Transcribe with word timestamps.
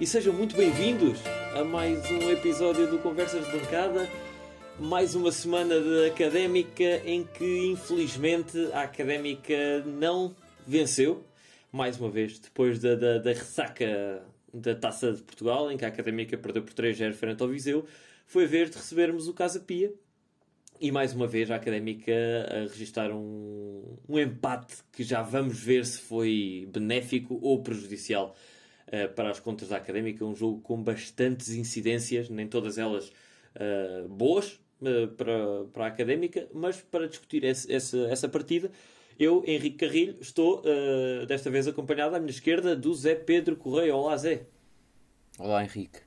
e 0.00 0.06
sejam 0.06 0.32
muito 0.32 0.56
bem-vindos 0.56 1.18
a 1.54 1.62
mais 1.62 2.10
um 2.10 2.30
episódio 2.30 2.90
do 2.90 2.98
Conversas 3.00 3.44
de 3.44 3.52
Bancada. 3.52 4.08
Mais 4.78 5.14
uma 5.14 5.30
semana 5.30 5.78
de 5.78 6.06
académica 6.06 7.02
em 7.04 7.22
que, 7.22 7.66
infelizmente, 7.66 8.56
a 8.72 8.84
académica 8.84 9.84
não 9.84 10.34
venceu. 10.66 11.22
Mais 11.70 12.00
uma 12.00 12.08
vez, 12.08 12.38
depois 12.38 12.78
da, 12.78 12.94
da, 12.94 13.18
da 13.18 13.30
ressaca 13.30 14.22
da 14.54 14.74
Taça 14.74 15.12
de 15.12 15.22
Portugal, 15.22 15.70
em 15.70 15.76
que 15.76 15.84
a 15.84 15.88
académica 15.88 16.38
perdeu 16.38 16.62
por 16.62 16.72
3-0 16.72 17.12
frente 17.12 17.42
ao 17.42 17.48
Viseu, 17.50 17.84
foi 18.26 18.44
a 18.44 18.48
vez 18.48 18.70
de 18.70 18.78
recebermos 18.78 19.28
o 19.28 19.34
Casa 19.34 19.60
Pia. 19.60 19.92
E 20.80 20.90
mais 20.90 21.12
uma 21.12 21.26
vez 21.26 21.50
a 21.50 21.56
académica 21.56 22.10
a 22.48 22.60
registrar 22.60 23.12
um, 23.12 23.98
um 24.08 24.18
empate 24.18 24.76
que 24.90 25.02
já 25.02 25.20
vamos 25.20 25.60
ver 25.60 25.84
se 25.84 26.00
foi 26.00 26.66
benéfico 26.72 27.38
ou 27.42 27.62
prejudicial 27.62 28.34
para 29.14 29.30
as 29.30 29.40
contas 29.40 29.68
da 29.68 29.76
académica. 29.76 30.24
Um 30.24 30.34
jogo 30.34 30.60
com 30.60 30.82
bastantes 30.82 31.50
incidências, 31.50 32.28
nem 32.28 32.46
todas 32.46 32.78
elas 32.78 33.08
uh, 33.54 34.08
boas 34.08 34.60
uh, 34.80 35.08
para, 35.16 35.64
para 35.72 35.84
a 35.84 35.88
académica, 35.88 36.48
mas 36.52 36.80
para 36.80 37.08
discutir 37.08 37.44
esse, 37.44 37.72
essa, 37.72 37.98
essa 38.08 38.28
partida. 38.28 38.70
Eu, 39.18 39.44
Henrique 39.46 39.76
Carrilho, 39.76 40.16
estou 40.18 40.62
desta 41.28 41.50
vez 41.50 41.68
acompanhado 41.68 42.16
à 42.16 42.18
minha 42.18 42.30
esquerda 42.30 42.74
do 42.74 42.94
Zé 42.94 43.14
Pedro 43.14 43.54
Correia. 43.54 43.94
Olá, 43.94 44.16
Zé. 44.16 44.46
Olá, 45.38 45.62
Henrique. 45.62 46.00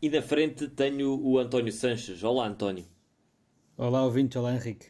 E 0.00 0.08
na 0.08 0.22
frente 0.22 0.68
tenho 0.68 1.20
o 1.22 1.38
António 1.38 1.70
Sanches. 1.70 2.24
Olá, 2.24 2.48
António. 2.48 2.86
Olá, 3.76 4.04
ouvinte. 4.04 4.36
Olá, 4.36 4.54
Henrique. 4.54 4.86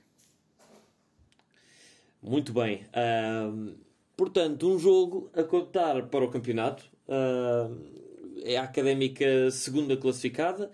Muito 2.22 2.52
bem. 2.52 2.86
Uh, 2.94 3.74
portanto, 4.22 4.72
um 4.72 4.78
jogo 4.78 5.28
a 5.34 5.42
contar 5.42 6.06
para 6.06 6.24
o 6.24 6.30
campeonato. 6.30 6.84
Uh, 7.08 7.76
é 8.44 8.56
a 8.56 8.62
académica 8.62 9.50
segunda 9.50 9.96
classificada. 9.96 10.70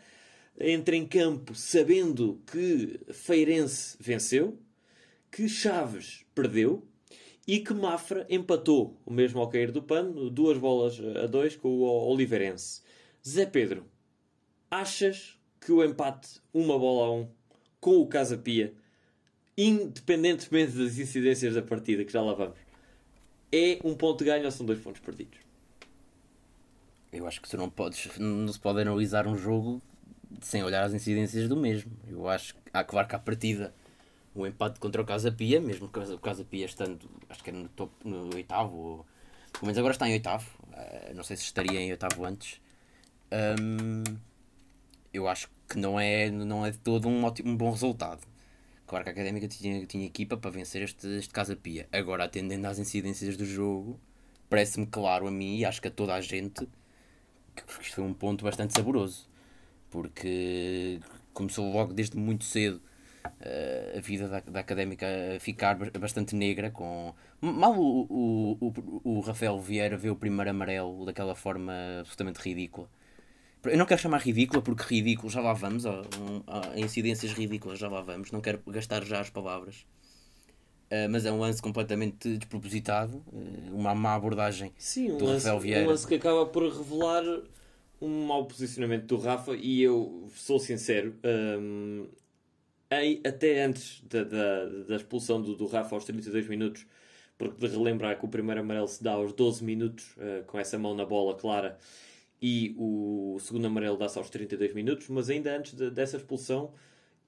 Entra 0.61 0.95
em 0.95 1.07
campo 1.07 1.55
sabendo 1.55 2.43
que 2.47 3.01
Feirense 3.11 3.97
venceu, 3.99 4.59
que 5.33 5.49
Chaves 5.49 6.27
perdeu 6.35 6.87
e 7.47 7.61
que 7.61 7.73
Mafra 7.73 8.27
empatou, 8.29 9.01
o 9.07 9.11
mesmo 9.11 9.41
ao 9.41 9.49
cair 9.49 9.73
do 9.73 9.83
pano, 9.83 10.29
duas 10.29 10.59
bolas 10.59 11.01
a 11.17 11.27
dois 11.27 11.57
com 11.57 11.69
o 11.69 11.85
Oliveirense. 12.07 12.83
Zé 13.27 13.47
Pedro, 13.47 13.87
achas 14.71 15.41
que 15.59 15.73
o 15.73 15.83
empate, 15.83 16.43
uma 16.53 16.79
bola 16.79 17.07
a 17.07 17.13
um, 17.13 17.29
com 17.81 17.97
o 17.97 18.07
Casa 18.07 18.37
Pia, 18.37 18.75
independentemente 19.57 20.73
das 20.73 20.99
incidências 20.99 21.55
da 21.55 21.63
partida, 21.63 22.05
que 22.05 22.13
já 22.13 22.21
lá 22.21 22.35
vamos, 22.35 22.68
é 23.53 23.79
um 23.85 23.95
ponto 23.95 24.19
de 24.19 24.25
ganho 24.27 24.45
ou 24.45 24.51
são 24.51 24.67
dois 24.67 24.81
pontos 24.81 25.01
perdidos? 25.01 25.39
Eu 27.13 27.27
acho 27.27 27.41
que 27.41 27.49
tu 27.49 27.57
não 27.57 27.71
podes, 27.71 28.19
não 28.19 28.53
se 28.53 28.59
pode 28.59 28.81
analisar 28.83 29.27
um 29.27 29.37
jogo 29.37 29.81
sem 30.41 30.63
olhar 30.63 30.85
as 30.85 30.93
incidências 30.93 31.49
do 31.49 31.57
mesmo. 31.57 31.91
Eu 32.07 32.29
acho 32.29 32.55
que 32.55 32.61
há 32.73 32.85
claro 32.85 33.09
que 33.09 33.19
partida 33.19 33.75
o 34.35 34.47
empate 34.47 34.79
contra 34.79 35.03
o 35.03 35.05
Casa 35.05 35.33
Pia, 35.33 35.61
mesmo 35.61 35.87
o 35.87 36.19
Casa 36.19 36.45
Pia 36.45 36.67
estando, 36.67 36.99
acho 37.29 37.43
que 37.43 37.51
era 37.51 37.59
no, 37.59 37.69
top, 37.71 37.93
no 38.05 38.35
oitavo, 38.35 38.77
ou, 38.77 39.07
pelo 39.53 39.65
menos 39.65 39.79
agora 39.79 39.93
está 39.93 40.09
em 40.09 40.13
oitavo, 40.13 40.49
uh, 40.69 41.15
não 41.15 41.25
sei 41.25 41.37
se 41.37 41.45
estaria 41.45 41.81
em 41.81 41.91
oitavo 41.91 42.25
antes. 42.25 42.61
Um, 43.33 44.05
eu 45.13 45.29
acho 45.29 45.49
que 45.69 45.79
não 45.79 45.99
é, 45.99 46.31
não 46.31 46.65
é 46.65 46.71
de 46.71 46.79
todo 46.79 47.09
um, 47.09 47.25
ótimo, 47.25 47.51
um 47.51 47.57
bom 47.57 47.71
resultado. 47.71 48.21
Claro 48.89 49.05
que 49.05 49.11
a 49.11 49.13
Académica 49.13 49.47
tinha, 49.47 49.85
tinha 49.85 50.07
equipa 50.07 50.35
para 50.39 50.51
vencer 50.51 50.83
este, 50.83 51.07
este 51.19 51.33
Casa 51.33 51.55
Pia. 51.55 51.87
Agora, 51.93 52.25
atendendo 52.25 52.67
às 52.67 52.79
incidências 52.79 53.37
do 53.37 53.45
jogo, 53.45 54.01
parece-me 54.49 54.87
claro 54.87 55.27
a 55.27 55.31
mim 55.31 55.59
e 55.59 55.65
acho 55.67 55.83
que 55.83 55.89
a 55.89 55.91
toda 55.91 56.15
a 56.15 56.21
gente 56.23 56.67
que 57.55 57.83
isto 57.83 57.97
foi 57.97 58.05
um 58.05 58.15
ponto 58.15 58.45
bastante 58.45 58.73
saboroso. 58.73 59.29
Porque 59.91 61.01
começou 61.35 61.71
logo 61.71 61.93
desde 61.93 62.17
muito 62.17 62.45
cedo 62.45 62.81
uh, 63.27 63.99
a 63.99 64.01
vida 64.01 64.27
da, 64.27 64.41
da 64.41 64.61
Académica 64.61 65.07
a 65.37 65.41
ficar 65.41 65.77
bastante 65.99 66.35
negra. 66.35 66.71
com 66.71 67.15
Mal 67.43 67.79
o, 67.79 68.07
o, 68.09 68.73
o, 69.05 69.19
o 69.19 69.21
Rafael 69.21 69.61
Vieira 69.61 69.99
vê 69.99 70.09
o 70.09 70.17
primeiro 70.17 70.51
amarelo 70.51 71.05
daquela 71.05 71.35
forma 71.35 71.75
absolutamente 72.01 72.41
ridícula 72.41 72.89
eu 73.71 73.79
não 73.79 73.87
quero 73.87 74.01
chamar 74.01 74.19
ridícula, 74.19 74.63
porque 74.63 74.83
ridículo 74.83 75.31
já 75.31 75.41
lá 75.41 75.53
vamos, 75.53 75.87
a, 75.87 76.03
a 76.47 76.79
incidências 76.79 77.33
ridículas 77.33 77.79
já 77.79 77.89
lá 77.89 78.01
vamos, 78.01 78.31
não 78.31 78.41
quero 78.41 78.61
gastar 78.67 79.05
já 79.05 79.21
as 79.21 79.31
palavras. 79.31 79.87
Uh, 80.91 81.09
mas 81.11 81.27
é 81.27 81.33
um 81.33 81.39
lance 81.39 81.61
completamente 81.61 82.39
despropositado, 82.39 83.23
uh, 83.27 83.77
uma 83.77 83.95
má 83.95 84.15
abordagem 84.15 84.73
Sim, 84.79 85.13
um 85.13 85.19
do 85.19 85.27
lance, 85.27 85.45
Rafael 85.45 85.61
Vieira. 85.61 85.85
Um 85.85 85.89
lance 85.89 86.07
que 86.07 86.15
acaba 86.15 86.47
por 86.47 86.63
revelar 86.63 87.25
um 88.01 88.27
mau 88.27 88.47
posicionamento 88.47 89.05
do 89.05 89.19
Rafa, 89.19 89.55
e 89.55 89.83
eu 89.83 90.29
sou 90.35 90.59
sincero, 90.59 91.15
um, 91.61 92.07
até 93.23 93.65
antes 93.65 94.03
da, 94.09 94.25
da, 94.25 94.65
da 94.89 94.97
expulsão 94.97 95.43
do, 95.43 95.55
do 95.55 95.67
Rafa 95.67 95.95
aos 95.95 96.05
32 96.05 96.49
minutos, 96.49 96.87
porque 97.37 97.69
de 97.69 97.75
relembrar 97.75 98.19
que 98.19 98.25
o 98.25 98.29
primeiro 98.29 98.61
amarelo 98.61 98.89
se 98.89 99.03
dá 99.03 99.13
aos 99.13 99.33
12 99.35 99.63
minutos, 99.63 100.17
uh, 100.17 100.43
com 100.47 100.59
essa 100.59 100.79
mão 100.79 100.95
na 100.95 101.05
bola 101.05 101.35
clara 101.35 101.79
e 102.41 102.75
o 102.79 103.39
segundo 103.41 103.67
amarelo 103.67 103.97
dá-se 103.97 104.19
aos 104.19 104.31
32 104.31 104.75
minutos, 104.75 105.09
mas 105.09 105.29
ainda 105.29 105.57
antes 105.57 105.75
de, 105.75 105.91
dessa 105.91 106.17
expulsão 106.17 106.73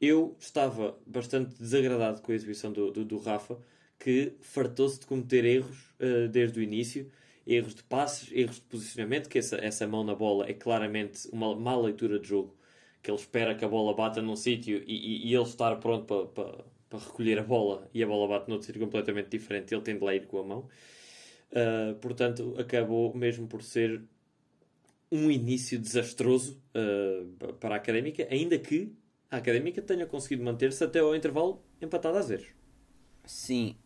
eu 0.00 0.34
estava 0.41 0.98
bastante 1.06 1.54
desagradado 1.59 2.22
com 2.22 2.32
a 2.32 2.34
exibição 2.34 2.72
do, 2.72 2.91
do, 2.91 3.04
do 3.04 3.19
Rafa, 3.19 3.59
que 3.99 4.32
fartou-se 4.41 4.99
de 5.00 5.06
cometer 5.06 5.44
erros 5.44 5.93
uh, 6.00 6.26
desde 6.28 6.59
o 6.59 6.62
início, 6.62 7.10
erros 7.47 7.75
de 7.75 7.82
passes, 7.82 8.31
erros 8.32 8.56
de 8.56 8.62
posicionamento, 8.62 9.28
que 9.28 9.38
essa, 9.38 9.56
essa 9.56 9.87
mão 9.87 10.03
na 10.03 10.15
bola 10.15 10.49
é 10.49 10.54
claramente 10.54 11.28
uma 11.31 11.54
má 11.54 11.76
leitura 11.76 12.19
de 12.19 12.28
jogo, 12.28 12.56
que 13.03 13.10
ele 13.10 13.19
espera 13.19 13.54
que 13.54 13.65
a 13.65 13.69
bola 13.69 13.94
bata 13.94 14.22
num 14.22 14.37
sítio 14.37 14.82
e, 14.87 14.94
e, 14.94 15.31
e, 15.31 15.34
ele 15.34 15.44
estar 15.44 15.76
pronto 15.76 16.06
para, 16.06 16.26
para, 16.26 16.65
para 16.88 16.99
recolher 16.99 17.38
a 17.38 17.43
bola 17.43 17.88
e 17.93 18.03
a 18.03 18.06
bola 18.06 18.26
bate 18.26 18.49
noutro 18.49 18.66
sítio 18.66 18.81
completamente 18.81 19.28
diferente, 19.28 19.75
ele 19.75 19.82
tem 19.82 19.99
de 19.99 20.04
lá 20.04 20.15
ir 20.15 20.26
com 20.26 20.38
a 20.38 20.43
mão. 20.44 20.69
Uh, 21.53 21.94
portanto, 21.97 22.54
acabou 22.59 23.15
mesmo 23.15 23.47
por 23.47 23.62
ser 23.62 24.03
um 25.10 25.31
início 25.31 25.78
desastroso 25.78 26.62
uh, 26.75 27.53
para 27.54 27.75
a 27.75 27.78
Académica, 27.78 28.26
ainda 28.31 28.59
que 28.59 28.93
a 29.31 29.38
Académica 29.38 29.82
tenha 29.82 30.06
conseguido 30.06 30.44
manter-se 30.44 30.82
até 30.82 31.00
ao 31.00 31.15
intervalo 31.15 31.62
empatado 31.81 32.19
a 32.19 32.22
zeros. 32.22 32.47
Sim. 33.25 33.76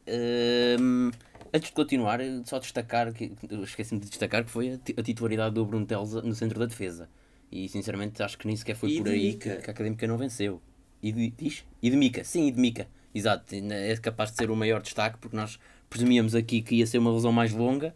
Um, 0.80 1.10
antes 1.52 1.68
de 1.68 1.74
continuar, 1.74 2.20
só 2.44 2.58
destacar, 2.58 3.12
que 3.12 3.32
esqueci-me 3.62 4.00
de 4.00 4.08
destacar, 4.08 4.44
que 4.44 4.50
foi 4.50 4.72
a, 4.96 5.02
titularidade 5.02 5.54
do 5.54 5.64
Bruno 5.64 5.86
no 6.22 6.34
centro 6.34 6.58
da 6.58 6.66
defesa. 6.66 7.08
E 7.50 7.68
sinceramente 7.68 8.22
acho 8.22 8.38
que 8.38 8.46
nem 8.46 8.56
sequer 8.56 8.74
foi 8.74 8.92
e 8.92 8.98
por 8.98 9.08
aí 9.08 9.34
que, 9.34 9.56
que, 9.56 9.70
a 9.70 9.72
Académica 9.72 10.06
não 10.06 10.18
venceu. 10.18 10.60
E 11.02 11.12
de, 11.12 11.30
diz? 11.30 11.64
E 11.82 11.90
de 11.90 11.96
Mica, 11.96 12.24
sim, 12.24 12.46
e 12.46 12.50
de 12.50 12.60
Mica. 12.60 12.88
Exato, 13.14 13.54
é 13.54 13.96
capaz 13.98 14.30
de 14.30 14.38
ser 14.38 14.50
o 14.50 14.56
maior 14.56 14.82
destaque 14.82 15.18
porque 15.18 15.36
nós 15.36 15.58
presumíamos 15.88 16.34
aqui 16.34 16.60
que 16.62 16.76
ia 16.76 16.86
ser 16.86 16.98
uma 16.98 17.12
lesão 17.12 17.30
mais 17.30 17.52
longa 17.52 17.94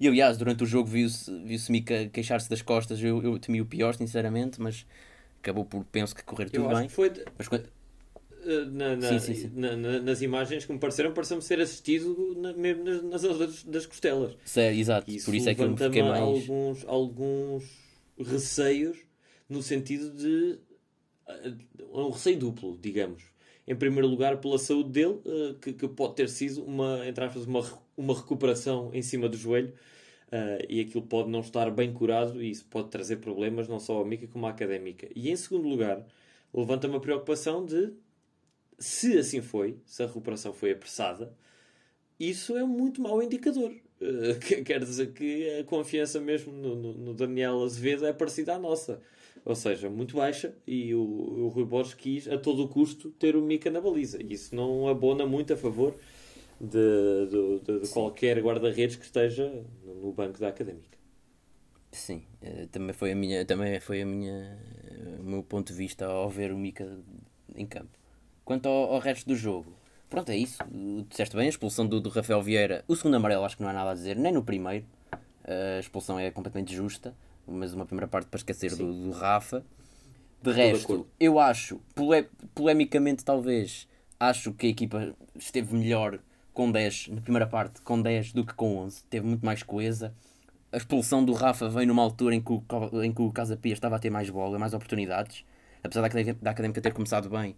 e 0.00 0.08
aliás, 0.08 0.36
durante 0.36 0.62
o 0.62 0.66
jogo 0.66 0.88
viu-se 0.88 1.30
viu 1.44 1.58
Mika 1.70 2.08
queixar-se 2.08 2.48
das 2.48 2.62
costas. 2.62 3.02
Eu, 3.02 3.22
eu 3.22 3.38
temi 3.38 3.60
o 3.60 3.66
pior, 3.66 3.94
sinceramente, 3.94 4.60
mas 4.60 4.86
acabou 5.40 5.64
por, 5.64 5.84
penso 5.84 6.14
que 6.14 6.22
correr 6.22 6.50
tudo 6.50 6.68
bem. 6.68 6.88
foi 6.88 7.10
de... 7.10 7.24
mas 7.36 7.48
quando... 7.48 7.68
Eh, 8.44 8.64
na, 8.66 8.96
na, 8.96 9.08
sim, 9.08 9.18
sim, 9.18 9.34
sim. 9.34 9.52
Na, 9.54 9.76
nas 9.76 10.22
imagens 10.22 10.64
que 10.64 10.72
me 10.72 10.78
pareceram, 10.78 11.12
pareceu-me 11.12 11.42
ser 11.42 11.60
assistido 11.60 12.36
mesmo 12.56 12.84
nas, 12.84 13.02
nas 13.02 13.20
zonas 13.22 13.64
das 13.64 13.86
costelas. 13.86 14.36
Sério, 14.44 14.78
exato, 14.78 15.10
isso 15.10 15.26
por 15.26 15.34
isso 15.34 15.48
é 15.48 15.54
que 15.54 15.62
eu 15.62 15.70
me 15.70 15.76
fiquei 15.76 16.02
mais. 16.02 16.22
Alguns, 16.22 16.84
alguns 16.86 17.64
receios 18.18 18.98
no 19.48 19.62
sentido 19.62 20.10
de. 20.10 20.58
Eh, 21.28 21.52
um 21.92 22.10
receio 22.10 22.38
duplo, 22.38 22.78
digamos. 22.80 23.22
Em 23.66 23.74
primeiro 23.74 24.06
lugar, 24.06 24.38
pela 24.38 24.58
saúde 24.58 24.90
dele, 24.90 25.20
eh, 25.26 25.54
que, 25.60 25.72
que 25.72 25.88
pode 25.88 26.14
ter 26.14 26.28
sido 26.28 26.62
uma, 26.64 27.06
entre 27.06 27.24
aspas, 27.24 27.44
uma 27.44 27.62
uma 27.98 28.14
recuperação 28.14 28.90
em 28.94 29.02
cima 29.02 29.28
do 29.28 29.36
joelho 29.36 29.74
uh, 30.28 30.64
e 30.68 30.80
aquilo 30.80 31.02
pode 31.02 31.30
não 31.30 31.40
estar 31.40 31.70
bem 31.70 31.92
curado 31.92 32.42
e 32.42 32.50
isso 32.50 32.64
pode 32.66 32.88
trazer 32.88 33.16
problemas 33.16 33.68
não 33.68 33.78
só 33.78 34.00
à 34.00 34.04
Mica 34.04 34.26
como 34.26 34.46
à 34.46 34.50
académica. 34.50 35.08
E 35.14 35.30
em 35.30 35.36
segundo 35.36 35.68
lugar, 35.68 36.04
levanta-me 36.52 36.96
a 36.96 37.00
preocupação 37.00 37.64
de 37.64 37.92
se 38.78 39.18
assim 39.18 39.42
foi, 39.42 39.78
se 39.84 40.02
a 40.02 40.06
recuperação 40.06 40.52
foi 40.52 40.70
apressada, 40.72 41.34
isso 42.18 42.56
é 42.56 42.64
um 42.64 42.68
muito 42.68 43.00
mau 43.00 43.22
indicador. 43.22 43.72
Uh, 44.00 44.38
quer 44.64 44.78
dizer 44.78 45.12
que 45.12 45.58
a 45.58 45.64
confiança 45.64 46.20
mesmo 46.20 46.52
no, 46.52 46.76
no, 46.76 46.92
no, 46.92 47.14
Daniel 47.14 47.64
Azevedo 47.64 48.06
é 48.06 48.12
parecida 48.12 48.54
à 48.54 48.58
nossa. 48.58 49.02
Ou 49.44 49.56
seja, 49.56 49.90
muito 49.90 50.14
baixa 50.14 50.54
e 50.64 50.94
o, 50.94 51.00
o 51.00 51.48
Rui 51.48 51.64
Borges 51.64 51.94
quis 51.94 52.28
a 52.28 52.38
todo 52.38 52.68
custo 52.68 53.10
ter 53.10 53.34
o 53.34 53.42
Mica 53.42 53.72
na 53.72 53.80
baliza. 53.80 54.22
Isso 54.22 54.54
não 54.54 54.86
abona 54.86 55.26
muito 55.26 55.52
a 55.52 55.56
favor 55.56 55.96
de, 56.60 57.60
de, 57.62 57.80
de 57.80 57.88
qualquer 57.88 58.40
guarda-redes 58.40 58.96
que 58.96 59.04
esteja 59.04 59.50
no 59.84 60.12
banco 60.12 60.38
da 60.38 60.48
académica. 60.48 60.98
Sim, 61.90 62.22
eh, 62.42 62.66
também 62.70 62.92
foi 62.92 63.12
a 63.12 63.14
minha, 63.14 63.44
também 63.44 63.80
foi 63.80 64.02
a 64.02 64.06
minha, 64.06 64.58
o 65.18 65.22
meu 65.22 65.42
ponto 65.42 65.72
de 65.72 65.78
vista 65.78 66.06
ao 66.06 66.28
ver 66.28 66.52
o 66.52 66.58
Mica 66.58 66.98
em 67.54 67.66
campo. 67.66 67.90
Quanto 68.44 68.68
ao, 68.68 68.94
ao 68.94 68.98
resto 68.98 69.26
do 69.26 69.34
jogo, 69.34 69.72
pronto, 70.10 70.30
é 70.30 70.36
isso. 70.36 70.58
Disseste 71.08 71.36
bem, 71.36 71.46
a 71.46 71.48
expulsão 71.48 71.86
do, 71.86 72.00
do 72.00 72.08
Rafael 72.08 72.42
Vieira. 72.42 72.84
O 72.86 72.94
segundo 72.94 73.14
amarelo 73.14 73.44
acho 73.44 73.56
que 73.56 73.62
não 73.62 73.70
há 73.70 73.72
nada 73.72 73.90
a 73.90 73.94
dizer, 73.94 74.16
nem 74.16 74.32
no 74.32 74.42
primeiro. 74.42 74.84
a 75.44 75.80
expulsão 75.80 76.18
é 76.18 76.30
completamente 76.30 76.74
justa, 76.74 77.14
mas 77.46 77.72
uma 77.72 77.86
primeira 77.86 78.08
parte 78.08 78.26
para 78.26 78.38
esquecer 78.38 78.74
do, 78.74 78.92
do, 78.92 79.10
Rafa. 79.10 79.64
De 80.42 80.52
resto, 80.52 81.06
eu 81.18 81.38
acho, 81.38 81.80
pole, 81.94 82.28
polemicamente 82.54 83.24
talvez, 83.24 83.88
acho 84.20 84.52
que 84.52 84.66
a 84.66 84.70
equipa 84.70 85.16
esteve 85.36 85.74
melhor 85.74 86.20
com 86.58 86.72
10 86.72 87.10
na 87.10 87.20
primeira 87.20 87.46
parte, 87.46 87.80
com 87.82 88.02
10 88.02 88.32
do 88.32 88.44
que 88.44 88.52
com 88.52 88.78
11, 88.78 89.04
teve 89.04 89.24
muito 89.24 89.46
mais 89.46 89.62
coesa. 89.62 90.12
A 90.72 90.76
expulsão 90.76 91.24
do 91.24 91.32
Rafa 91.32 91.68
veio 91.68 91.86
numa 91.86 92.02
altura 92.02 92.34
em 92.34 92.40
que 92.40 92.52
o, 92.52 92.64
em 93.00 93.12
que 93.12 93.22
o 93.22 93.30
Casa 93.30 93.56
Pia 93.56 93.72
estava 93.72 93.94
a 93.94 93.98
ter 94.00 94.10
mais 94.10 94.28
bola, 94.28 94.58
mais 94.58 94.74
oportunidades, 94.74 95.44
apesar 95.84 96.00
da, 96.00 96.32
da 96.32 96.50
Académica 96.50 96.80
ter 96.80 96.92
começado 96.92 97.30
bem, 97.30 97.54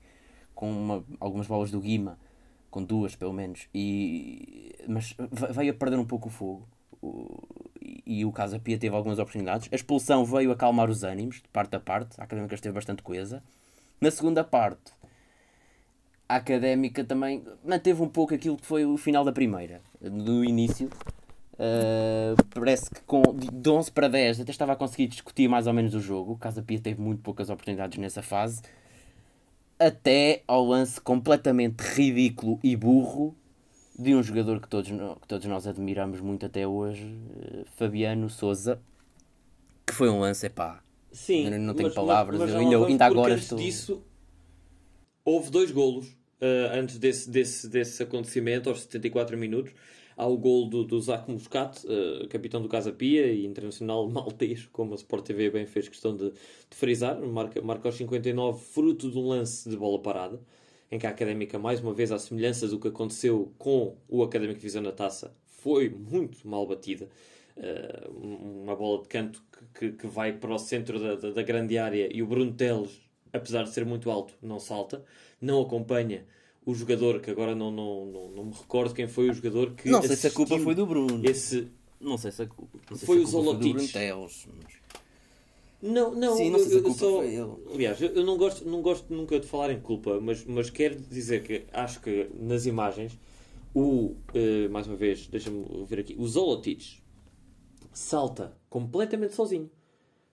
com 0.54 0.70
uma, 0.70 1.02
algumas 1.18 1.46
bolas 1.46 1.70
do 1.70 1.80
Guima, 1.80 2.18
com 2.70 2.84
duas 2.84 3.16
pelo 3.16 3.32
menos, 3.32 3.68
e, 3.74 4.76
mas 4.86 5.16
veio 5.56 5.72
a 5.72 5.74
perder 5.74 5.98
um 5.98 6.04
pouco 6.04 6.28
o 6.28 6.30
fogo. 6.30 6.68
O, 7.00 7.42
e 8.04 8.26
o 8.26 8.30
Casa 8.30 8.58
Pia 8.58 8.76
teve 8.76 8.94
algumas 8.94 9.18
oportunidades. 9.18 9.70
A 9.72 9.76
expulsão 9.76 10.26
veio 10.26 10.52
acalmar 10.52 10.90
os 10.90 11.04
ânimos, 11.04 11.36
de 11.36 11.48
parte 11.48 11.74
a 11.74 11.80
parte. 11.80 12.20
A 12.20 12.24
Académica 12.24 12.54
esteve 12.54 12.74
bastante 12.74 13.02
coesa. 13.02 13.42
Na 13.98 14.10
segunda 14.10 14.44
parte, 14.44 14.92
a 16.30 16.36
Académica 16.36 17.02
também 17.02 17.42
manteve 17.64 18.00
um 18.00 18.08
pouco 18.08 18.32
aquilo 18.32 18.56
que 18.56 18.64
foi 18.64 18.86
o 18.86 18.96
final 18.96 19.24
da 19.24 19.32
primeira. 19.32 19.82
No 20.00 20.44
início, 20.44 20.88
uh, 21.54 22.36
parece 22.54 22.88
que 22.88 23.00
com, 23.00 23.20
de 23.34 23.68
11 23.68 23.90
para 23.90 24.06
10 24.06 24.42
até 24.42 24.52
estava 24.52 24.74
a 24.74 24.76
conseguir 24.76 25.08
discutir 25.08 25.48
mais 25.48 25.66
ou 25.66 25.72
menos 25.72 25.92
o 25.92 25.98
jogo. 25.98 26.34
O 26.34 26.38
Casa 26.38 26.62
Pia 26.62 26.78
teve 26.78 27.00
muito 27.00 27.20
poucas 27.20 27.50
oportunidades 27.50 27.98
nessa 27.98 28.22
fase 28.22 28.62
até 29.76 30.44
ao 30.46 30.64
lance 30.64 31.00
completamente 31.00 31.80
ridículo 31.80 32.60
e 32.62 32.76
burro 32.76 33.34
de 33.98 34.14
um 34.14 34.22
jogador 34.22 34.60
que 34.60 34.68
todos, 34.68 34.88
que 34.88 35.26
todos 35.26 35.46
nós 35.46 35.66
admiramos 35.66 36.20
muito 36.20 36.46
até 36.46 36.64
hoje, 36.64 37.12
eh, 37.42 37.64
Fabiano 37.76 38.30
Souza, 38.30 38.80
que 39.84 39.94
foi 39.94 40.08
um 40.08 40.20
lance, 40.20 40.48
pá. 40.48 40.80
Sim, 41.10 41.50
não, 41.50 41.58
não 41.58 41.74
tenho 41.74 41.88
mas, 41.88 41.94
palavras, 41.94 42.38
mas, 42.38 42.52
mas 42.52 42.62
eu 42.62 42.84
ainda, 42.84 42.86
ainda 42.86 43.06
agora 43.06 43.34
estou. 43.34 43.58
Disso, 43.58 44.02
houve 45.24 45.50
dois 45.50 45.70
golos 45.70 46.19
uh, 46.40 46.72
antes 46.72 46.98
desse, 46.98 47.30
desse, 47.30 47.68
desse 47.68 48.02
acontecimento, 48.02 48.68
aos 48.68 48.82
74 48.82 49.36
minutos 49.36 49.72
há 50.20 50.26
o 50.26 50.36
gol 50.36 50.68
do, 50.68 50.84
do 50.84 51.00
Zac 51.00 51.30
Muscat, 51.30 51.82
uh, 51.86 52.28
capitão 52.28 52.60
do 52.60 52.68
Casa 52.68 52.92
Pia 52.92 53.26
e 53.32 53.46
internacional 53.46 54.06
maltês, 54.10 54.66
como 54.70 54.92
a 54.92 54.96
Sport 54.96 55.24
TV 55.24 55.50
bem 55.50 55.64
fez 55.64 55.88
questão 55.88 56.14
de, 56.14 56.30
de 56.30 56.76
frisar, 56.76 57.18
marca, 57.20 57.62
marca 57.62 57.88
aos 57.88 57.94
59, 57.94 58.62
fruto 58.62 59.10
de 59.10 59.18
um 59.18 59.28
lance 59.28 59.68
de 59.68 59.76
bola 59.76 59.98
parada, 60.00 60.38
em 60.92 60.98
que 60.98 61.06
a 61.06 61.10
Académica, 61.10 61.58
mais 61.58 61.80
uma 61.80 61.94
vez, 61.94 62.12
à 62.12 62.18
semelhança 62.18 62.68
do 62.68 62.78
que 62.78 62.88
aconteceu 62.88 63.54
com 63.56 63.96
o 64.08 64.22
Académico 64.22 64.60
Visão 64.60 64.82
na 64.82 64.92
Taça, 64.92 65.34
foi 65.46 65.88
muito 65.88 66.46
mal 66.46 66.66
batida. 66.66 67.08
Uh, 67.56 68.62
uma 68.62 68.76
bola 68.76 69.02
de 69.02 69.08
canto 69.08 69.42
que, 69.52 69.90
que, 69.90 69.96
que, 69.98 70.06
vai 70.06 70.32
para 70.32 70.54
o 70.54 70.58
centro 70.58 70.98
da, 70.98 71.14
da, 71.14 71.30
da 71.30 71.42
grande 71.42 71.78
área 71.78 72.08
e 72.14 72.22
o 72.22 72.26
Bruno 72.26 72.52
Teles, 72.52 73.00
apesar 73.32 73.64
de 73.64 73.70
ser 73.70 73.84
muito 73.84 74.10
alto, 74.10 74.34
não 74.42 74.58
salta, 74.58 75.04
não 75.40 75.62
acompanha 75.62 76.26
o 76.64 76.74
jogador, 76.74 77.20
que 77.20 77.30
agora 77.30 77.54
não, 77.54 77.70
não, 77.70 78.06
não, 78.06 78.30
não 78.30 78.44
me 78.46 78.52
recordo 78.52 78.94
quem 78.94 79.08
foi 79.08 79.30
o 79.30 79.32
jogador 79.32 79.72
que. 79.72 79.88
Não 79.88 80.02
sei 80.02 80.16
se 80.16 80.26
a 80.26 80.30
culpa 80.30 80.58
foi 80.58 80.74
do 80.74 80.86
Bruno. 80.86 81.20
Esse... 81.24 81.68
Não 82.00 82.16
sei 82.16 82.30
se 82.30 82.42
a 82.42 82.46
culpa. 82.46 82.78
foi 82.86 82.96
se 82.96 83.04
a 83.04 83.06
culpa 83.06 83.22
o 83.22 83.26
Zolotic. 83.26 83.92
Não, 85.82 86.14
não, 86.14 86.36
Sim, 86.36 86.50
não 86.50 86.60
a 86.60 86.82
culpa 86.82 86.98
só... 86.98 87.16
foi. 87.16 87.36
Aliás, 87.74 88.00
eu 88.02 88.24
não 88.24 88.36
gosto, 88.36 88.68
não 88.68 88.82
gosto 88.82 89.12
nunca 89.12 89.40
de 89.40 89.46
falar 89.46 89.70
em 89.70 89.80
culpa, 89.80 90.20
mas, 90.20 90.44
mas 90.44 90.68
quero 90.68 90.96
dizer 91.00 91.42
que 91.42 91.64
acho 91.72 92.00
que 92.00 92.28
nas 92.38 92.66
imagens, 92.66 93.18
o, 93.74 94.14
uh, 94.34 94.70
mais 94.70 94.86
uma 94.86 94.96
vez, 94.96 95.26
deixa-me 95.26 95.64
ver 95.86 96.00
aqui, 96.00 96.14
o 96.18 96.26
Zolotic 96.26 97.00
salta 97.92 98.56
completamente 98.68 99.34
sozinho 99.34 99.70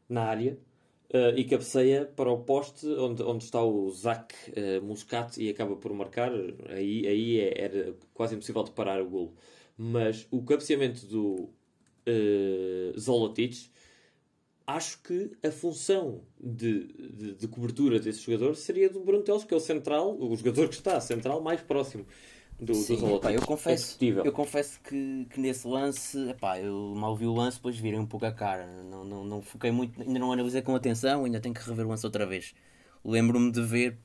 na 0.09 0.23
área 0.23 0.59
Uh, 1.09 1.31
e 1.37 1.45
cabeceia 1.45 2.05
para 2.05 2.29
o 2.29 2.39
poste 2.39 2.85
onde, 2.85 3.23
onde 3.23 3.45
está 3.45 3.63
o 3.63 3.89
Zac 3.91 4.35
uh, 4.51 4.83
Muscat 4.83 5.41
e 5.41 5.49
acaba 5.49 5.75
por 5.77 5.93
marcar. 5.93 6.31
Aí, 6.69 7.07
aí 7.07 7.39
é, 7.39 7.61
era 7.61 7.95
quase 8.13 8.35
impossível 8.35 8.63
de 8.63 8.71
parar 8.71 9.01
o 9.01 9.09
golo. 9.09 9.33
Mas 9.77 10.27
o 10.29 10.43
cabeceamento 10.43 11.05
do 11.05 11.49
uh, 12.07 12.99
Zolotic, 12.99 13.69
acho 14.65 15.01
que 15.01 15.31
a 15.41 15.49
função 15.49 16.23
de, 16.37 16.87
de, 16.87 17.35
de, 17.35 17.47
cobertura 17.47 17.99
desse 17.99 18.19
jogador 18.19 18.55
seria 18.55 18.89
do 18.89 18.99
Bruno 18.99 19.23
Teles, 19.23 19.45
que 19.45 19.53
é 19.53 19.57
o 19.57 19.61
central, 19.61 20.17
o 20.19 20.35
jogador 20.35 20.67
que 20.67 20.75
está 20.75 20.99
central 20.99 21.41
mais 21.41 21.61
próximo 21.61 22.05
do, 22.59 22.73
Sim, 22.73 22.97
do 22.97 23.15
epá, 23.17 23.31
eu 23.31 23.41
confesso, 23.41 23.97
eu 24.01 24.31
confesso 24.31 24.79
que, 24.81 25.27
que 25.29 25.39
nesse 25.39 25.67
lance, 25.67 26.17
epá, 26.29 26.59
eu 26.59 26.93
mal 26.95 27.15
vi 27.15 27.27
o 27.27 27.33
lance, 27.33 27.57
depois 27.57 27.77
virei 27.77 27.99
um 27.99 28.05
pouco 28.05 28.25
a 28.25 28.31
cara. 28.31 28.65
Não, 28.83 29.03
não, 29.03 29.23
não 29.23 29.41
foquei 29.43 29.69
muito, 29.69 30.01
ainda 30.01 30.17
não 30.17 30.31
analisei 30.31 30.63
com 30.63 30.75
atenção, 30.75 31.25
ainda 31.25 31.39
tenho 31.39 31.53
que 31.53 31.61
rever 31.61 31.85
o 31.85 31.89
lance 31.89 32.05
outra 32.05 32.25
vez. 32.25 32.55
Lembro-me 33.05 33.51
de 33.51 33.61
ver, 33.61 33.99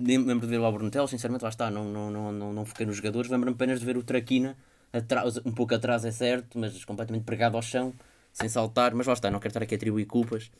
lembro 0.00 0.40
de 0.40 0.46
ver 0.46 0.58
o 0.58 0.64
Alberto 0.64 1.06
sinceramente, 1.06 1.42
lá 1.42 1.50
está, 1.50 1.70
não, 1.70 1.84
não, 1.84 2.10
não, 2.10 2.32
não, 2.32 2.52
não 2.52 2.64
foquei 2.64 2.86
nos 2.86 2.96
jogadores, 2.96 3.30
lembro-me 3.30 3.54
apenas 3.54 3.78
de 3.78 3.84
ver 3.84 3.98
o 3.98 4.02
Traquina, 4.02 4.56
atrás, 4.90 5.36
um 5.44 5.52
pouco 5.52 5.74
atrás 5.74 6.04
é 6.06 6.10
certo, 6.10 6.58
mas 6.58 6.84
completamente 6.86 7.24
pregado 7.24 7.56
ao 7.56 7.62
chão, 7.62 7.92
sem 8.32 8.48
saltar, 8.48 8.94
mas 8.94 9.06
lá 9.06 9.12
está, 9.12 9.30
não 9.30 9.38
quero 9.38 9.50
estar 9.50 9.62
aqui 9.62 9.74
a 9.74 9.76
atribuir 9.76 10.06
culpas 10.06 10.50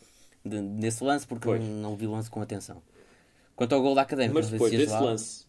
de, 0.44 0.60
desse 0.60 1.02
lance, 1.02 1.26
porque 1.26 1.48
não, 1.48 1.58
não 1.58 1.96
vi 1.96 2.06
o 2.06 2.12
lance 2.12 2.28
com 2.28 2.42
atenção. 2.42 2.82
Quanto 3.56 3.74
ao 3.74 3.80
gol 3.80 3.94
da 3.94 4.02
Académica, 4.02 4.34
mas 4.34 4.50
depois 4.50 4.70
desse 4.70 4.92
lá, 4.92 5.00
lance 5.00 5.46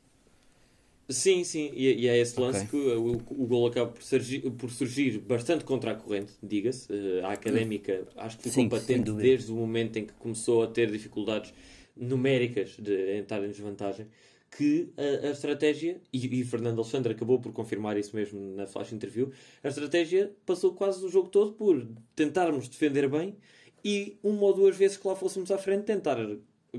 Sim, 1.13 1.43
sim, 1.43 1.71
e, 1.73 2.01
e 2.01 2.07
é 2.07 2.17
esse 2.17 2.39
lance 2.39 2.65
okay. 2.65 2.69
que 2.69 2.87
o, 2.95 3.13
o, 3.15 3.47
gol 3.47 3.67
acaba 3.67 3.91
por 3.91 4.01
surgir, 4.01 4.41
por 4.51 4.69
surgir 4.69 5.19
bastante 5.19 5.63
contra 5.63 5.91
a 5.91 5.95
corrente, 5.95 6.33
diga-se. 6.41 6.91
Uh, 6.91 7.25
a 7.25 7.33
académica 7.33 8.05
acho 8.17 8.37
que 8.37 8.43
ficou 8.49 8.63
sim, 8.63 8.69
patente 8.69 9.11
desde 9.11 9.51
o 9.51 9.55
momento 9.55 9.97
em 9.97 10.05
que 10.05 10.13
começou 10.13 10.63
a 10.63 10.67
ter 10.67 10.91
dificuldades 10.91 11.53
numéricas 11.95 12.75
de 12.79 13.17
entrar 13.17 13.43
em 13.43 13.49
desvantagem. 13.49 14.07
Que 14.55 14.91
a, 14.97 15.27
a 15.27 15.31
estratégia, 15.31 15.99
e, 16.11 16.39
e, 16.39 16.43
Fernando 16.43 16.79
Alexandre 16.79 17.13
acabou 17.13 17.39
por 17.39 17.51
confirmar 17.51 17.97
isso 17.97 18.15
mesmo 18.15 18.39
na 18.55 18.67
flash 18.67 18.91
interview, 18.91 19.31
a 19.63 19.67
estratégia 19.67 20.31
passou 20.45 20.73
quase 20.73 21.03
o 21.03 21.09
jogo 21.09 21.29
todo 21.29 21.53
por 21.53 21.87
tentarmos 22.15 22.67
defender 22.67 23.09
bem 23.09 23.35
e 23.83 24.17
uma 24.23 24.43
ou 24.43 24.53
duas 24.53 24.77
vezes 24.77 24.97
que 24.97 25.07
lá 25.07 25.15
fôssemos 25.15 25.51
à 25.51 25.57
frente 25.57 25.85
tentar 25.85 26.17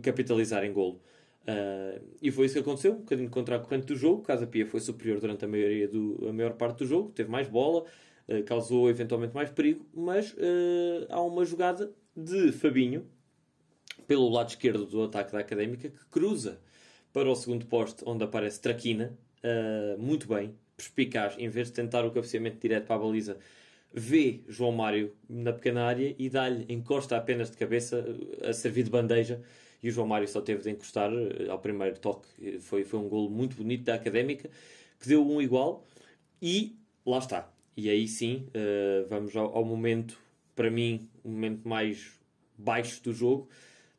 capitalizar 0.03 0.65
em 0.65 0.73
golo. 0.73 1.01
Uh, 1.45 2.03
e 2.23 2.31
foi 2.31 2.47
isso 2.47 2.55
que 2.55 2.61
aconteceu, 2.61 2.93
um 2.93 2.99
bocadinho 2.99 3.29
contra 3.29 3.57
a 3.57 3.59
corrente 3.59 3.87
do 3.87 3.97
jogo. 3.97 4.23
Casa 4.23 4.47
Pia 4.47 4.67
foi 4.67 4.81
superior 4.81 5.21
durante 5.21 5.45
a, 5.45 5.49
maioria 5.49 5.87
do, 5.87 6.27
a 6.29 6.33
maior 6.33 6.55
parte 6.55 6.79
do 6.79 6.87
jogo, 6.87 7.11
teve 7.11 7.31
mais 7.31 7.49
bola, 7.49 7.85
uh, 8.29 8.43
causou 8.45 8.89
eventualmente 8.89 9.35
mais 9.35 9.51
perigo, 9.51 9.87
mas 9.93 10.33
uh, 10.33 11.07
há 11.11 11.21
uma 11.21 11.45
jogada 11.45 11.93
de 12.17 12.51
Fabinho 12.53 13.07
pelo 14.07 14.29
lado 14.29 14.49
esquerdo 14.49 14.87
do 14.87 15.03
ataque 15.03 15.33
da 15.33 15.39
Académica 15.39 15.89
que 15.89 16.05
cruza 16.11 16.61
para 17.13 17.31
o 17.31 17.35
segundo 17.35 17.67
poste 17.67 18.03
onde 18.07 18.25
aparece 18.25 18.61
Traquina, 18.61 19.17
muito 19.99 20.27
bem, 20.27 20.53
perspicaz, 20.77 21.37
em 21.39 21.49
vez 21.49 21.69
de 21.69 21.75
tentar 21.75 22.05
o 22.05 22.11
cabeceamento 22.11 22.59
direto 22.59 22.87
para 22.87 22.97
a 22.97 22.99
baliza. 22.99 23.37
Vê 23.93 24.41
João 24.49 24.73
Mário 24.73 25.15
na 25.29 25.53
pequena 25.53 25.85
área 25.85 26.15
e 26.19 26.29
dá-lhe, 26.29 26.67
encosta 26.69 27.17
apenas 27.17 27.51
de 27.51 27.57
cabeça 27.57 28.05
a 28.43 28.53
servir 28.53 28.83
de 28.83 28.91
bandeja 28.91 29.41
e 29.85 29.91
o 29.91 29.93
João 29.93 30.07
Mário 30.07 30.27
só 30.27 30.41
teve 30.41 30.63
de 30.63 30.71
encostar 30.71 31.13
eh, 31.13 31.51
ao 31.51 31.59
primeiro 31.59 31.99
toque. 31.99 32.59
Foi, 32.59 32.85
foi 32.85 32.99
um 32.99 33.07
golo 33.07 33.29
muito 33.29 33.55
bonito 33.55 33.85
da 33.85 33.95
Académica, 33.95 34.49
que 34.99 35.07
deu 35.07 35.23
um 35.23 35.43
igual, 35.43 35.87
e 36.41 36.75
lá 37.05 37.19
está. 37.19 37.53
E 37.77 37.91
aí 37.91 38.09
sim, 38.09 38.47
uh, 38.49 39.07
vamos 39.11 39.37
ao, 39.37 39.55
ao, 39.55 39.63
momento, 39.63 40.19
para 40.57 40.71
mim, 40.71 41.07
o 41.23 41.29
momento 41.29 41.69
mais 41.69 42.19
baixo 42.57 43.03
do 43.03 43.13
jogo. 43.13 43.47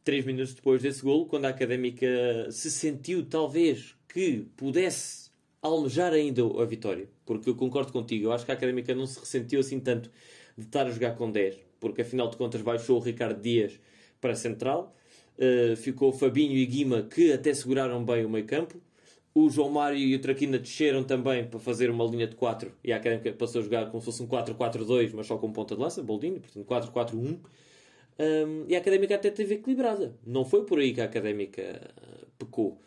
Três 0.04 0.25
minutos 0.25 0.56
depois 0.56 0.82
desse 0.82 1.04
golo, 1.04 1.27
quando 1.27 1.46
a 1.46 1.50
Académica 1.50 2.08
se 2.50 2.72
sentiu, 2.72 3.24
talvez, 3.24 3.96
que 4.08 4.48
pudesse 4.58 5.30
almejar 5.62 6.13
ainda 6.13 6.42
a 6.42 6.65
vitória. 6.65 7.08
Porque 7.27 7.48
eu 7.48 7.56
concordo 7.56 7.92
contigo, 7.92 8.25
eu 8.25 8.32
acho 8.32 8.44
que 8.44 8.51
a 8.51 8.56
Académica 8.56 8.96
não 8.96 9.06
se 9.06 9.20
ressentiu 9.20 9.60
assim 9.60 9.80
tanto 9.80 10.10
de 10.58 10.65
estar 10.65 10.88
a 10.88 10.89
jogar 10.89 11.15
com 11.15 11.32
10, 11.32 11.60
porque 11.80 12.01
afinal 12.01 12.27
de 12.27 12.38
contas 12.38 12.63
baixou 12.63 12.98
o 12.98 13.04
Ricardo 13.04 13.39
Dias 13.39 13.80
para 14.20 14.32
a 14.32 14.36
central 14.36 14.96
Uh, 15.38 15.75
ficou 15.75 16.13
Fabinho 16.13 16.54
e 16.54 16.65
Guima 16.65 17.04
que 17.04 17.34
até 17.34 17.54
seguraram 17.54 18.04
bem 18.04 18.25
o 18.25 18.30
meio 18.30 18.46
campo. 18.46 18.82
O 19.34 19.50
João 19.50 19.70
Mário 19.70 19.98
e 19.98 20.15
o 20.15 20.20
Traquina 20.22 20.58
desceram 20.58 21.04
também 21.04 21.46
para 21.46 21.60
fazer 21.60 21.89
uma 21.89 22.06
linha 22.06 22.25
de 22.25 22.38
4 22.38 22.72
e 22.82 22.94
a 22.94 22.96
Académica 22.96 23.34
passou 23.34 23.60
a 23.60 23.63
jogar 23.65 23.88
como 23.88 24.00
se 24.00 24.06
fosse 24.06 24.24
um 24.24 24.27
4-4-2, 24.27 25.12
mas 25.13 25.27
só 25.27 25.38
com 25.38 25.51
ponta 25.51 25.75
de 25.75 25.82
lança, 25.82 26.01
Boldini, 26.01 26.39
portanto 26.39 26.94
4-4-1. 26.94 27.39
Um, 28.18 28.65
e 28.70 28.75
a 28.75 28.77
Académica 28.77 29.15
até 29.15 29.30
teve 29.30 29.56
equilibrada. 29.56 30.15
Não 30.25 30.46
foi 30.46 30.63
por 30.63 30.80
aí 30.80 30.94
que 30.94 31.01
a 31.01 31.04
Académica 31.04 31.62
uh, 31.62 32.27
pecou. 32.39 32.80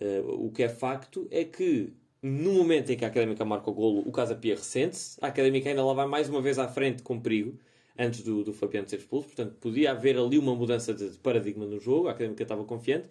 Uh, 0.00 0.46
o 0.46 0.50
que 0.50 0.62
é 0.62 0.70
facto 0.70 1.28
é 1.30 1.44
que 1.44 1.92
no 2.22 2.54
momento 2.54 2.90
em 2.90 2.96
que 2.96 3.04
a 3.04 3.08
Académica 3.08 3.44
marca 3.44 3.70
o 3.70 3.74
golo, 3.74 4.02
o 4.06 4.10
Casa 4.10 4.34
Pia 4.34 4.54
ressente-se. 4.54 5.18
A 5.20 5.26
Académica 5.26 5.68
ainda 5.68 5.84
lá 5.84 5.92
vai 5.92 6.06
mais 6.06 6.30
uma 6.30 6.40
vez 6.40 6.58
à 6.58 6.66
frente 6.66 7.02
com 7.02 7.20
perigo 7.20 7.58
antes 8.00 8.22
do, 8.22 8.42
do 8.42 8.52
Fabiano 8.52 8.88
ser 8.88 8.96
expulso. 8.96 9.28
Portanto, 9.28 9.54
podia 9.60 9.92
haver 9.92 10.16
ali 10.18 10.38
uma 10.38 10.54
mudança 10.54 10.94
de 10.94 11.10
paradigma 11.18 11.66
no 11.66 11.78
jogo. 11.78 12.08
A 12.08 12.12
Académica 12.12 12.42
estava 12.42 12.64
confiante. 12.64 13.08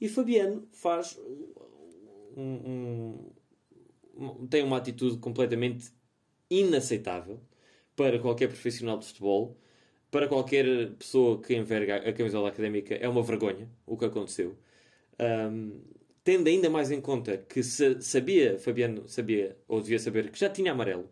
E 0.00 0.08
Fabiano 0.08 0.68
faz 0.72 1.18
um, 2.36 3.30
um, 4.16 4.46
tem 4.48 4.62
uma 4.62 4.76
atitude 4.76 5.18
completamente 5.18 5.90
inaceitável 6.50 7.40
para 7.94 8.18
qualquer 8.18 8.48
profissional 8.48 8.98
de 8.98 9.06
futebol, 9.06 9.56
para 10.10 10.28
qualquer 10.28 10.92
pessoa 10.98 11.40
que 11.40 11.54
enverga 11.54 11.96
a 11.96 12.12
camisola 12.12 12.48
académica, 12.48 12.94
é 12.94 13.08
uma 13.08 13.22
vergonha 13.22 13.68
o 13.86 13.96
que 13.96 14.04
aconteceu. 14.04 14.56
Um, 15.18 15.80
tendo 16.22 16.48
ainda 16.48 16.68
mais 16.70 16.90
em 16.90 17.00
conta 17.00 17.38
que 17.38 17.62
se, 17.62 18.00
sabia, 18.02 18.58
Fabiano 18.58 19.08
sabia, 19.08 19.56
ou 19.66 19.80
devia 19.80 19.98
saber, 19.98 20.30
que 20.30 20.38
já 20.38 20.50
tinha 20.50 20.72
amarelo 20.72 21.08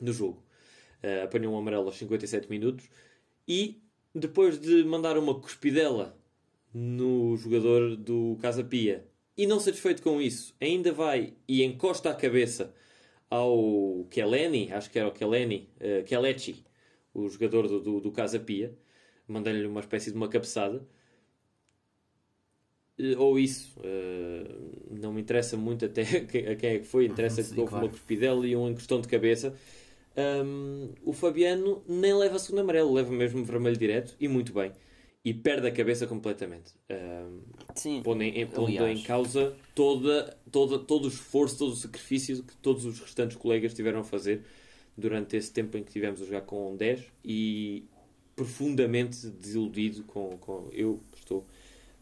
no 0.00 0.12
jogo. 0.12 0.42
Uh, 1.02 1.24
apanhou 1.24 1.54
um 1.54 1.58
amarelo 1.58 1.86
aos 1.86 1.96
57 1.96 2.50
minutos 2.50 2.88
e 3.46 3.80
depois 4.14 4.58
de 4.58 4.82
mandar 4.84 5.16
uma 5.16 5.38
cuspidela 5.38 6.18
no 6.74 7.36
jogador 7.36 7.96
do 7.96 8.36
Casa 8.40 8.64
Pia 8.64 9.06
e 9.36 9.46
não 9.46 9.60
satisfeito 9.60 10.02
com 10.02 10.20
isso, 10.20 10.52
ainda 10.60 10.92
vai 10.92 11.34
e 11.46 11.62
encosta 11.62 12.10
a 12.10 12.14
cabeça 12.14 12.74
ao 13.30 14.04
Keleni, 14.10 14.72
acho 14.72 14.90
que 14.90 14.98
era 14.98 15.06
o 15.06 15.12
Keleni, 15.12 15.68
uh, 15.76 16.02
Kelechi, 16.04 16.64
o 17.14 17.28
jogador 17.28 17.68
do, 17.68 17.80
do, 17.80 18.00
do 18.00 18.10
Casa 18.10 18.40
Pia, 18.40 18.76
mandando-lhe 19.28 19.66
uma 19.66 19.80
espécie 19.80 20.10
de 20.10 20.16
uma 20.16 20.28
cabeçada. 20.28 20.84
Uh, 22.98 23.16
ou 23.16 23.38
isso, 23.38 23.78
uh, 23.78 24.98
não 24.98 25.12
me 25.12 25.20
interessa 25.20 25.56
muito 25.56 25.84
até 25.84 26.02
a 26.50 26.56
quem 26.56 26.70
é 26.70 26.78
que 26.80 26.84
foi, 26.86 27.06
interessa 27.06 27.42
que 27.42 27.60
houve 27.60 27.70
claro. 27.70 27.86
uma 27.86 27.92
cuspidela 27.92 28.44
e 28.44 28.56
um 28.56 28.68
encostão 28.68 29.00
de 29.00 29.06
cabeça. 29.06 29.54
Um, 30.18 30.94
o 31.04 31.12
Fabiano 31.12 31.80
nem 31.86 32.12
leva 32.12 32.40
segundo 32.40 32.60
amarelo, 32.60 32.92
leva 32.92 33.12
mesmo 33.12 33.44
vermelho 33.44 33.76
direto 33.76 34.16
e 34.18 34.26
muito 34.26 34.52
bem 34.52 34.72
e 35.24 35.32
perde 35.32 35.68
a 35.68 35.70
cabeça 35.70 36.06
completamente. 36.06 36.72
Um, 36.90 37.40
Sim. 37.74 38.02
Pondo, 38.02 38.22
em, 38.22 38.46
pondo 38.46 38.86
em 38.86 39.02
causa 39.02 39.54
toda, 39.74 40.36
toda, 40.50 40.78
todo 40.78 41.04
o 41.04 41.08
esforço, 41.08 41.58
todo 41.58 41.72
o 41.72 41.76
sacrifício 41.76 42.42
que 42.42 42.56
todos 42.56 42.84
os 42.84 42.98
restantes 42.98 43.36
colegas 43.36 43.74
tiveram 43.74 44.00
a 44.00 44.04
fazer 44.04 44.44
durante 44.96 45.36
esse 45.36 45.52
tempo 45.52 45.76
em 45.76 45.84
que 45.84 45.92
tivemos 45.92 46.20
a 46.20 46.24
jogar 46.24 46.40
com 46.40 46.74
10 46.74 47.04
e 47.24 47.84
profundamente 48.34 49.28
desiludido 49.28 50.02
com, 50.04 50.36
com 50.38 50.68
eu 50.72 51.00
estou 51.14 51.46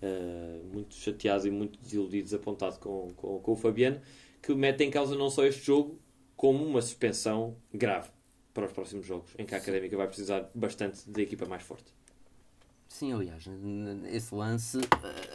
uh, 0.02 0.64
muito 0.72 0.94
chateado 0.94 1.46
e 1.46 1.50
muito 1.50 1.78
desiludido, 1.80 2.24
desapontado 2.24 2.78
com, 2.78 3.08
com, 3.16 3.40
com 3.40 3.52
o 3.52 3.56
Fabiano, 3.56 4.00
que 4.42 4.54
mete 4.54 4.84
em 4.84 4.90
causa 4.90 5.14
não 5.16 5.28
só 5.28 5.44
este 5.44 5.64
jogo, 5.64 5.98
como 6.36 6.64
uma 6.64 6.82
suspensão 6.82 7.56
grave 7.72 8.10
para 8.52 8.66
os 8.66 8.72
próximos 8.72 9.06
jogos, 9.06 9.30
em 9.38 9.44
que 9.44 9.54
a 9.54 9.58
Académica 9.58 9.96
vai 9.96 10.06
precisar 10.06 10.50
bastante 10.54 11.08
da 11.08 11.22
equipa 11.22 11.46
mais 11.46 11.62
forte. 11.62 11.92
Sim, 12.88 13.12
aliás, 13.12 13.44
esse 14.10 14.34
lance, 14.34 14.78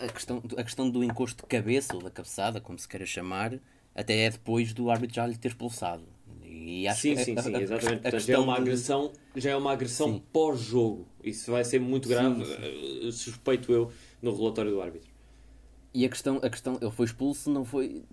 a 0.02 0.12
questão, 0.12 0.42
a 0.58 0.64
questão 0.64 0.90
do 0.90 1.04
encosto 1.04 1.44
de 1.44 1.48
cabeça 1.48 1.96
ou 1.96 2.02
da 2.02 2.10
cabeçada, 2.10 2.62
como 2.62 2.80
se 2.80 2.88
queira 2.88 3.06
chamar, 3.06 3.60
até 3.94 4.26
é 4.26 4.30
depois 4.30 4.74
do 4.74 4.90
árbitro 4.90 5.16
já 5.16 5.28
lhe 5.28 5.38
ter 5.38 5.50
expulsado. 5.50 6.04
E 6.44 6.88
acho 6.88 7.02
sim, 7.02 7.16
que 7.16 7.24
sim, 7.24 7.38
a, 7.38 7.44
sim, 7.44 7.56
exatamente. 7.56 8.02
Portanto, 8.02 8.20
já 8.20 8.34
é 8.34 8.38
uma 8.38 8.58
agressão, 8.58 9.12
já 9.36 9.52
é 9.52 9.56
uma 9.56 9.72
agressão 9.72 10.20
pós-jogo. 10.32 11.08
Isso 11.24 11.52
vai 11.52 11.64
ser 11.64 11.80
muito 11.80 12.10
grave, 12.10 12.44
sim, 12.46 12.56
sim. 12.56 13.08
Eh, 13.08 13.12
suspeito 13.12 13.72
eu, 13.72 13.92
no 14.22 14.36
relatório 14.36 14.72
do 14.72 14.82
árbitro. 14.82 15.10
E 15.94 16.06
a 16.06 16.10
questão, 16.10 16.38
a 16.38 16.50
questão, 16.50 16.78
ele 16.82 16.92
foi 16.92 17.06
expulso, 17.06 17.52
não 17.52 17.66
foi 17.66 18.04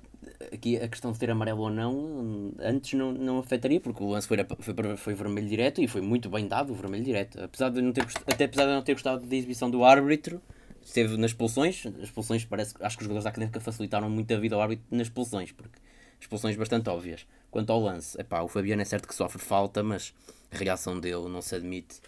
aqui 0.53 0.77
a 0.77 0.89
questão 0.89 1.13
de 1.13 1.19
ter 1.19 1.31
amarelo 1.31 1.63
ou 1.63 1.71
não, 1.71 2.53
antes 2.59 2.93
não, 2.95 3.13
não 3.13 3.39
afetaria, 3.39 3.81
porque 3.81 4.03
o 4.03 4.11
lance 4.11 4.27
foi, 4.27 4.39
foi, 4.61 4.97
foi 4.97 5.15
vermelho 5.15 5.49
direto 5.49 5.81
e 5.81 5.89
foi 5.89 6.01
muito 6.01 6.29
bem 6.29 6.47
dado 6.47 6.73
o 6.73 6.75
vermelho 6.75 7.05
direto. 7.05 7.41
Apesar 7.43 7.71
de 7.71 7.81
não 7.81 7.93
ter, 7.93 8.07
até 8.27 8.45
apesar 8.45 8.67
de 8.67 8.73
não 8.73 8.83
ter 8.83 8.93
gostado 8.95 9.25
da 9.25 9.37
exibição 9.37 9.71
do 9.71 9.85
árbitro, 9.85 10.41
esteve 10.83 11.17
nas 11.17 11.31
expulsões. 11.31 11.87
As 11.87 12.05
expulsões 12.05 12.45
parece 12.45 12.75
acho 12.81 12.97
que 12.97 13.03
os 13.03 13.05
jogadores 13.05 13.25
da 13.25 13.31
académica 13.31 13.61
facilitaram 13.61 14.11
muito 14.11 14.33
a 14.35 14.39
vida 14.39 14.55
ao 14.55 14.63
árbitro 14.63 14.85
nas 14.91 15.07
expulsões, 15.07 15.53
porque 15.53 15.79
expulsões 16.21 16.57
bastante 16.57 16.89
óbvias. 16.89 17.27
Quanto 17.51 17.73
ao 17.73 17.81
lance, 17.81 18.21
epá, 18.21 18.43
o 18.43 18.49
Fabiano 18.49 18.83
é 18.83 18.85
certo 18.85 19.09
que 19.09 19.15
sofre 19.15 19.41
falta, 19.41 19.83
mas 19.83 20.15
a 20.51 20.57
reação 20.57 20.99
dele 20.99 21.29
não 21.29 21.41
se 21.41 21.55
admite 21.55 22.01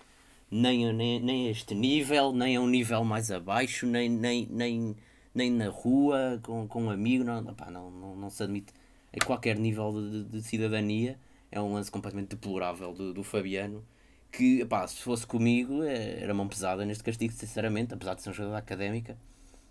nem, 0.50 0.92
nem, 0.92 1.20
nem 1.20 1.46
a 1.46 1.50
este 1.50 1.74
nível, 1.74 2.32
nem 2.32 2.56
a 2.56 2.60
um 2.60 2.66
nível 2.66 3.04
mais 3.04 3.30
abaixo, 3.30 3.86
nem, 3.86 4.08
nem, 4.08 4.48
nem 4.50 4.96
nem 5.34 5.50
na 5.50 5.68
rua, 5.68 6.40
com, 6.42 6.66
com 6.66 6.84
um 6.84 6.90
amigo, 6.90 7.24
não, 7.24 7.40
opá, 7.40 7.70
não, 7.70 7.90
não, 7.90 8.16
não 8.16 8.30
se 8.30 8.42
admite 8.42 8.72
a 9.12 9.24
qualquer 9.24 9.58
nível 9.58 9.92
de, 9.92 10.24
de, 10.24 10.42
cidadania. 10.42 11.18
É 11.50 11.60
um 11.60 11.72
lance 11.74 11.90
completamente 11.90 12.30
deplorável 12.30 12.92
do, 12.92 13.12
do 13.12 13.22
Fabiano. 13.24 13.84
Que, 14.30 14.62
opá, 14.62 14.86
se 14.86 15.02
fosse 15.02 15.26
comigo, 15.26 15.82
é, 15.82 16.22
era 16.22 16.32
mão 16.32 16.48
pesada 16.48 16.84
neste 16.84 17.02
castigo, 17.02 17.32
sinceramente, 17.32 17.94
apesar 17.94 18.14
de 18.14 18.22
ser 18.22 18.30
um 18.30 18.32
jogador 18.32 18.56
académica. 18.56 19.16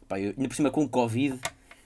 Opá, 0.01 0.19
eu, 0.19 0.33
ainda 0.37 0.47
por 0.47 0.55
cima 0.55 0.71
com 0.71 0.83
o 0.83 0.89
Covid, 0.89 1.39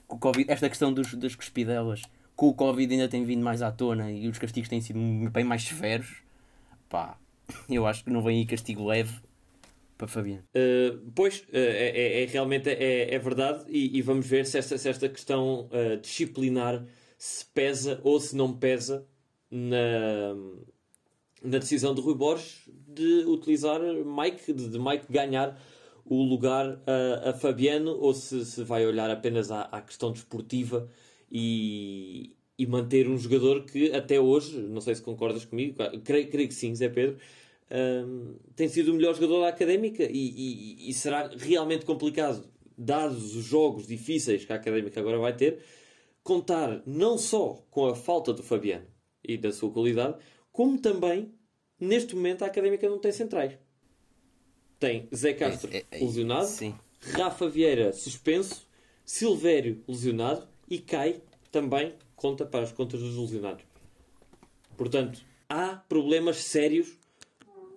com 0.06 0.16
o 0.16 0.18
COVID 0.18 0.50
esta 0.50 0.68
questão 0.68 0.92
dos, 0.92 1.14
das 1.14 1.34
cuspidelas, 1.36 2.02
com 2.34 2.48
o 2.48 2.54
Covid 2.54 2.92
ainda 2.92 3.08
tem 3.08 3.24
vindo 3.24 3.44
mais 3.44 3.62
à 3.62 3.70
tona 3.70 4.10
e 4.10 4.26
os 4.28 4.38
castigos 4.38 4.68
têm 4.68 4.80
sido 4.80 4.98
bem 5.30 5.44
mais 5.44 5.62
severos. 5.62 6.16
Pá, 6.88 7.16
eu 7.68 7.86
acho 7.86 8.04
que 8.04 8.10
não 8.10 8.22
vem 8.22 8.38
aí 8.38 8.46
castigo 8.46 8.86
leve 8.86 9.20
para 10.04 10.08
Fabiano. 10.08 10.44
Uh, 10.54 11.10
pois, 11.14 11.40
uh, 11.40 11.46
é, 11.52 12.22
é, 12.22 12.26
realmente 12.26 12.68
é, 12.68 13.14
é 13.14 13.18
verdade 13.18 13.64
e, 13.68 13.96
e, 13.96 14.02
vamos 14.02 14.26
ver 14.26 14.46
se 14.46 14.58
esta, 14.58 14.76
se 14.76 14.88
esta 14.88 15.08
questão 15.08 15.68
uh, 15.72 15.96
disciplinar 16.00 16.84
se 17.16 17.44
pesa 17.46 18.00
ou 18.04 18.20
se 18.20 18.36
não 18.36 18.52
pesa 18.52 19.06
na, 19.50 20.34
na 21.42 21.58
decisão 21.58 21.94
de 21.94 22.00
Rui 22.00 22.14
Borges 22.14 22.68
de 22.86 23.24
utilizar 23.26 23.80
Mike, 23.80 24.52
de, 24.52 24.68
de 24.68 24.78
Mike 24.78 25.06
ganhar 25.10 25.58
o 26.04 26.22
lugar 26.22 26.82
a, 26.86 27.30
a 27.30 27.32
Fabiano 27.32 27.92
ou 27.92 28.12
se, 28.12 28.44
se 28.44 28.62
vai 28.62 28.86
olhar 28.86 29.10
apenas 29.10 29.50
à, 29.50 29.62
à 29.62 29.80
questão 29.80 30.12
desportiva 30.12 30.88
e, 31.30 32.36
e 32.58 32.66
manter 32.66 33.08
um 33.08 33.16
jogador 33.16 33.64
que 33.64 33.90
até 33.92 34.20
hoje, 34.20 34.58
não 34.58 34.82
sei 34.82 34.94
se 34.94 35.02
concordas 35.02 35.46
comigo, 35.46 35.76
creio, 36.04 36.28
creio 36.28 36.48
que 36.48 36.54
sim, 36.54 36.74
Zé 36.74 36.88
Pedro, 36.90 37.16
um, 37.70 38.36
tem 38.54 38.68
sido 38.68 38.92
o 38.92 38.94
melhor 38.94 39.14
jogador 39.14 39.40
da 39.42 39.48
académica 39.48 40.04
e, 40.04 40.08
e, 40.10 40.90
e, 40.90 40.92
será 40.92 41.28
realmente 41.36 41.84
complicado, 41.84 42.46
dados 42.76 43.34
os 43.34 43.44
jogos 43.44 43.86
difíceis 43.86 44.44
que 44.44 44.52
a 44.52 44.56
académica 44.56 45.00
agora 45.00 45.18
vai 45.18 45.34
ter, 45.34 45.60
contar 46.22 46.82
não 46.86 47.16
só 47.16 47.64
com 47.70 47.86
a 47.86 47.94
falta 47.94 48.32
do 48.32 48.42
Fabiano 48.42 48.86
e 49.22 49.36
da 49.36 49.52
sua 49.52 49.70
qualidade, 49.70 50.16
como 50.52 50.78
também 50.78 51.32
neste 51.78 52.14
momento 52.14 52.42
a 52.42 52.46
académica 52.46 52.88
não 52.88 52.98
tem 52.98 53.12
centrais. 53.12 53.58
Tem 54.78 55.08
Zé 55.14 55.32
Castro 55.32 55.70
é, 55.72 55.78
é, 55.78 55.84
é, 55.90 55.98
lesionado, 56.00 56.46
sim. 56.46 56.74
Rafa 57.00 57.48
Vieira 57.48 57.92
suspenso, 57.92 58.66
Silvério 59.04 59.82
lesionado 59.86 60.46
e 60.68 60.78
Cai 60.78 61.20
também 61.50 61.94
conta 62.16 62.44
para 62.44 62.64
as 62.64 62.72
contas 62.72 63.00
dos 63.00 63.16
lesionados. 63.16 63.64
Portanto, 64.76 65.22
há 65.48 65.76
problemas 65.88 66.38
sérios 66.38 66.98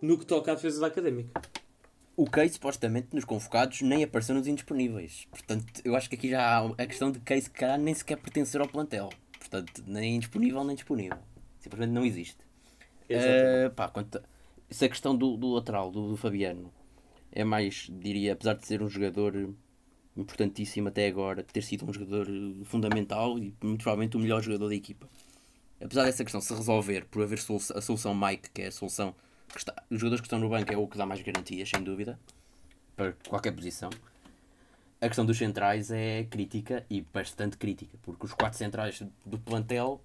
no 0.01 0.17
que 0.17 0.25
toca 0.25 0.51
à 0.51 0.55
defesa 0.55 0.81
da 0.81 0.87
académica. 0.87 1.41
O 2.15 2.25
Case, 2.25 2.53
supostamente, 2.53 3.09
nos 3.13 3.25
convocados, 3.25 3.81
nem 3.81 4.03
apareceu 4.03 4.33
nos 4.33 4.47
indisponíveis. 4.47 5.27
Portanto, 5.29 5.81
eu 5.85 5.95
acho 5.95 6.09
que 6.09 6.15
aqui 6.15 6.29
já 6.29 6.41
há 6.41 6.65
a 6.65 6.87
questão 6.87 7.11
de 7.11 7.19
Case 7.19 7.49
que 7.49 7.77
nem 7.77 7.93
sequer 7.93 8.17
pertencer 8.17 8.59
ao 8.59 8.67
plantel. 8.67 9.09
Portanto, 9.37 9.83
nem 9.85 10.15
indisponível 10.15 10.63
nem 10.63 10.75
disponível. 10.75 11.19
Simplesmente 11.59 11.91
não 11.91 12.03
existe. 12.03 12.39
Uh, 13.09 13.69
pá, 13.75 13.87
quanto 13.87 14.17
a... 14.17 14.21
Essa 14.69 14.85
é 14.85 14.89
questão 14.89 15.15
do, 15.15 15.37
do 15.37 15.53
lateral, 15.53 15.89
do, 15.89 16.09
do 16.09 16.17
Fabiano, 16.17 16.73
é 17.31 17.43
mais, 17.43 17.87
diria, 17.89 18.33
apesar 18.33 18.55
de 18.55 18.65
ser 18.65 18.81
um 18.81 18.89
jogador 18.89 19.53
importantíssimo 20.15 20.89
até 20.89 21.07
agora, 21.07 21.43
ter 21.43 21.61
sido 21.61 21.89
um 21.89 21.93
jogador 21.93 22.27
fundamental 22.65 23.37
e 23.37 23.55
muito 23.63 23.83
provavelmente 23.83 24.17
o 24.17 24.19
melhor 24.19 24.41
jogador 24.41 24.67
da 24.67 24.75
equipa. 24.75 25.07
Apesar 25.79 26.03
dessa 26.03 26.23
questão 26.23 26.41
se 26.41 26.53
resolver 26.53 27.05
por 27.05 27.21
haver 27.21 27.39
a 27.39 27.81
solução 27.81 28.13
Mike, 28.13 28.49
que 28.49 28.63
é 28.63 28.67
a 28.67 28.71
solução 28.71 29.15
está, 29.55 29.73
os 29.89 29.99
jogadores 29.99 30.21
que 30.21 30.27
estão 30.27 30.39
no 30.39 30.49
banco 30.49 30.71
é 30.71 30.77
o 30.77 30.87
que 30.87 30.97
dá 30.97 31.05
mais 31.05 31.21
garantias, 31.21 31.69
sem 31.69 31.83
dúvida, 31.83 32.19
para 32.95 33.13
qualquer 33.27 33.51
posição. 33.51 33.89
A 34.99 35.07
questão 35.07 35.25
dos 35.25 35.37
centrais 35.37 35.91
é 35.91 36.23
crítica 36.23 36.83
e 36.89 37.01
bastante 37.01 37.55
crítica, 37.55 37.97
porque 38.01 38.25
os 38.25 38.33
quatro 38.33 38.57
centrais 38.57 39.03
do 39.23 39.37
plantel, 39.37 40.01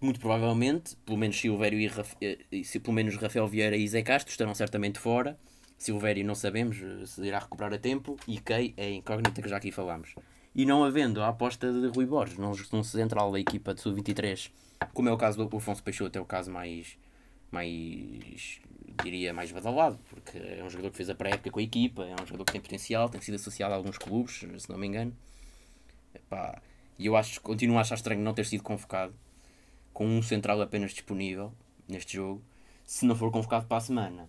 muito 0.00 0.18
provavelmente, 0.18 0.96
pelo 1.04 1.18
menos 1.18 1.38
Silvério 1.38 1.78
e, 1.78 1.90
eh, 2.22 2.64
se, 2.64 2.80
pelo 2.80 2.94
menos 2.94 3.16
Rafael 3.16 3.46
Vieira 3.46 3.76
e 3.76 3.86
Zé 3.86 4.02
Castro 4.02 4.30
estarão 4.30 4.54
certamente 4.54 4.98
fora. 4.98 5.38
Silvério 5.76 6.24
não 6.24 6.34
sabemos 6.34 6.78
eh, 6.80 7.04
se 7.04 7.20
irá 7.22 7.38
recuperar 7.38 7.74
a 7.74 7.78
tempo 7.78 8.16
e 8.26 8.40
Kei 8.40 8.72
é 8.78 8.92
incógnita 8.92 9.42
que 9.42 9.48
já 9.48 9.58
aqui 9.58 9.70
falámos. 9.70 10.14
E 10.54 10.64
não 10.64 10.82
havendo 10.82 11.22
a 11.22 11.28
aposta 11.28 11.70
de 11.70 11.86
Rui 11.88 12.06
Borges, 12.06 12.38
não, 12.38 12.52
não 12.72 12.82
central 12.82 13.30
da 13.30 13.38
equipa 13.38 13.74
de 13.74 13.82
sub-23, 13.82 14.50
como 14.94 15.08
é 15.08 15.12
o 15.12 15.18
caso 15.18 15.46
do 15.46 15.56
Afonso 15.56 15.82
Peixoto, 15.82 16.16
é 16.16 16.20
o 16.20 16.24
caso 16.24 16.50
mais 16.50 16.96
mais 17.50 18.60
diria 19.02 19.32
mais 19.32 19.52
badalado, 19.52 19.98
porque 20.08 20.38
é 20.38 20.62
um 20.64 20.70
jogador 20.70 20.90
que 20.90 20.96
fez 20.96 21.10
a 21.10 21.14
pré-época 21.14 21.50
com 21.50 21.60
a 21.60 21.62
equipa, 21.62 22.04
é 22.04 22.14
um 22.14 22.26
jogador 22.26 22.44
que 22.44 22.52
tem 22.52 22.60
potencial, 22.60 23.08
tem 23.08 23.20
sido 23.20 23.34
associado 23.34 23.72
a 23.72 23.76
alguns 23.76 23.96
clubes, 23.96 24.44
se 24.58 24.70
não 24.70 24.78
me 24.78 24.86
engano. 24.86 25.16
e 26.98 27.06
eu 27.06 27.16
acho, 27.16 27.40
continuo 27.40 27.78
a 27.78 27.82
achar 27.82 27.94
estranho 27.94 28.20
não 28.20 28.34
ter 28.34 28.44
sido 28.46 28.62
convocado 28.62 29.14
com 29.92 30.06
um 30.06 30.22
central 30.22 30.60
apenas 30.60 30.92
disponível 30.92 31.52
neste 31.86 32.14
jogo, 32.16 32.42
se 32.84 33.04
não 33.04 33.14
for 33.16 33.30
convocado 33.30 33.66
para 33.66 33.76
a 33.76 33.80
semana. 33.80 34.28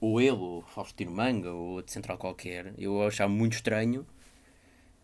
Ou 0.00 0.20
ele, 0.20 0.32
ou 0.32 0.62
Faustino 0.62 1.12
Manga, 1.12 1.52
ou 1.52 1.74
outro 1.74 1.92
central 1.92 2.18
qualquer. 2.18 2.74
Eu 2.76 3.06
achar 3.06 3.28
muito 3.28 3.54
estranho 3.54 4.06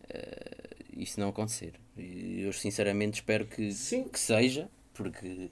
uh, 0.03 0.69
isso 0.97 1.19
não 1.19 1.29
acontecer. 1.29 1.73
Eu 1.97 2.51
sinceramente 2.51 3.21
espero 3.21 3.45
que, 3.45 3.71
Sim. 3.71 4.03
que 4.09 4.19
seja, 4.19 4.69
porque 4.93 5.49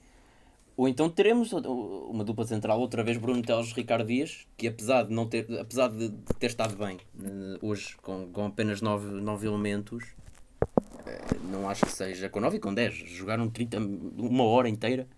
Ou 0.78 0.86
então 0.86 1.10
teremos 1.10 1.52
uma 1.52 2.22
dupla 2.22 2.46
central, 2.46 2.78
outra 2.78 3.02
vez 3.02 3.16
Bruno 3.16 3.42
Teles 3.42 3.72
Ricardo 3.72 4.06
Dias, 4.06 4.46
que 4.56 4.68
apesar 4.68 5.02
de, 5.02 5.12
não 5.12 5.26
ter, 5.28 5.44
apesar 5.58 5.88
de 5.88 6.08
ter 6.38 6.46
estado 6.46 6.76
bem 6.76 6.98
uh, 7.16 7.66
hoje 7.66 7.96
com, 7.96 8.30
com 8.30 8.46
apenas 8.46 8.80
9, 8.80 9.20
9 9.20 9.48
elementos, 9.48 10.04
uh, 10.04 11.50
não 11.50 11.68
acho 11.68 11.84
que 11.84 11.90
seja 11.90 12.28
com 12.28 12.38
9 12.38 12.58
e 12.58 12.60
com 12.60 12.72
10. 12.72 12.94
Jogaram 12.94 13.50
30, 13.50 13.76
uma 13.76 14.44
hora 14.44 14.68
inteira 14.68 15.08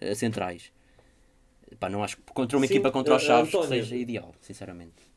uh, 0.00 0.14
centrais. 0.14 0.72
Pá, 1.78 1.90
não 1.90 2.02
acho 2.02 2.16
contra 2.32 2.56
uma 2.56 2.66
Sim, 2.66 2.72
equipa 2.72 2.90
contra 2.90 3.16
os 3.16 3.22
Chaves 3.22 3.54
que 3.54 3.66
seja 3.66 3.94
ideal, 3.94 4.34
sinceramente. 4.40 5.11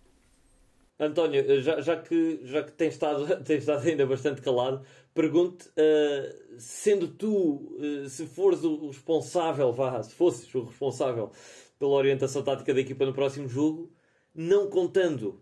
António, 0.97 1.61
já, 1.61 1.81
já, 1.81 2.01
que, 2.01 2.39
já 2.43 2.63
que 2.63 2.71
tens 2.71 2.93
estado, 2.93 3.25
tens 3.43 3.59
estado 3.59 3.85
ainda 3.85 4.05
bastante 4.05 4.41
calado, 4.41 4.85
pergunto, 5.13 5.69
uh, 5.71 6.55
sendo 6.57 7.09
tu, 7.09 7.77
uh, 7.77 8.07
se 8.09 8.25
fores 8.27 8.63
o 8.63 8.87
responsável, 8.87 9.73
vá, 9.73 10.01
se 10.01 10.15
fosses 10.15 10.53
o 10.55 10.63
responsável 10.63 11.31
pela 11.77 11.91
orientação 11.91 12.43
tática 12.43 12.73
da 12.73 12.79
equipa 12.79 13.05
no 13.05 13.13
próximo 13.13 13.47
jogo, 13.47 13.91
não 14.33 14.69
contando, 14.69 15.41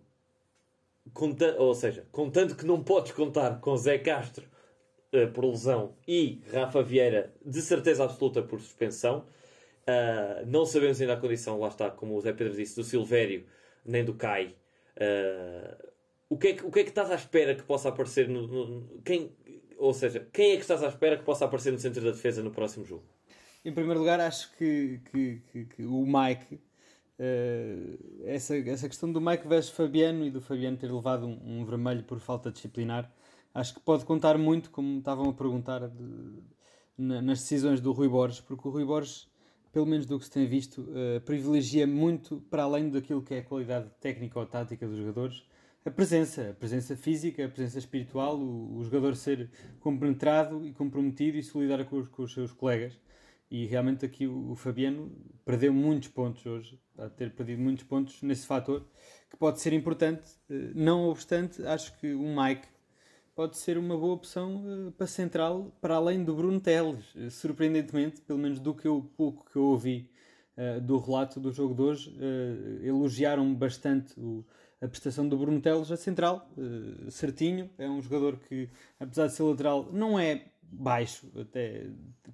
conta, 1.14 1.56
ou 1.60 1.76
seja, 1.76 2.08
contando 2.12 2.56
que 2.56 2.66
não 2.66 2.84
podes 2.84 3.12
contar 3.12 3.60
com 3.60 3.78
Zé 3.78 4.00
Castro 4.00 4.48
uh, 5.14 5.32
por 5.34 5.46
lesão 5.46 5.96
e 6.08 6.42
Rafa 6.52 6.82
Vieira 6.82 7.32
de 7.46 7.62
certeza 7.62 8.04
absoluta 8.06 8.42
por 8.42 8.60
suspensão, 8.60 9.26
não 10.48 10.66
sabemos 10.66 11.02
ainda 11.02 11.14
a 11.14 11.18
condição, 11.18 11.60
lá 11.60 11.68
está, 11.68 11.92
como 11.92 12.16
o 12.16 12.22
Zé 12.22 12.32
Pedro 12.32 12.56
disse, 12.56 12.74
do 12.74 12.86
Silvério 12.86 13.46
nem 13.86 14.04
do 14.06 14.14
Cai 14.14 14.56
Uh, 14.96 15.94
o, 16.30 16.38
que 16.38 16.48
é 16.48 16.54
que, 16.54 16.66
o 16.66 16.72
que 16.72 16.80
é 16.80 16.84
que 16.84 16.90
estás 16.90 17.10
à 17.10 17.16
espera 17.16 17.56
que 17.56 17.64
possa 17.64 17.90
aparecer 17.90 18.28
no, 18.28 18.48
no, 18.48 19.02
quem, 19.04 19.32
ou 19.78 19.94
seja, 19.94 20.28
quem 20.32 20.52
é 20.52 20.56
que 20.56 20.62
estás 20.62 20.84
à 20.84 20.88
espera 20.88 21.18
que 21.18 21.24
possa 21.24 21.46
aparecer 21.46 21.72
no 21.72 21.80
centro 21.80 22.04
da 22.04 22.12
defesa 22.12 22.44
no 22.44 22.52
próximo 22.52 22.86
jogo? 22.86 23.04
Em 23.66 23.74
primeiro 23.74 24.00
lugar, 24.00 24.20
acho 24.20 24.52
que, 24.58 25.00
que, 25.12 25.42
que, 25.52 25.66
que 25.66 25.86
o 25.86 26.06
Mike, 26.06 26.56
uh, 26.56 28.24
essa, 28.26 28.58
essa 28.58 28.88
questão 28.88 29.12
do 29.12 29.22
Mike 29.22 29.48
versus 29.48 29.72
Fabiano 29.72 30.26
e 30.26 30.32
do 30.32 30.42
Fabiano 30.42 30.78
ter 30.78 30.92
levado 30.92 31.26
um, 31.26 31.60
um, 31.62 31.66
vermelho 31.66 32.04
por 32.04 32.20
falta 32.20 32.52
disciplinar, 32.52 33.12
acho 33.54 33.74
que 33.74 33.80
pode 33.80 34.06
contar 34.06 34.38
muito, 34.38 34.70
como 34.70 35.00
estavam 35.00 35.30
a 35.30 35.34
perguntar, 35.34 35.88
de, 35.88 36.44
na, 36.98 37.22
nas 37.22 37.40
decisões 37.40 37.80
do 37.80 37.92
Rui 37.92 38.10
Borges, 38.10 38.42
porque 38.42 38.68
o 38.68 38.72
Rui 38.72 38.86
Borges 38.86 39.30
pelo 39.74 39.88
menos 39.88 40.06
do 40.06 40.20
que 40.20 40.26
se 40.26 40.32
tem 40.32 40.48
visto, 40.48 40.82
uh, 40.82 41.20
privilegia 41.26 41.88
muito, 41.88 42.40
para 42.50 42.62
além 42.62 42.92
daquilo 42.92 43.24
que 43.24 43.34
é 43.34 43.40
a 43.40 43.44
qualidade 43.44 43.90
técnica 44.00 44.40
ou 44.40 44.46
tática 44.46 44.88
dos 44.88 45.00
jogadores, 45.00 45.44
a 45.84 45.90
presença, 45.90 46.52
a 46.52 46.54
presença 46.54 46.96
física, 46.96 47.44
a 47.44 47.50
presença 47.50 47.80
espiritual, 47.80 48.38
o, 48.40 48.78
o 48.78 48.84
jogador 48.84 49.16
ser 49.16 49.50
compenetrado 49.80 50.66
e 50.66 50.72
comprometido 50.72 51.38
e 51.38 51.44
solidário 51.44 51.86
com 51.86 51.98
os, 51.98 52.08
com 52.08 52.22
os 52.22 52.32
seus 52.32 52.54
colegas. 52.54 52.98
E 53.50 53.66
realmente 53.66 54.06
aqui 54.06 54.28
o, 54.28 54.52
o, 54.52 54.56
Fabiano 54.56 55.12
perdeu 55.44 55.74
muitos 55.74 56.08
pontos 56.08 56.46
hoje, 56.46 56.80
a 56.98 57.10
ter 57.10 57.32
perdido 57.34 57.62
muitos 57.62 57.84
pontos 57.84 58.22
nesse 58.22 58.46
fator, 58.46 58.88
que 59.30 59.36
pode 59.36 59.60
ser 59.60 59.74
importante. 59.74 60.24
Uh, 60.50 60.72
não 60.76 61.10
obstante, 61.10 61.66
acho 61.66 61.98
que 62.00 62.14
o 62.14 62.24
Mike 62.24 62.68
pode 63.36 63.58
ser 63.58 63.78
uma 63.78 63.98
boa 63.98 64.14
opção 64.14 64.64
uh, 64.66 64.92
para 64.92 65.08
central, 65.08 65.72
para 65.82 65.96
além 65.96 66.24
do 66.24 66.36
Bruno 66.36 66.60
Teles. 66.60 67.04
Uh, 67.16 67.30
surpreendentemente, 67.30 68.22
pelo 68.22 68.40
menos 68.40 68.60
do 68.60 68.74
que 68.74 68.88
eu, 68.88 69.10
pouco 69.18 69.50
que 69.50 69.58
eu 69.58 69.64
ouvi 69.64 70.10
uh, 70.58 70.80
do 70.82 70.98
relato 70.98 71.40
do 71.40 71.52
jogo 71.52 71.74
de 71.74 71.82
hoje, 71.82 72.18
elogiaram 72.84 73.54
bastante 73.54 74.20
o, 74.20 74.46
a 74.82 74.88
prestação 74.88 75.28
do 75.28 75.38
Bruno 75.38 75.60
Teles 75.62 75.92
a 75.92 75.98
central, 75.98 76.50
certinho. 77.10 77.70
É 77.78 77.90
um 77.90 78.02
jogador 78.02 78.38
que, 78.38 78.70
apesar 79.00 79.28
de 79.28 79.34
ser 79.34 79.44
lateral, 79.44 79.90
não 79.92 80.20
é 80.20 80.46
baixo, 80.62 81.32
até 81.40 81.88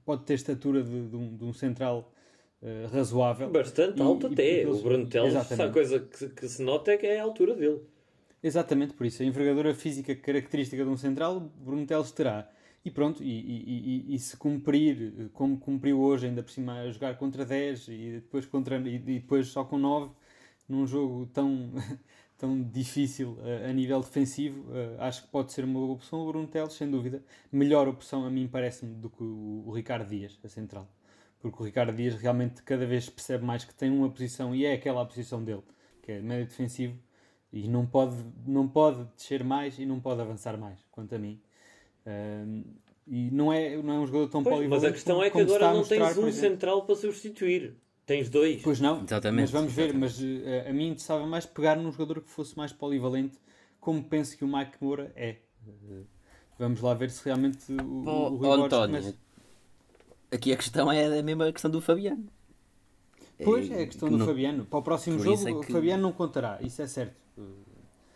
pode 0.05 0.23
ter 0.23 0.33
estatura 0.33 0.81
de, 0.81 1.07
de, 1.07 1.15
um, 1.15 1.35
de 1.35 1.43
um, 1.43 1.53
central. 1.53 2.11
razoável 2.91 3.49
bastante 3.49 4.01
alto 4.01 4.27
e, 4.27 4.33
até. 4.33 4.63
E, 4.63 4.65
o 4.65 4.81
Bruno 4.81 5.07
Teles, 5.07 5.35
a 5.35 5.69
coisa 5.69 5.99
que, 5.99 6.29
que 6.29 6.47
se 6.47 6.61
nota 6.63 6.91
é 6.91 6.97
que 6.97 7.05
é 7.05 7.19
a 7.19 7.23
altura 7.23 7.55
dele. 7.55 7.81
Exatamente, 8.41 8.93
por 8.93 9.05
isso 9.05 9.21
a 9.21 9.25
envergadura 9.25 9.73
física 9.75 10.15
característica 10.15 10.83
de 10.83 10.89
um 10.89 10.97
central, 10.97 11.39
Bruno 11.39 11.85
Teles 11.85 12.11
terá. 12.11 12.49
E 12.83 12.89
pronto, 12.89 13.21
e, 13.21 13.27
e, 13.27 14.05
e, 14.09 14.15
e, 14.15 14.19
se 14.19 14.37
cumprir, 14.37 15.29
como 15.33 15.57
cumpriu 15.57 15.99
hoje, 15.99 16.27
ainda 16.27 16.41
por 16.41 16.49
cima 16.49 16.79
a 16.79 16.91
jogar 16.91 17.17
contra 17.17 17.45
10 17.45 17.87
e 17.89 18.11
depois, 18.15 18.45
contra, 18.45 18.77
e, 18.77 18.97
depois 18.97 19.47
só 19.47 19.65
com 19.65 19.77
9, 19.77 20.11
num 20.67 20.87
jogo 20.87 21.25
tão, 21.33 21.73
tão 22.37 22.63
difícil 22.63 23.37
uh, 23.39 23.69
a 23.69 23.73
nível 23.73 23.99
defensivo, 23.99 24.61
uh, 24.71 25.01
acho 25.01 25.23
que 25.23 25.27
pode 25.29 25.51
ser 25.51 25.65
uma 25.65 25.77
boa 25.79 25.93
opção 25.93 26.21
o 26.21 26.27
Bruno 26.27 26.47
Teles, 26.47 26.73
sem 26.73 26.89
dúvida. 26.89 27.21
Melhor 27.51 27.87
opção, 27.89 28.25
a 28.25 28.29
mim 28.29 28.47
parece-me, 28.47 28.95
do 28.95 29.09
que 29.09 29.21
o, 29.23 29.63
o 29.67 29.71
Ricardo 29.73 30.07
Dias, 30.07 30.39
a 30.41 30.47
central. 30.47 30.89
Porque 31.41 31.61
o 31.61 31.65
Ricardo 31.65 31.93
Dias 31.93 32.15
realmente 32.15 32.63
cada 32.63 32.85
vez 32.85 33.09
percebe 33.09 33.43
mais 33.43 33.65
que 33.65 33.73
tem 33.73 33.91
uma 33.91 34.09
posição, 34.09 34.55
e 34.55 34.65
é 34.65 34.73
aquela 34.73 35.01
a 35.01 35.05
posição 35.05 35.43
dele, 35.43 35.63
que 36.01 36.13
é 36.13 36.21
médio 36.21 36.47
defensivo, 36.47 36.97
e 37.51 37.67
não 37.67 37.85
pode, 37.85 38.15
não 38.45 38.67
pode 38.67 39.03
descer 39.15 39.43
mais 39.43 39.79
e 39.79 39.85
não 39.85 39.99
pode 39.99 40.21
avançar 40.21 40.57
mais, 40.57 40.79
quanto 40.91 41.15
a 41.15 41.19
mim. 41.19 41.39
Um, 42.05 42.63
e 43.07 43.31
não 43.31 43.51
é, 43.51 43.75
não 43.81 43.93
é 43.93 43.99
um 43.99 44.05
jogador 44.05 44.29
tão 44.29 44.43
pois, 44.43 44.55
polivalente. 44.55 44.83
Mas 44.83 44.91
a 44.91 44.93
questão 44.93 45.23
é 45.23 45.29
que 45.29 45.39
agora 45.39 45.73
não 45.73 45.83
tens 45.83 46.17
um 46.17 46.31
central 46.31 46.85
para 46.85 46.95
substituir. 46.95 47.75
Tens 48.05 48.29
dois. 48.29 48.61
Pois 48.61 48.79
não. 48.79 49.03
Exatamente. 49.03 49.41
Mas 49.41 49.51
vamos 49.51 49.73
ver. 49.73 49.93
Mas 49.93 50.19
uh, 50.19 50.25
a 50.67 50.73
mim 50.73 50.89
interessava 50.89 51.25
mais 51.25 51.45
pegar 51.45 51.75
num 51.75 51.91
jogador 51.91 52.21
que 52.21 52.29
fosse 52.29 52.55
mais 52.55 52.71
polivalente, 52.71 53.37
como 53.79 54.03
penso 54.03 54.37
que 54.37 54.43
o 54.43 54.47
Mike 54.47 54.77
Moura 54.79 55.11
é. 55.15 55.37
Uh, 55.67 56.05
vamos 56.57 56.81
lá 56.81 56.93
ver 56.93 57.09
se 57.09 57.23
realmente 57.25 57.71
o, 57.71 58.03
oh, 58.05 58.29
o 58.31 58.35
Rui 58.37 58.47
oh, 58.47 58.53
António, 58.65 58.99
começa... 58.99 59.17
aqui 60.31 60.53
a 60.53 60.57
questão 60.57 60.91
é 60.91 61.19
a 61.19 61.23
mesma 61.23 61.51
questão 61.51 61.71
do 61.71 61.81
Fabiano. 61.81 62.27
Pois 63.43 63.71
é 63.71 63.83
a 63.83 63.85
questão 63.85 64.09
do 64.09 64.17
não... 64.17 64.25
Fabiano. 64.25 64.65
Para 64.65 64.79
o 64.79 64.81
próximo 64.81 65.17
Por 65.17 65.23
jogo, 65.23 65.47
é 65.47 65.51
que... 65.51 65.71
o 65.71 65.73
Fabiano 65.73 66.03
não 66.03 66.11
contará, 66.11 66.59
isso 66.61 66.81
é 66.81 66.87
certo. 66.87 67.15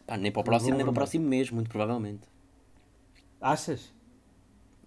Pá, 0.06 0.18
nem 0.18 0.32
para 0.32 0.42
o 0.42 0.44
próximo, 0.44 0.76
nem 0.76 0.86
para 0.86 0.92
o 0.92 0.94
próximo 0.94 1.28
mês, 1.28 1.50
muito 1.50 1.70
provavelmente. 1.70 2.28
Achas? 3.40 3.94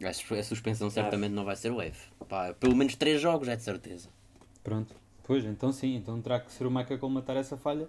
A 0.02 0.42
suspensão 0.42 0.90
certamente 0.90 1.32
não 1.32 1.44
vai 1.44 1.56
ser 1.56 1.72
o 1.72 1.80
F. 1.80 2.10
Pá, 2.28 2.52
pelo 2.54 2.76
menos 2.76 2.94
3 2.96 3.20
jogos, 3.20 3.48
é 3.48 3.56
de 3.56 3.62
certeza. 3.62 4.10
Pronto. 4.62 4.94
Pois, 5.24 5.44
então 5.44 5.72
sim, 5.72 5.96
então 5.96 6.20
terá 6.20 6.38
que 6.38 6.52
ser 6.52 6.66
o 6.66 6.70
Mike 6.70 6.94
a 6.94 6.98
colmatar 6.98 7.36
essa 7.36 7.56
falha. 7.56 7.88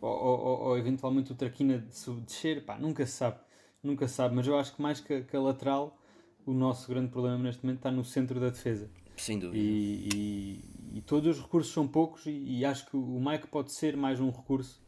Ou, 0.00 0.10
ou, 0.10 0.60
ou, 0.62 0.78
eventualmente 0.78 1.32
o 1.32 1.34
Traquina 1.34 1.78
de 1.78 2.20
descer. 2.22 2.64
Pá, 2.64 2.78
nunca 2.78 3.04
se 3.04 3.12
sabe. 3.12 3.38
Nunca 3.82 4.08
se 4.08 4.14
sabe. 4.14 4.34
Mas 4.34 4.46
eu 4.46 4.58
acho 4.58 4.74
que 4.74 4.80
mais 4.80 5.00
que, 5.00 5.22
que 5.22 5.36
a 5.36 5.40
lateral, 5.40 5.98
o 6.46 6.52
nosso 6.52 6.88
grande 6.88 7.08
problema 7.08 7.38
neste 7.38 7.64
momento 7.64 7.78
está 7.78 7.90
no 7.90 8.04
centro 8.04 8.40
da 8.40 8.48
defesa. 8.48 8.88
Sem 9.16 9.38
dúvida. 9.38 9.62
E, 9.62 10.08
e, 10.14 10.98
e 10.98 11.00
todos 11.02 11.36
os 11.36 11.42
recursos 11.42 11.72
são 11.72 11.86
poucos 11.86 12.24
e, 12.24 12.30
e, 12.30 12.64
acho 12.64 12.86
que 12.88 12.96
o 12.96 13.20
Mike 13.20 13.48
pode 13.48 13.72
ser 13.72 13.96
mais 13.96 14.18
um 14.18 14.30
recurso 14.30 14.80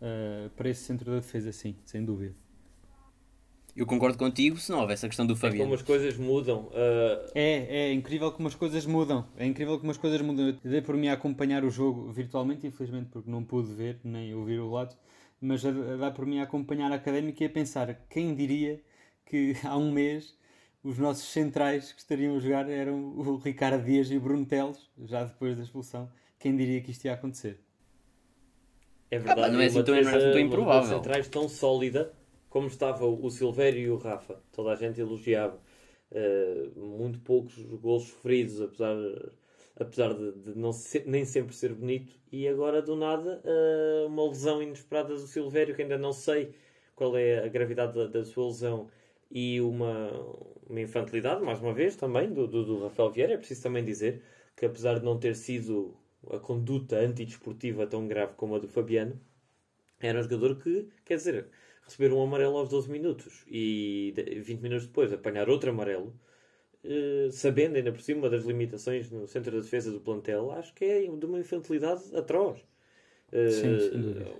uh, 0.00 0.50
para 0.50 0.68
esse 0.68 0.82
centro 0.82 1.10
da 1.10 1.16
defesa, 1.16 1.52
sim, 1.52 1.76
sem 1.84 2.04
dúvida. 2.04 2.34
Eu 3.76 3.84
concordo 3.84 4.16
contigo, 4.16 4.56
se 4.56 4.72
não 4.72 4.80
houvesse 4.80 5.04
a 5.04 5.08
questão 5.08 5.26
do 5.26 5.36
Fabiano. 5.36 5.62
É 5.62 5.64
como 5.64 5.74
as 5.74 5.82
coisas 5.82 6.16
mudam. 6.16 6.68
Uh... 6.68 7.30
É, 7.34 7.88
é 7.88 7.92
incrível 7.92 8.32
como 8.32 8.48
as 8.48 8.54
coisas 8.54 8.86
mudam. 8.86 9.26
É 9.36 9.44
incrível 9.44 9.78
como 9.78 9.90
as 9.90 9.98
coisas 9.98 10.22
mudam. 10.22 10.48
Eu 10.48 10.70
dei 10.70 10.80
por 10.80 10.96
mim 10.96 11.08
a 11.08 11.12
acompanhar 11.12 11.62
o 11.62 11.68
jogo 11.68 12.10
virtualmente, 12.10 12.66
infelizmente 12.66 13.10
porque 13.10 13.30
não 13.30 13.44
pude 13.44 13.74
ver 13.74 13.98
nem 14.02 14.34
ouvir 14.34 14.60
o 14.60 14.70
relato, 14.70 14.96
mas 15.38 15.62
a, 15.62 15.68
a 15.68 15.96
dar 15.96 16.12
por 16.12 16.24
mim 16.24 16.38
a 16.38 16.44
acompanhar 16.44 16.90
a 16.90 16.94
académica 16.94 17.44
e 17.44 17.46
a 17.46 17.50
pensar 17.50 17.94
quem 18.08 18.34
diria 18.34 18.80
que 19.26 19.54
há 19.62 19.76
um 19.76 19.92
mês 19.92 20.34
os 20.82 20.98
nossos 20.98 21.24
centrais 21.24 21.92
que 21.92 22.00
estariam 22.00 22.36
a 22.36 22.38
jogar 22.38 22.70
eram 22.70 23.18
o 23.18 23.36
Ricardo 23.36 23.84
Dias 23.84 24.10
e 24.10 24.16
o 24.16 24.20
Bruno 24.20 24.46
Teles, 24.46 24.88
já 25.04 25.24
depois 25.24 25.56
da 25.56 25.64
expulsão. 25.64 26.08
Quem 26.38 26.56
diria 26.56 26.80
que 26.80 26.92
isto 26.92 27.04
ia 27.04 27.12
acontecer? 27.12 27.60
É 29.10 29.18
verdade, 29.18 29.48
ah, 29.48 29.52
não 29.52 29.60
é 29.60 29.66
assim 29.66 29.82
tão, 29.84 29.94
defesa, 29.94 30.32
tão 30.32 30.40
improvável. 30.40 30.96
centrais 30.96 31.28
tão 31.28 31.48
sólida 31.48 32.12
como 32.48 32.66
estava 32.66 33.06
o 33.06 33.30
Silvério 33.30 33.80
e 33.80 33.90
o 33.90 33.96
Rafa. 33.96 34.40
Toda 34.52 34.72
a 34.72 34.76
gente 34.76 35.00
elogiava. 35.00 35.58
Uh, 36.10 36.80
muito 36.80 37.18
poucos 37.20 37.54
gols 37.80 38.04
sofridos, 38.04 38.60
apesar, 38.60 38.96
apesar 39.78 40.14
de, 40.14 40.32
de 40.32 40.58
não 40.58 40.70
nem 41.04 41.24
sempre 41.24 41.54
ser 41.54 41.72
bonito. 41.74 42.14
E 42.32 42.48
agora, 42.48 42.80
do 42.80 42.96
nada, 42.96 43.42
uh, 43.44 44.06
uma 44.06 44.26
lesão 44.28 44.62
inesperada 44.62 45.14
do 45.14 45.26
Silvério, 45.26 45.74
que 45.74 45.82
ainda 45.82 45.98
não 45.98 46.12
sei 46.12 46.54
qual 46.94 47.16
é 47.16 47.44
a 47.44 47.48
gravidade 47.48 47.94
da, 47.94 48.06
da 48.06 48.24
sua 48.24 48.46
lesão, 48.46 48.88
e 49.30 49.60
uma, 49.60 50.10
uma 50.68 50.80
infantilidade, 50.80 51.42
mais 51.42 51.60
uma 51.60 51.74
vez, 51.74 51.96
também, 51.96 52.32
do, 52.32 52.46
do, 52.46 52.64
do 52.64 52.82
Rafael 52.84 53.10
Vieira. 53.10 53.34
É 53.34 53.36
preciso 53.36 53.64
também 53.64 53.84
dizer 53.84 54.22
que, 54.56 54.64
apesar 54.64 54.98
de 54.98 55.04
não 55.04 55.18
ter 55.18 55.34
sido 55.34 55.94
a 56.30 56.38
conduta 56.38 56.96
antidesportiva 56.96 57.86
tão 57.86 58.06
grave 58.06 58.34
como 58.36 58.54
a 58.56 58.58
do 58.58 58.68
Fabiano, 58.68 59.20
era 60.00 60.18
um 60.18 60.22
jogador 60.22 60.56
que, 60.62 60.88
quer 61.04 61.16
dizer, 61.16 61.48
receber 61.82 62.12
um 62.12 62.22
amarelo 62.22 62.56
aos 62.58 62.68
12 62.68 62.90
minutos 62.90 63.44
e 63.48 64.12
20 64.44 64.60
minutos 64.60 64.86
depois 64.86 65.12
apanhar 65.12 65.48
outro 65.48 65.70
amarelo, 65.70 66.14
eh, 66.84 67.28
sabendo 67.32 67.76
ainda 67.76 67.92
por 67.92 68.00
cima 68.00 68.28
das 68.30 68.44
limitações 68.44 69.10
no 69.10 69.26
centro 69.26 69.52
da 69.52 69.60
defesa 69.60 69.90
do 69.90 70.00
plantel, 70.00 70.50
acho 70.52 70.74
que 70.74 70.84
é 70.84 71.00
de 71.02 71.26
uma 71.26 71.38
infantilidade 71.40 72.14
atroz. 72.16 72.64
Eh, 73.32 73.50
Sim, 73.50 73.78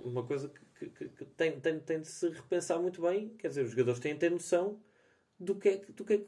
uma 0.05 0.23
coisa 0.23 0.49
que, 0.79 0.89
que, 0.89 1.09
que, 1.09 1.25
tem, 1.25 1.59
tem, 1.59 1.79
tem 1.79 2.01
de 2.01 2.07
se 2.07 2.29
repensar 2.29 2.79
muito 2.79 3.01
bem. 3.01 3.29
Quer 3.37 3.49
dizer, 3.49 3.63
os 3.63 3.71
jogadores 3.71 3.99
têm 3.99 4.13
de 4.13 4.19
ter 4.19 4.31
noção 4.31 4.79
do 5.39 5.55
que 5.55 5.69
é, 5.69 5.77
do 5.77 6.05
que, 6.05 6.13
é, 6.13 6.21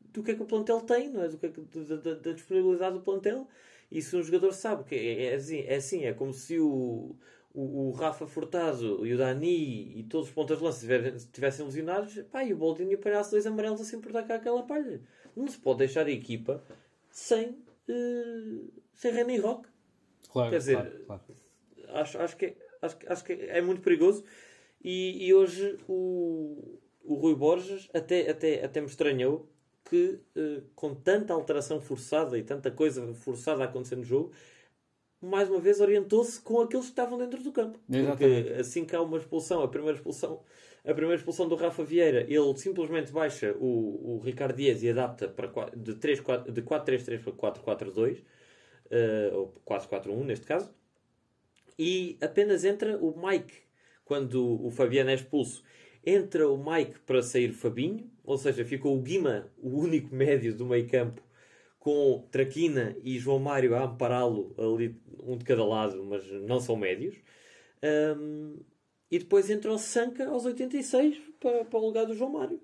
do 0.00 0.22
que 0.22 0.30
é 0.32 0.34
que 0.34 0.42
o 0.42 0.46
plantel 0.46 0.80
tem, 0.82 1.08
não 1.10 1.22
é? 1.22 1.28
Do 1.28 1.38
que 1.38 1.46
é 1.46 1.50
que, 1.50 1.60
da, 1.60 1.96
da, 1.96 2.14
da 2.14 2.32
disponibilidade 2.32 2.96
do 2.96 3.02
plantel. 3.02 3.48
E 3.90 4.00
se 4.00 4.16
um 4.16 4.22
jogador 4.22 4.52
sabe 4.52 4.84
que 4.84 4.94
é, 4.94 5.24
é, 5.24 5.34
assim, 5.34 5.60
é 5.60 5.74
assim, 5.74 6.04
é 6.04 6.12
como 6.12 6.32
se 6.32 6.58
o, 6.58 7.16
o, 7.52 7.88
o, 7.88 7.90
Rafa 7.90 8.26
Furtado 8.26 9.04
e 9.04 9.12
o 9.12 9.18
Dani 9.18 9.98
e 9.98 10.04
todos 10.04 10.28
os 10.28 10.32
pontas 10.32 10.58
de 10.58 10.64
lança 10.64 10.86
estivessem 11.16 11.64
lesionados, 11.64 12.22
pá, 12.30 12.44
e 12.44 12.52
o 12.52 12.56
Boldini 12.56 12.94
apanhasse 12.94 13.32
dois 13.32 13.46
amarelos 13.46 13.80
assim 13.80 14.00
por 14.00 14.12
dar 14.12 14.22
cá 14.22 14.36
aquela 14.36 14.62
palha. 14.62 15.00
Não 15.34 15.48
se 15.48 15.58
pode 15.58 15.80
deixar 15.80 16.06
a 16.06 16.10
equipa 16.10 16.62
sem, 17.10 17.50
uh, 17.50 18.72
sem 18.94 19.12
René 19.12 19.38
Rock. 19.38 19.68
Claro, 20.30 20.50
Quer 20.50 20.58
dizer, 20.58 20.76
claro, 20.76 21.04
claro. 21.06 21.22
Acho, 21.88 22.18
acho, 22.18 22.36
que, 22.36 22.46
é, 22.46 22.56
acho, 22.82 22.96
acho 23.06 23.24
que 23.24 23.32
é 23.32 23.60
muito 23.60 23.82
perigoso. 23.82 24.24
E, 24.82 25.26
e 25.26 25.34
hoje 25.34 25.76
o, 25.88 26.78
o 27.04 27.14
Rui 27.14 27.34
Borges 27.34 27.88
até, 27.92 28.30
até, 28.30 28.64
até 28.64 28.80
me 28.80 28.86
estranhou 28.86 29.48
que, 29.90 30.20
uh, 30.36 30.62
com 30.76 30.94
tanta 30.94 31.34
alteração 31.34 31.80
forçada 31.80 32.38
e 32.38 32.44
tanta 32.44 32.70
coisa 32.70 33.12
forçada 33.12 33.64
a 33.64 33.66
acontecer 33.66 33.96
no 33.96 34.04
jogo, 34.04 34.32
mais 35.20 35.50
uma 35.50 35.58
vez 35.58 35.80
orientou-se 35.80 36.40
com 36.40 36.60
aqueles 36.60 36.86
que 36.86 36.92
estavam 36.92 37.18
dentro 37.18 37.42
do 37.42 37.50
campo. 37.50 37.78
Exatamente. 37.90 38.44
Porque 38.44 38.60
assim 38.60 38.84
que 38.84 38.94
há 38.94 39.02
uma 39.02 39.18
expulsão, 39.18 39.62
a 39.62 39.68
primeira 39.68 39.96
expulsão, 39.96 40.42
a 40.84 40.94
primeira 40.94 41.16
expulsão 41.16 41.48
do 41.48 41.56
Rafa 41.56 41.82
Vieira, 41.82 42.24
ele 42.28 42.56
simplesmente 42.56 43.10
baixa 43.10 43.54
o, 43.58 44.16
o 44.16 44.20
Ricardo 44.20 44.56
Dias 44.56 44.80
e 44.82 44.88
adapta 44.88 45.28
para, 45.28 45.50
de, 45.76 45.96
3, 45.96 46.20
4, 46.20 46.52
de 46.52 46.62
4-3-3 46.62 47.22
para 47.22 47.52
4-4-2, 47.52 48.20
uh, 48.20 48.24
eh, 48.90 49.30
ou 49.34 49.52
4-4-1 49.66 50.24
neste 50.24 50.46
caso, 50.46 50.72
e 51.76 52.16
apenas 52.20 52.64
entra 52.64 52.96
o 52.96 53.14
Mike 53.20 53.54
quando 54.04 54.64
o 54.64 54.70
Fabiano 54.70 55.10
é 55.10 55.14
expulso. 55.14 55.62
Entra 56.04 56.48
o 56.48 56.56
Mike 56.56 57.00
para 57.00 57.22
sair 57.22 57.50
o 57.50 57.54
Fabinho, 57.54 58.10
ou 58.30 58.38
seja, 58.38 58.64
ficou 58.64 58.96
o 58.96 59.02
Guima, 59.02 59.50
o 59.58 59.70
único 59.70 60.14
médio 60.14 60.54
do 60.54 60.64
meio 60.64 60.88
campo, 60.88 61.20
com 61.80 62.28
Traquina 62.30 62.96
e 63.02 63.18
João 63.18 63.40
Mário 63.40 63.74
a 63.74 63.82
ampará-lo 63.82 64.54
ali, 64.56 64.96
um 65.20 65.36
de 65.36 65.44
cada 65.44 65.64
lado, 65.64 66.04
mas 66.04 66.30
não 66.30 66.60
são 66.60 66.76
médios. 66.76 67.16
Um, 67.82 68.56
e 69.10 69.18
depois 69.18 69.50
entra 69.50 69.72
o 69.72 69.78
Sanca 69.78 70.28
aos 70.28 70.44
86 70.44 71.20
para, 71.40 71.64
para 71.64 71.78
o 71.80 71.84
lugar 71.84 72.06
do 72.06 72.14
João 72.14 72.30
Mário. 72.30 72.60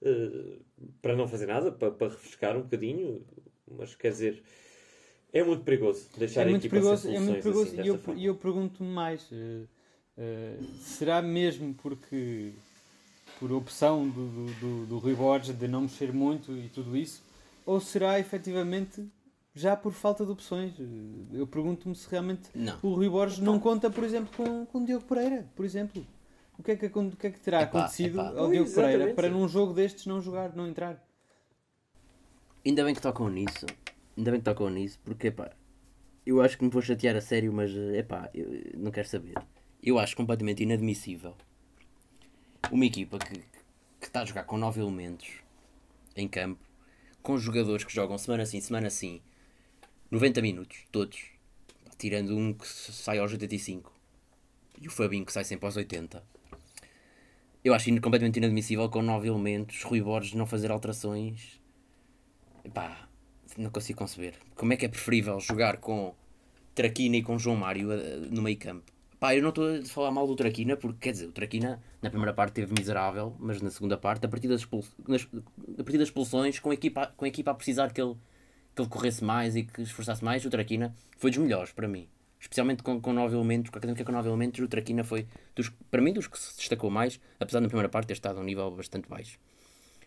Uh, 0.00 0.62
para 1.02 1.16
não 1.16 1.26
fazer 1.26 1.46
nada, 1.46 1.72
para, 1.72 1.90
para 1.90 2.10
refrescar 2.10 2.56
um 2.56 2.62
bocadinho, 2.62 3.26
mas 3.66 3.96
quer 3.96 4.10
dizer, 4.10 4.40
é 5.32 5.42
muito 5.42 5.64
perigoso 5.64 6.08
deixar 6.16 6.46
é 6.46 6.50
muito 6.50 6.70
perigoso, 6.70 7.08
É 7.08 7.18
muito 7.18 7.42
perigoso 7.42 7.72
assim, 7.72 7.82
e 7.82 7.88
eu, 7.88 8.00
eu 8.16 8.36
pergunto-me 8.36 8.88
mais: 8.88 9.28
uh, 9.32 9.66
uh, 10.16 10.64
será 10.78 11.20
mesmo 11.20 11.74
porque 11.74 12.52
por 13.38 13.52
opção 13.52 14.08
do, 14.08 14.28
do, 14.28 14.54
do, 14.54 14.86
do 14.86 14.98
Rui 14.98 15.14
Borges 15.14 15.56
de 15.56 15.68
não 15.68 15.82
mexer 15.82 16.12
muito 16.12 16.52
e 16.52 16.68
tudo 16.68 16.96
isso? 16.96 17.22
ou 17.68 17.78
será 17.80 18.18
efetivamente 18.18 19.06
já 19.54 19.76
por 19.76 19.92
falta 19.92 20.24
de 20.24 20.32
opções? 20.32 20.72
Eu 21.30 21.46
pergunto-me 21.46 21.94
se 21.94 22.08
realmente 22.08 22.48
não. 22.54 22.78
o 22.82 22.94
Rui 22.94 23.10
Borges 23.10 23.40
não 23.40 23.60
conta, 23.60 23.90
por 23.90 24.04
exemplo, 24.04 24.34
com, 24.34 24.64
com 24.64 24.78
o 24.78 24.86
Diogo 24.86 25.04
Pereira, 25.04 25.46
por 25.54 25.66
exemplo. 25.66 26.06
O 26.58 26.62
que 26.62 26.70
é 26.70 26.76
que, 26.76 26.86
o 26.86 27.10
que, 27.10 27.26
é 27.26 27.30
que 27.30 27.38
terá 27.38 27.60
epá, 27.60 27.80
acontecido 27.80 28.20
epá. 28.20 28.40
ao 28.40 28.50
Diogo 28.50 28.70
Pereira 28.72 29.12
para 29.12 29.28
num 29.28 29.46
jogo 29.46 29.74
destes 29.74 30.06
não 30.06 30.18
jogar, 30.18 30.56
não 30.56 30.66
entrar? 30.66 31.06
Ainda 32.64 32.82
bem 32.84 32.94
que 32.94 33.02
tocam 33.02 33.28
nisso. 33.28 33.66
Ainda 34.16 34.30
bem 34.30 34.40
que 34.40 34.44
tocam 34.46 34.70
nisso, 34.70 34.98
porque 35.04 35.26
epá, 35.26 35.50
eu 36.24 36.40
acho 36.40 36.56
que 36.56 36.64
me 36.64 36.70
vou 36.70 36.80
chatear 36.80 37.16
a 37.16 37.20
sério, 37.20 37.52
mas 37.52 37.70
epá, 37.70 38.30
eu 38.32 38.48
não 38.78 38.90
quero 38.90 39.06
saber. 39.06 39.34
Eu 39.82 39.98
acho 39.98 40.16
completamente 40.16 40.62
inadmissível 40.62 41.34
uma 42.70 42.84
equipa 42.84 43.18
que, 43.18 43.34
que 44.00 44.06
está 44.06 44.22
a 44.22 44.24
jogar 44.24 44.44
com 44.44 44.58
nove 44.58 44.80
elementos 44.80 45.28
em 46.16 46.28
campo 46.28 46.68
com 47.22 47.38
jogadores 47.38 47.84
que 47.84 47.94
jogam 47.94 48.16
semana 48.16 48.46
sim, 48.46 48.60
semana 48.60 48.88
sim, 48.90 49.20
90 50.10 50.40
minutos, 50.40 50.78
todos, 50.90 51.26
tirando 51.98 52.34
um 52.36 52.54
que 52.54 52.66
sai 52.66 53.18
aos 53.18 53.32
85 53.32 53.92
e 54.80 54.88
o 54.88 54.90
Fabinho 54.90 55.26
que 55.26 55.32
sai 55.32 55.44
sempre 55.44 55.66
aos 55.66 55.76
80. 55.76 56.22
Eu 57.62 57.74
acho 57.74 57.90
completamente 58.00 58.38
inadmissível 58.38 58.88
com 58.88 59.02
9 59.02 59.28
elementos, 59.28 59.82
Rui 59.82 60.00
Borges 60.00 60.32
não 60.32 60.46
fazer 60.46 60.70
alterações. 60.70 61.60
Epá, 62.64 63.08
não 63.56 63.70
consigo 63.70 63.98
conceber. 63.98 64.34
Como 64.54 64.72
é 64.72 64.76
que 64.76 64.86
é 64.86 64.88
preferível 64.88 65.38
jogar 65.40 65.78
com 65.78 66.14
Traquina 66.74 67.16
e 67.16 67.22
com 67.22 67.38
João 67.38 67.56
Mário 67.56 67.90
uh, 67.90 68.20
no 68.30 68.40
meio 68.40 68.56
campo? 68.56 68.90
Pá, 69.18 69.34
eu 69.34 69.42
não 69.42 69.48
estou 69.48 69.68
a 69.68 69.84
falar 69.84 70.12
mal 70.12 70.28
do 70.28 70.36
Traquina, 70.36 70.76
porque 70.76 70.98
quer 71.00 71.12
dizer, 71.12 71.26
o 71.26 71.32
Traquina 71.32 71.82
na 72.00 72.08
primeira 72.08 72.32
parte 72.32 72.52
teve 72.52 72.72
miserável, 72.72 73.34
mas 73.40 73.60
na 73.60 73.68
segunda 73.68 73.98
parte, 73.98 74.24
a 74.24 74.28
partir 74.28 74.46
das, 74.46 74.60
expul... 74.60 74.84
nas... 75.08 75.26
a 75.76 75.82
partir 75.82 75.98
das 75.98 76.08
expulsões, 76.08 76.60
com 76.60 76.70
a, 76.70 76.74
equipa... 76.74 77.12
com 77.16 77.24
a 77.24 77.28
equipa 77.28 77.50
a 77.50 77.54
precisar 77.54 77.92
que 77.92 78.00
ele... 78.00 78.14
que 78.76 78.80
ele 78.80 78.88
corresse 78.88 79.24
mais 79.24 79.56
e 79.56 79.64
que 79.64 79.82
esforçasse 79.82 80.24
mais, 80.24 80.44
o 80.44 80.50
Traquina 80.50 80.94
foi 81.16 81.30
dos 81.30 81.38
melhores 81.38 81.72
para 81.72 81.88
mim. 81.88 82.06
Especialmente 82.38 82.84
com, 82.84 83.00
com 83.00 83.12
nove 83.12 83.34
elementos, 83.34 83.70
com 83.70 83.76
a 83.76 83.78
académica 83.78 84.04
com 84.04 84.12
nove 84.12 84.28
elementos, 84.28 84.60
o 84.60 84.68
Traquina 84.68 85.02
foi, 85.02 85.26
dos... 85.56 85.68
para 85.90 86.00
mim, 86.00 86.12
dos 86.12 86.28
que 86.28 86.38
se 86.38 86.56
destacou 86.56 86.88
mais, 86.88 87.18
apesar 87.40 87.58
de 87.58 87.64
na 87.64 87.68
primeira 87.68 87.88
parte 87.88 88.06
ter 88.06 88.12
estado 88.12 88.38
a 88.38 88.40
um 88.40 88.44
nível 88.44 88.70
bastante 88.70 89.08
baixo. 89.08 89.36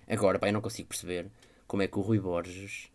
Agora, 0.08 0.40
pá, 0.40 0.48
eu 0.48 0.54
não 0.54 0.62
consigo 0.62 0.88
perceber 0.88 1.30
como 1.68 1.84
é 1.84 1.88
que 1.88 2.00
o 2.00 2.02
Rui 2.02 2.20
Borges 2.20 2.90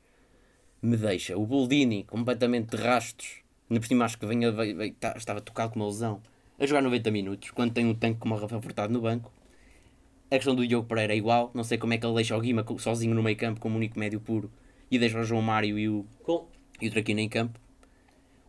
me 0.80 0.96
deixa 0.96 1.36
o 1.36 1.44
Boldini 1.44 2.04
completamente 2.04 2.74
de 2.74 2.82
rastos 2.82 3.42
Ainda 3.68 3.80
por 3.80 3.86
cima 3.86 4.04
acho 4.04 4.18
que 4.18 4.26
venha, 4.26 4.52
veio, 4.52 4.76
veio, 4.76 4.94
tá, 4.94 5.14
estava 5.16 5.40
tocado 5.40 5.72
com 5.72 5.80
uma 5.80 5.86
lesão. 5.86 6.20
A 6.58 6.66
jogar 6.66 6.82
90 6.82 7.10
minutos, 7.10 7.50
quando 7.50 7.72
tem 7.72 7.84
um 7.84 7.94
tanque 7.94 8.20
como 8.20 8.34
o 8.34 8.38
Rafael 8.38 8.62
Furtado 8.62 8.92
no 8.92 9.00
banco. 9.00 9.30
A 10.30 10.36
questão 10.36 10.54
do 10.54 10.66
Diogo 10.66 10.88
Pereira 10.88 11.12
é 11.12 11.16
igual. 11.16 11.50
Não 11.54 11.62
sei 11.62 11.78
como 11.78 11.92
é 11.92 11.98
que 11.98 12.06
ele 12.06 12.14
deixa 12.14 12.36
o 12.36 12.40
Guima 12.40 12.64
sozinho 12.78 13.14
no 13.14 13.22
meio 13.22 13.36
campo 13.36 13.60
como 13.60 13.76
único 13.76 13.98
médio 13.98 14.20
puro. 14.20 14.50
E 14.90 14.98
deixa 14.98 15.20
o 15.20 15.24
João 15.24 15.42
Mário 15.42 15.78
e 15.78 15.88
o, 15.88 16.04
com... 16.22 16.46
e 16.80 16.88
o 16.88 16.90
Traquina 16.90 17.20
em 17.20 17.28
campo. 17.28 17.60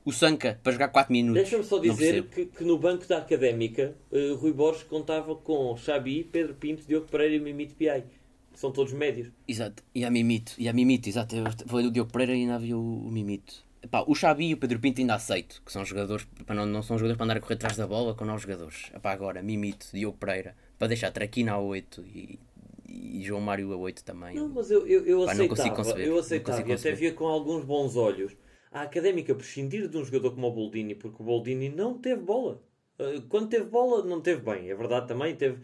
O 0.06 0.12
Sanca 0.13 0.60
para 0.63 0.71
jogar 0.71 0.88
4 0.88 1.12
minutos. 1.12 1.41
Deixa-me 1.41 1.63
só 1.63 1.80
dizer 1.80 2.23
que, 2.30 2.45
que, 2.45 2.63
no 2.63 2.77
banco 2.77 3.06
da 3.06 3.17
Académica, 3.17 3.93
uh, 4.12 4.36
Rui 4.36 4.53
Borges 4.53 4.84
contava 4.84 5.36
com 5.36 5.75
Xabi, 5.75 6.23
Pedro 6.23 6.56
Pinto, 6.56 6.84
Diogo 6.88 7.08
Pereira 7.08 7.36
e 7.36 7.39
Mimito 7.39 7.75
Piai. 7.75 8.06
São 8.53 8.71
todos 8.71 8.93
médios. 8.93 9.30
Exato. 9.47 9.84
E 9.93 10.06
a 10.06 10.10
Mimito. 10.10 10.53
E 10.58 10.69
a 10.69 10.73
Mimito, 10.73 11.10
exato. 11.10 11.36
Foi 11.67 11.86
o 11.86 11.91
Diogo 11.91 12.12
Pereira 12.12 12.34
e 12.34 12.41
ainda 12.41 12.56
havia 12.56 12.77
o, 12.77 13.08
o 13.08 13.12
Mimito. 13.12 13.66
Epá, 13.88 14.04
o 14.06 14.13
Xabi 14.13 14.50
e 14.50 14.54
o 14.54 14.58
Pedro 14.58 14.80
Pinto 14.80 15.00
ainda 15.00 15.15
aceito, 15.15 15.62
que 15.65 15.71
são 15.71 15.86
jogadores, 15.86 16.28
não, 16.50 16.65
não 16.65 16.84
são 16.84 16.97
jogadores 16.97 17.15
para 17.15 17.23
andar 17.23 17.38
a 17.38 17.39
correr 17.39 17.56
atrás 17.56 17.78
da 17.78 17.88
bola 17.88 18.13
com 18.13 18.26
novos 18.26 18.41
jogadores. 18.41 18.91
Epá, 18.93 19.13
agora, 19.13 19.41
Mimito, 19.41 19.88
Diogo 19.93 20.17
Pereira, 20.17 20.58
para 20.78 20.89
deixar 20.89 21.10
Traquina 21.10 21.54
a 21.54 21.60
8 21.60 22.02
e, 22.02 22.38
e 22.86 23.23
João 23.23 23.39
Mário 23.39 23.71
a 23.71 23.78
8 23.78 24.04
também. 24.04 24.36
Não, 24.36 24.50
mas 24.50 24.69
eu, 24.69 24.86
eu, 24.86 25.06
eu 25.06 25.26
Pá, 25.26 25.32
aceitava, 25.32 25.73
conceber, 25.73 26.06
eu 26.06 26.19
aceitava 26.19 26.69
e 26.69 26.73
até 26.73 26.91
via 26.91 27.13
com 27.13 27.28
alguns 27.28 27.63
bons 27.63 27.95
olhos 27.95 28.36
a 28.73 28.82
Académica 28.82 29.34
prescindir 29.34 29.88
de 29.88 29.97
um 29.97 30.04
jogador 30.04 30.32
como 30.32 30.47
o 30.47 30.52
Boldini, 30.52 30.93
porque 30.93 31.23
o 31.23 31.26
Boldini 31.26 31.69
não 31.69 31.97
teve 31.97 32.21
bola. 32.21 32.62
Eh, 33.00 33.21
quando 33.30 33.47
teve 33.47 33.69
bola, 33.69 34.04
não 34.04 34.19
teve 34.19 34.41
bem. 34.41 34.69
É 34.69 34.76
verdade 34.76 35.08
também, 35.08 35.34
teve... 35.34 35.62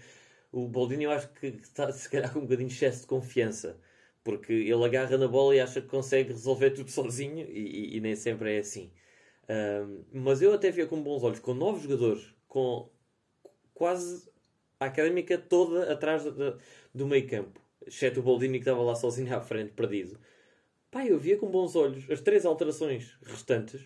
O 0.49 0.69
Boldini 0.69 1.03
eu 1.03 1.11
acho 1.11 1.27
que 1.33 1.47
está 1.47 1.91
se 1.91 2.09
calhar 2.09 2.31
com 2.31 2.39
um 2.39 2.43
bocadinho 2.43 2.69
de 2.69 2.73
excesso 2.73 3.01
de 3.01 3.07
confiança 3.07 3.77
porque 4.23 4.53
ele 4.53 4.83
agarra 4.85 5.17
na 5.17 5.27
bola 5.27 5.55
e 5.55 5.59
acha 5.59 5.81
que 5.81 5.87
consegue 5.87 6.31
resolver 6.31 6.71
tudo 6.71 6.89
sozinho 6.89 7.47
e, 7.49 7.93
e, 7.93 7.97
e 7.97 7.99
nem 7.99 8.15
sempre 8.15 8.55
é 8.55 8.59
assim. 8.59 8.91
Mas 10.11 10.41
eu 10.41 10.53
até 10.53 10.71
via 10.71 10.87
com 10.87 11.01
bons 11.01 11.23
olhos, 11.23 11.39
com 11.39 11.53
novos 11.53 11.83
jogadores, 11.83 12.33
com 12.47 12.89
quase 13.73 14.29
a 14.79 14.85
académica 14.85 15.37
toda 15.37 15.91
atrás 15.91 16.23
do, 16.23 16.57
do 16.93 17.07
meio 17.07 17.27
campo, 17.27 17.59
exceto 17.85 18.19
o 18.19 18.23
Boldini 18.23 18.59
que 18.59 18.63
estava 18.63 18.81
lá 18.81 18.95
sozinho 18.95 19.35
à 19.35 19.41
frente, 19.41 19.73
perdido. 19.73 20.17
Pá, 20.89 21.05
eu 21.05 21.17
via 21.17 21.37
com 21.37 21.49
bons 21.49 21.75
olhos 21.75 22.09
as 22.09 22.21
três 22.21 22.45
alterações 22.45 23.17
restantes 23.23 23.81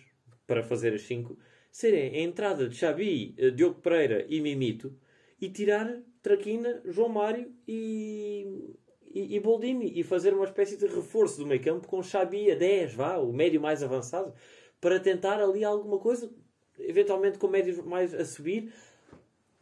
para 0.46 0.62
fazer 0.62 0.94
as 0.94 1.02
cinco 1.02 1.38
serem 1.70 2.16
a 2.16 2.20
entrada 2.20 2.68
de 2.68 2.76
Xabi, 2.76 3.34
Diogo 3.54 3.80
Pereira 3.80 4.26
e 4.28 4.40
Mimito 4.40 4.94
e 5.40 5.48
tirar 5.48 6.02
Traquina, 6.22 6.82
João 6.84 7.08
Mário 7.08 7.52
e 7.66 8.74
e, 9.12 9.36
e 9.36 9.40
Boldini 9.40 9.92
e 9.98 10.02
fazer 10.02 10.34
uma 10.34 10.44
espécie 10.44 10.76
de 10.76 10.86
reforço 10.86 11.38
do 11.38 11.46
meio 11.46 11.62
campo 11.62 11.86
com 11.86 12.02
Xabi 12.02 12.50
a 12.50 12.54
10, 12.54 12.94
vá, 12.94 13.16
o 13.18 13.32
médio 13.32 13.60
mais 13.60 13.82
avançado, 13.82 14.32
para 14.80 15.00
tentar 15.00 15.40
ali 15.40 15.64
alguma 15.64 15.98
coisa, 15.98 16.30
eventualmente 16.78 17.38
com 17.38 17.48
médios 17.48 17.78
mais 17.84 18.14
a 18.14 18.24
subir, 18.24 18.72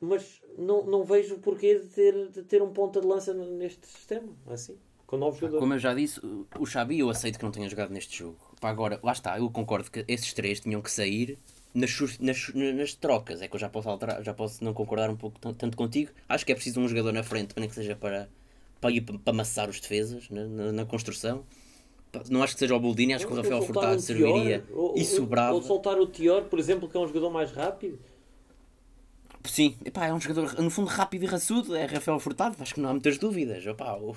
mas 0.01 0.43
não, 0.59 0.85
não 0.85 1.05
vejo 1.05 1.37
o 1.37 1.39
porquê 1.39 1.79
de 1.79 1.87
ter, 1.89 2.29
de 2.29 2.43
ter 2.43 2.63
um 2.63 2.73
ponta 2.73 3.01
de 3.01 3.07
lança 3.07 3.33
neste 3.33 3.87
sistema, 3.87 4.29
assim, 4.49 4.77
com 5.07 5.17
novos 5.17 5.39
jogadores. 5.39 5.61
Como 5.61 5.75
eu 5.75 5.79
já 5.79 5.95
disse, 5.95 6.21
o 6.59 6.67
Xabi 6.67 6.99
eu 6.99 7.11
aceito 7.11 7.39
que 7.39 7.45
não 7.45 7.53
tenha 7.53 7.69
jogado 7.69 7.93
neste 7.93 8.19
jogo. 8.19 8.39
agora, 8.61 9.01
lá 9.03 9.13
está, 9.13 9.39
eu 9.39 9.51
concordo 9.51 9.91
que 9.91 10.05
esses 10.07 10.33
três 10.33 10.61
tinham 10.61 10.83
que 10.83 10.91
sair 10.91 11.39
nas, 11.73 12.19
nas, 12.19 12.53
nas, 12.55 12.95
trocas. 12.95 13.43
É 13.43 13.49
que 13.49 13.55
eu 13.55 13.61
já 13.61 13.69
posso 13.69 13.89
alterar, 13.89 14.23
já 14.23 14.35
posso 14.35 14.65
não 14.65 14.75
concordar 14.75 15.11
um 15.11 15.17
pouco 15.17 15.39
tanto 15.39 15.77
contigo. 15.77 16.11
Acho 16.29 16.45
que 16.45 16.53
é 16.53 16.55
preciso 16.55 16.81
um 16.81 16.89
jogador 16.89 17.13
na 17.13 17.23
frente, 17.23 17.55
nem 17.57 17.69
que 17.69 17.75
seja 17.75 17.95
para 17.95 18.29
para 18.87 18.93
ir 18.95 19.01
para 19.01 19.33
amassar 19.33 19.69
os 19.69 19.81
defesas 19.81 20.31
né, 20.31 20.45
na, 20.47 20.73
na, 20.73 20.85
construção. 20.85 21.45
Não 22.31 22.43
acho 22.43 22.55
que 22.55 22.61
seja 22.61 22.75
o 22.75 22.81
Boldini, 22.81 23.13
acho 23.13 23.27
que 23.27 23.33
o 23.33 23.37
Rafael 23.37 23.61
Furtado 23.63 24.01
serviria 24.01 24.65
ou, 24.73 24.97
e 24.97 25.05
sobrava. 25.05 25.55
Ou 25.55 25.63
soltar 25.63 25.99
o 25.99 26.07
Tior, 26.07 26.45
por 26.45 26.59
exemplo, 26.59 26.89
que 26.89 26.97
é 26.97 27.01
um 27.01 27.07
jogador 27.07 27.31
mais 27.31 27.53
rápido. 27.53 27.99
Sim, 29.45 29.77
epá, 29.85 30.07
é 30.07 30.15
um 30.15 30.21
jogador 30.21 30.61
no 30.61 30.71
fundo 30.71 30.89
rápido 30.89 31.25
e 31.25 31.27
raçudo, 31.27 31.77
é 31.77 31.85
Rafael 31.85 32.19
Furtado, 32.19 32.57
acho 32.59 32.75
que 32.75 32.81
não 32.81 32.89
há 32.89 32.93
muitas 32.93 33.19
dúvidas. 33.19 33.65
Epá, 33.67 33.95
o, 33.95 34.17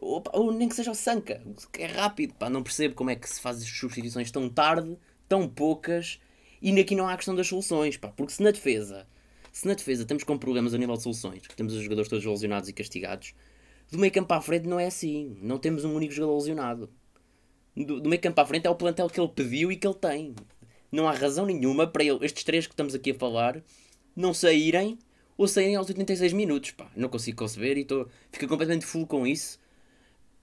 ou, 0.00 0.22
ou 0.32 0.52
nem 0.52 0.68
que 0.68 0.74
seja 0.74 0.90
o 0.90 0.94
Sanca, 0.94 1.42
que 1.72 1.82
é 1.82 1.86
rápido, 1.86 2.34
pá, 2.34 2.48
não 2.48 2.62
percebo 2.62 2.94
como 2.94 3.10
é 3.10 3.16
que 3.16 3.28
se 3.28 3.40
faz 3.40 3.58
as 3.58 3.68
substituições 3.68 4.30
tão 4.30 4.48
tarde, 4.48 4.96
tão 5.28 5.46
poucas, 5.48 6.18
e 6.62 6.78
aqui 6.80 6.94
não 6.94 7.06
há 7.08 7.12
a 7.12 7.16
questão 7.16 7.34
das 7.34 7.46
soluções, 7.46 7.96
pá, 7.96 8.08
porque 8.08 8.32
se 8.32 8.42
na 8.42 8.50
defesa, 8.50 9.06
se 9.52 9.66
na 9.66 9.74
defesa 9.74 10.04
temos 10.04 10.24
com 10.24 10.38
problemas 10.38 10.72
a 10.72 10.78
nível 10.78 10.96
de 10.96 11.02
soluções, 11.02 11.42
temos 11.54 11.74
os 11.74 11.82
jogadores 11.82 12.08
todos 12.08 12.24
lesionados 12.24 12.68
e 12.68 12.72
castigados, 12.72 13.34
do 13.90 13.98
meio 13.98 14.12
campo 14.12 14.32
à 14.34 14.40
frente 14.40 14.66
não 14.66 14.78
é 14.78 14.86
assim, 14.86 15.36
não 15.40 15.58
temos 15.58 15.84
um 15.84 15.94
único 15.94 16.12
jogador 16.12 16.36
lesionado. 16.36 16.90
Do, 17.76 18.00
do 18.00 18.08
meio 18.08 18.20
campo 18.20 18.40
à 18.40 18.46
frente 18.46 18.66
é 18.66 18.70
o 18.70 18.74
plantel 18.74 19.08
que 19.08 19.20
ele 19.20 19.28
pediu 19.28 19.70
e 19.70 19.76
que 19.76 19.86
ele 19.86 19.94
tem. 19.94 20.34
Não 20.90 21.08
há 21.08 21.12
razão 21.12 21.46
nenhuma 21.46 21.86
para 21.86 22.04
ele, 22.04 22.24
estes 22.24 22.44
três 22.44 22.66
que 22.66 22.72
estamos 22.72 22.94
aqui 22.94 23.12
a 23.12 23.14
falar, 23.14 23.62
não 24.16 24.34
saírem 24.34 24.98
ou 25.36 25.46
saírem 25.46 25.76
aos 25.76 25.88
86 25.88 26.32
minutos. 26.32 26.72
Pá. 26.72 26.90
Não 26.96 27.08
consigo 27.08 27.38
conceber 27.38 27.78
e 27.78 27.82
estou 27.82 28.08
fico 28.32 28.48
completamente 28.48 28.84
full 28.84 29.06
com 29.06 29.26
isso. 29.26 29.58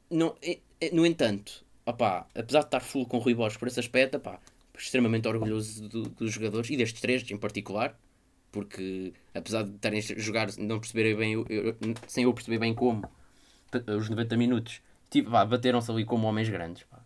Não, 0.10 0.36
é, 0.42 0.60
é, 0.80 0.92
no 0.92 1.06
entanto, 1.06 1.66
opá, 1.86 2.28
apesar 2.34 2.60
de 2.60 2.66
estar 2.68 2.80
full 2.80 3.06
com 3.06 3.18
o 3.18 3.20
Rui 3.20 3.34
Borges 3.34 3.58
por 3.58 3.68
esse 3.68 3.80
aspecto, 3.80 4.18
opá, 4.18 4.40
extremamente 4.78 5.28
orgulhoso 5.28 5.88
do, 5.90 6.04
dos 6.04 6.32
jogadores 6.32 6.70
e 6.70 6.78
destes 6.78 7.02
três 7.02 7.30
em 7.30 7.38
particular, 7.38 8.00
porque 8.52 9.14
apesar 9.34 9.64
de 9.64 9.76
estarem 9.76 10.00
a 10.00 10.20
jogar, 10.20 10.48
não 10.58 10.80
perceberem 10.80 11.16
bem, 11.16 11.34
eu, 11.34 11.46
eu, 11.50 11.76
sem 12.08 12.24
eu 12.24 12.34
perceber 12.34 12.60
bem 12.60 12.74
como, 12.74 13.10
os 13.98 14.10
90 14.10 14.38
minutos, 14.38 14.82
tipo, 15.10 15.30
bateram-se 15.30 15.92
ali 15.92 16.06
como 16.06 16.28
homens 16.28 16.50
grandes. 16.50 16.84
Pá. 16.84 17.00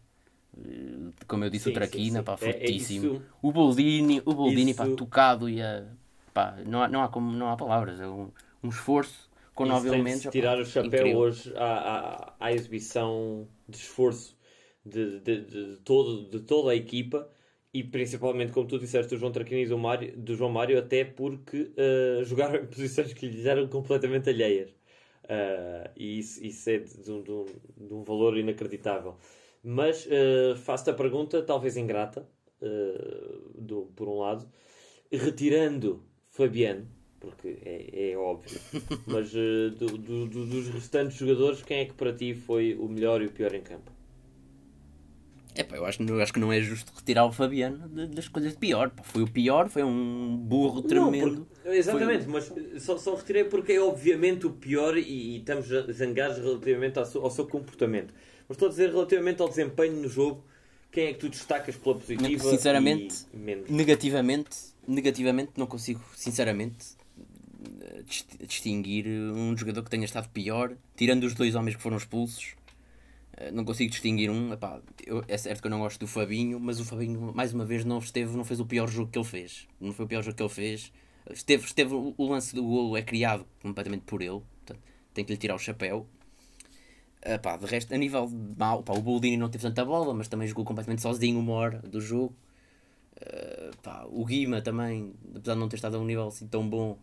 Eh, 0.58 1.12
como 1.28 1.43
eu 1.43 1.50
disse, 1.50 1.65
sim, 1.65 1.72
o 1.72 1.74
Traquina, 1.74 2.19
sim, 2.19 2.26
pá, 2.26 2.38
fortíssimo. 2.38 3.13
É, 3.13 3.17
é 3.17 3.22
o 3.41 3.52
Boldini, 3.52 4.22
o 4.26 4.34
Boldini, 4.34 4.72
isso... 4.72 4.78
pá, 4.78 4.95
tocado 4.95 5.50
e 5.50 5.62
a. 5.62 5.86
Pá, 6.34 6.58
não, 6.65 6.84
há, 6.84 6.88
não, 6.88 7.04
há 7.04 7.10
como, 7.10 7.32
não 7.32 7.50
há 7.50 7.58
palavras, 7.58 8.00
é 8.00 8.08
um, 8.08 8.30
um 8.63 8.69
esforço 8.69 9.30
com 9.54 9.65
isso 9.65 9.74
nove 9.74 9.88
elementos. 9.89 10.22
De 10.22 10.30
tirar 10.30 10.60
o 10.60 10.65
chapéu 10.65 10.88
incrível. 10.88 11.19
hoje 11.19 11.54
à, 11.56 11.65
à, 11.65 12.34
à, 12.39 12.54
exibição 12.54 13.48
de 13.67 13.78
esforço 13.78 14.38
de, 14.86 15.19
de, 15.19 15.41
de, 15.41 15.78
todo, 15.84 16.30
de 16.30 16.39
toda 16.41 16.72
a 16.72 16.76
equipa 16.76 17.30
e 17.74 17.84
principalmente, 17.84 18.52
como 18.52 18.67
tu 18.67 18.80
disseste, 18.80 19.13
do 19.13 19.19
João 19.19 19.32
Traquina 19.32 19.62
e 19.62 19.67
do, 19.67 19.78
Mário, 19.78 20.17
do 20.17 20.36
João 20.36 20.52
Mário, 20.52 20.80
até 20.80 21.04
porque 21.04 21.72
uh, 21.78 22.24
jogaram 22.26 22.63
em 22.63 22.65
posições 22.65 23.13
que 23.13 23.28
lhes 23.28 23.45
eram 23.45 23.67
completamente 23.67 24.30
alheias. 24.30 24.69
Uh, 25.30 25.88
e 25.96 26.18
isso, 26.18 26.44
isso 26.44 26.70
é 26.72 26.80
de, 26.80 27.04
de, 27.04 27.12
um, 27.12 27.22
de, 27.22 27.94
um, 27.94 28.04
valor 28.04 28.36
inacreditável. 28.36 29.15
Mas 29.63 30.08
uh, 30.08 30.56
faço-te 30.56 30.89
a 30.89 30.94
pergunta, 30.94 31.44
talvez 31.44 31.78
ingrata, 31.78 32.28
uh, 32.62 33.62
do, 33.62 33.92
por 33.96 34.08
um 34.08 34.20
lado, 34.20 34.50
retirando 35.12 36.04
Fabiano, 36.30 36.88
porque 37.20 37.60
é, 37.63 38.12
é 38.12 38.18
óbvio, 38.18 38.60
mas 39.06 39.32
do, 39.32 39.98
do, 39.98 40.28
dos 40.28 40.70
restantes 40.70 41.18
jogadores, 41.18 41.62
quem 41.62 41.82
é 41.82 41.86
que 41.86 41.94
para 41.94 42.12
ti 42.12 42.34
foi 42.34 42.74
o 42.74 42.88
melhor 42.88 43.22
e 43.22 43.26
o 43.26 43.32
pior 43.32 43.54
em 43.54 43.62
campo? 43.62 43.98
É 45.55 45.63
pá, 45.63 45.75
eu 45.75 45.85
acho, 45.85 46.01
eu 46.03 46.21
acho 46.21 46.31
que 46.31 46.39
não 46.39 46.53
é 46.53 46.62
justo 46.62 46.91
retirar 46.95 47.25
o 47.25 47.31
Fabiano 47.31 47.88
das 48.07 48.27
coisas 48.27 48.53
de 48.53 48.57
pior. 48.57 48.89
Pá. 48.91 49.03
Foi 49.03 49.23
o 49.23 49.27
pior, 49.27 49.69
foi 49.69 49.83
um 49.83 50.38
burro 50.38 50.81
tremendo. 50.81 51.39
Não, 51.39 51.45
porque, 51.45 51.69
exatamente, 51.77 52.25
foi... 52.25 52.33
mas 52.33 52.83
só, 52.83 52.97
só 52.97 53.15
retirei 53.15 53.43
porque 53.43 53.73
é 53.73 53.81
obviamente 53.81 54.45
o 54.45 54.51
pior 54.51 54.97
e, 54.97 55.01
e 55.01 55.38
estamos 55.38 55.67
zangados 55.91 56.38
relativamente 56.38 56.99
ao 56.99 57.05
seu, 57.05 57.23
ao 57.23 57.31
seu 57.31 57.47
comportamento. 57.47 58.13
Mas 58.47 58.55
estou 58.55 58.67
a 58.67 58.69
dizer 58.69 58.89
relativamente 58.89 59.41
ao 59.41 59.49
desempenho 59.49 59.93
no 59.93 60.07
jogo, 60.07 60.43
quem 60.91 61.07
é 61.07 61.13
que 61.13 61.19
tu 61.19 61.29
destacas 61.29 61.75
pela 61.75 61.95
positiva? 61.95 62.43
Sinceramente, 62.49 63.25
negativamente, 63.69 64.57
negativamente 64.88 65.51
não 65.55 65.67
consigo, 65.67 66.01
sinceramente, 66.15 66.97
distinguir 68.47 69.05
um 69.07 69.55
jogador 69.55 69.83
que 69.83 69.89
tenha 69.89 70.05
estado 70.05 70.29
pior, 70.29 70.75
tirando 70.95 71.23
os 71.25 71.33
dois 71.33 71.55
homens 71.55 71.75
que 71.75 71.81
foram 71.81 71.97
expulsos. 71.97 72.55
Eh, 73.39 73.52
não 73.52 73.63
consigo 73.63 73.89
distinguir 73.89 74.30
um. 74.30 74.54
Epá, 74.54 74.82
eu, 75.06 75.23
é 75.28 75.38
certo 75.38 75.62
que 75.62 75.67
eu 75.67 75.71
não 75.71 75.80
gosto 75.80 75.99
do 75.99 76.08
Fabinho, 76.08 76.60
mas 76.60 76.80
o 76.80 76.86
Fabinho, 76.86 77.34
mais 77.34 77.54
uma 77.54 77.65
vez, 77.65 77.86
não 77.86 77.99
esteve, 77.99 78.36
não 78.36 78.43
fez 78.43 78.60
o 78.60 78.65
pior 78.65 78.88
jogo 78.88 79.12
que 79.12 79.17
ele 79.17 79.25
fez. 79.25 79.67
Não 79.80 79.93
foi 79.93 80.06
o 80.06 80.08
pior 80.08 80.21
jogo 80.21 80.36
que 80.36 80.43
ele 80.43 80.49
fez. 80.49 80.91
Esteve, 81.32 81.65
esteve 81.65 81.93
o 81.93 82.25
lance 82.28 82.54
do 82.56 82.63
golo 82.63 82.97
é 82.97 83.02
criado 83.02 83.45
completamente 83.62 84.04
por 84.04 84.21
ele. 84.21 84.41
Portanto, 84.65 84.82
tem 85.13 85.23
que 85.25 85.32
lhe 85.32 85.38
tirar 85.38 85.56
o 85.56 85.60
chapéu. 85.60 86.08
Uh, 87.25 87.39
pá, 87.41 87.58
de 87.58 87.65
resto, 87.65 87.93
a 87.93 87.97
nível 87.97 88.28
de 88.28 88.58
mal, 88.58 88.84
o 88.88 89.02
Boldini 89.02 89.38
não 89.38 89.49
teve 89.49 89.62
tanta 89.62 89.86
bola, 89.86 90.13
mas 90.13 90.28
também 90.28 90.47
jogou 90.47 90.65
completamente 90.65 91.02
sozinho 91.02 91.39
uma 91.39 91.54
hora 91.54 91.80
do 91.80 92.02
jogo. 92.02 92.36
Pá, 93.84 94.06
o 94.10 94.25
Guima 94.25 94.62
também, 94.62 95.13
apesar 95.36 95.54
de 95.54 95.60
não 95.60 95.67
ter 95.67 95.75
estado 95.75 95.97
a 95.97 95.99
um 95.99 96.06
nível 96.06 96.28
assim 96.28 96.47
tão 96.47 96.67
bom, 96.67 96.97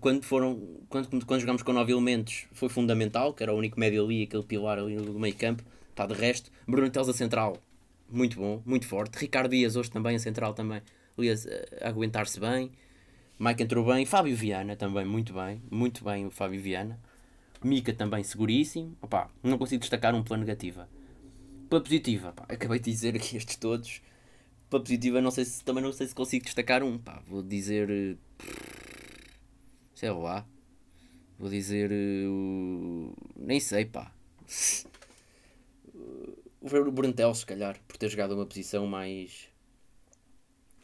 quando, 0.00 0.22
foram, 0.22 0.60
quando, 0.88 1.24
quando 1.24 1.40
jogámos 1.40 1.62
com 1.62 1.72
nove 1.72 1.92
elementos 1.92 2.46
foi 2.52 2.68
fundamental, 2.68 3.32
que 3.32 3.42
era 3.42 3.54
o 3.54 3.56
único 3.56 3.78
médio 3.78 4.04
ali, 4.04 4.24
aquele 4.24 4.42
pilar 4.42 4.78
ali 4.78 4.96
do 4.96 5.18
meio 5.18 5.34
campo. 5.34 5.62
Pá, 5.94 6.06
de 6.06 6.14
resto, 6.14 6.50
Bruno 6.66 6.90
Teles 6.90 7.08
a 7.08 7.12
central, 7.12 7.56
muito 8.08 8.36
bom, 8.38 8.62
muito 8.64 8.86
forte. 8.86 9.18
Ricardo 9.18 9.50
Dias 9.50 9.76
hoje 9.76 9.90
também 9.90 10.16
a 10.16 10.18
central 10.18 10.54
também, 10.54 10.82
ali 11.16 11.30
a, 11.30 11.34
a 11.82 11.88
aguentar-se 11.88 12.40
bem. 12.40 12.70
Mike 13.38 13.62
entrou 13.62 13.84
bem, 13.86 14.04
Fábio 14.04 14.36
Viana 14.36 14.76
também 14.76 15.04
muito 15.04 15.32
bem, 15.32 15.62
muito 15.70 16.04
bem 16.04 16.26
o 16.26 16.30
Fábio 16.30 16.60
Viana. 16.60 16.98
Mica 17.62 17.92
também 17.92 18.22
seguríssimo. 18.24 18.96
Não 19.42 19.58
consigo 19.58 19.80
destacar 19.80 20.14
um 20.14 20.22
pela 20.22 20.38
negativa. 20.38 20.88
Pela 21.68 21.82
positiva, 21.82 22.34
acabei 22.48 22.78
de 22.78 22.90
dizer 22.90 23.14
aqui 23.14 23.36
estes 23.36 23.56
todos. 23.56 24.02
Pela 24.68 24.82
positiva, 24.82 25.20
não 25.20 25.30
sei 25.30 25.44
se, 25.44 25.62
também 25.62 25.82
não 25.82 25.92
sei 25.92 26.06
se 26.06 26.14
consigo 26.14 26.44
destacar 26.44 26.82
um. 26.82 26.98
Vou 27.28 27.42
dizer. 27.42 28.16
Sei 30.00 30.08
lá. 30.08 30.46
Vou 31.38 31.50
dizer. 31.50 31.90
Uh, 31.92 33.14
nem 33.36 33.60
sei, 33.60 33.84
pá. 33.84 34.10
o 36.62 36.90
Brentel, 36.90 37.34
se 37.34 37.44
calhar, 37.44 37.78
por 37.86 37.98
ter 37.98 38.08
jogado 38.08 38.34
uma 38.34 38.46
posição 38.46 38.86
mais. 38.86 39.50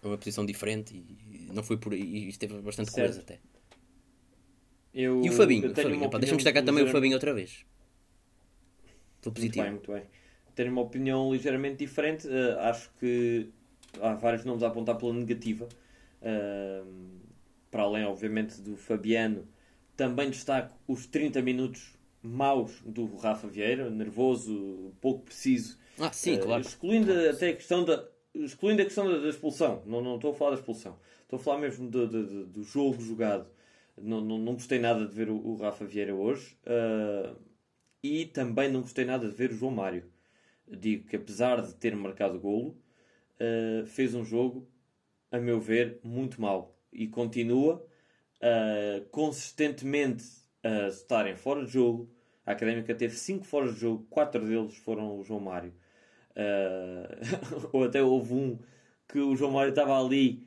uma 0.03 0.19
posição 0.19 0.45
diferente 0.45 0.95
e 0.95 1.49
não 1.51 1.63
foi 1.63 1.79
por 1.79 1.95
aí. 1.95 2.03
E 2.03 2.29
esteve 2.29 2.61
bastante 2.61 2.93
certo. 2.93 3.07
coisa 3.07 3.21
até. 3.23 3.41
Eu, 4.93 5.25
e 5.25 5.31
o 5.31 5.33
Fabinho, 5.33 5.75
Fabinho. 5.75 6.11
deixa-me 6.11 6.37
destacar 6.37 6.63
também 6.63 6.85
o 6.85 6.89
Fabinho 6.89 7.15
outra 7.15 7.33
vez. 7.33 7.65
Estou 9.17 9.33
positivo. 9.33 9.65
Muito 9.65 9.93
bem, 9.93 9.97
muito 9.97 10.11
bem. 10.11 10.21
Tenho 10.55 10.73
uma 10.73 10.83
opinião 10.83 11.33
ligeiramente 11.33 11.79
diferente. 11.79 12.29
Uh, 12.29 12.59
acho 12.61 12.91
que 13.01 13.49
há 13.99 14.13
vários 14.13 14.45
nomes 14.45 14.63
a 14.63 14.67
apontar 14.67 14.99
pela 14.99 15.15
negativa. 15.15 15.67
Uh, 16.21 17.25
para 17.77 17.83
além, 17.83 18.07
obviamente, 18.07 18.59
do 18.62 18.75
Fabiano, 18.75 19.47
também 19.95 20.31
destaco 20.31 20.75
os 20.89 21.07
30 21.07 21.43
minutos 21.43 21.95
maus 22.23 22.81
do 22.87 23.05
Rafa 23.17 23.47
Vieira, 23.47 23.91
nervoso, 23.91 24.95
pouco 24.99 25.27
preciso. 25.27 25.79
Ah, 25.99 26.11
sim, 26.11 26.37
uh, 26.37 26.41
claro. 26.41 26.62
Excluindo 26.62 27.12
claro. 27.12 27.31
até 27.31 27.51
a 27.51 27.55
questão 27.55 27.85
da. 27.85 28.09
Excluindo 28.35 28.81
a 28.81 28.85
questão 28.87 29.07
da, 29.07 29.19
da, 29.19 29.29
expulsão, 29.29 29.83
não, 29.85 30.01
não 30.01 30.17
estou 30.17 30.31
a 30.31 30.35
falar 30.35 30.53
da 30.53 30.57
expulsão, 30.57 30.99
estou 31.23 31.39
a 31.39 31.43
falar 31.43 31.59
mesmo 31.59 31.91
do 31.91 32.62
jogo 32.62 32.99
jogado. 32.99 33.47
Não, 34.01 34.23
não, 34.23 34.39
não 34.39 34.55
gostei 34.55 34.79
nada 34.79 35.07
de 35.07 35.15
ver 35.15 35.29
o, 35.29 35.37
o 35.37 35.57
Rafa 35.57 35.85
Vieira 35.85 36.15
hoje 36.15 36.57
uh, 36.67 37.37
e 38.03 38.25
também 38.25 38.71
não 38.71 38.81
gostei 38.81 39.05
nada 39.05 39.29
de 39.29 39.35
ver 39.35 39.51
o 39.51 39.55
João 39.55 39.73
Mário. 39.73 40.05
Digo 40.67 41.07
que 41.07 41.17
apesar 41.17 41.61
de 41.61 41.75
ter 41.75 41.95
marcado 41.95 42.41
golo, 42.41 42.79
uh, 43.39 43.85
fez 43.87 44.15
um 44.15 44.25
jogo, 44.25 44.67
a 45.31 45.39
meu 45.39 45.61
ver, 45.61 46.01
muito 46.03 46.41
mal 46.41 46.76
e 46.97 47.07
continua 47.07 47.85
uh, 48.43 49.05
consistentemente 49.11 50.25
a 50.63 50.89
estarem 50.89 51.37
fora 51.37 51.65
de 51.65 51.73
jogo. 51.73 52.11
A 52.45 52.53
Académica 52.53 52.95
teve 52.95 53.15
5 53.15 53.45
fora 53.45 53.73
de 53.73 53.79
jogo, 53.79 54.07
4 54.09 54.45
deles 54.45 54.77
foram 54.79 55.19
o 55.19 55.23
João 55.23 55.41
Mário. 55.41 55.75
Uh, 56.33 57.69
ou 57.73 57.85
até 57.85 58.03
houve 58.03 58.35
um 58.35 58.59
que 59.09 59.19
o 59.19 59.37
João 59.37 59.53
Mário 59.53 59.71
estava 59.71 59.99
ali 59.99 60.47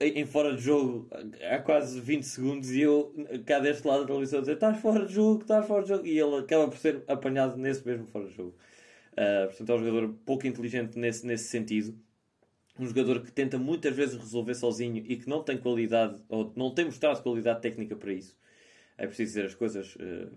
em 0.00 0.26
fora 0.26 0.54
de 0.54 0.60
jogo 0.60 1.08
há 1.50 1.58
quase 1.58 1.98
20 1.98 2.22
segundos 2.24 2.70
e 2.72 2.82
eu 2.82 3.14
cá 3.46 3.58
deste 3.58 3.86
lado 3.86 4.00
da 4.00 4.06
televisão 4.06 4.40
a 4.40 4.42
dizer 4.42 4.54
estás 4.54 4.78
fora 4.80 5.06
de 5.06 5.14
jogo, 5.14 5.40
estás 5.40 5.66
fora 5.66 5.82
de 5.82 5.88
jogo 5.88 6.06
e 6.06 6.18
ele 6.18 6.36
acaba 6.36 6.68
por 6.68 6.76
ser 6.76 7.02
apanhado 7.08 7.56
nesse 7.56 7.86
mesmo 7.86 8.06
fora 8.06 8.26
de 8.26 8.34
jogo. 8.34 8.54
Uh, 9.12 9.46
portanto 9.46 9.72
é 9.72 9.74
um 9.74 9.78
jogador 9.78 10.14
pouco 10.26 10.46
inteligente 10.46 10.98
nesse, 10.98 11.26
nesse 11.26 11.44
sentido. 11.44 11.98
Um 12.78 12.86
jogador 12.86 13.22
que 13.22 13.30
tenta 13.30 13.58
muitas 13.58 13.94
vezes 13.94 14.18
resolver 14.18 14.54
sozinho 14.54 15.04
e 15.06 15.16
que 15.16 15.28
não 15.28 15.42
tem 15.42 15.58
qualidade 15.58 16.22
ou 16.28 16.52
não 16.56 16.74
tem 16.74 16.86
mostrado 16.86 17.22
qualidade 17.22 17.60
técnica 17.60 17.94
para 17.94 18.12
isso. 18.12 18.36
É 18.96 19.06
preciso 19.06 19.30
dizer 19.30 19.46
as 19.46 19.54
coisas. 19.54 19.94
Uh, 19.96 20.30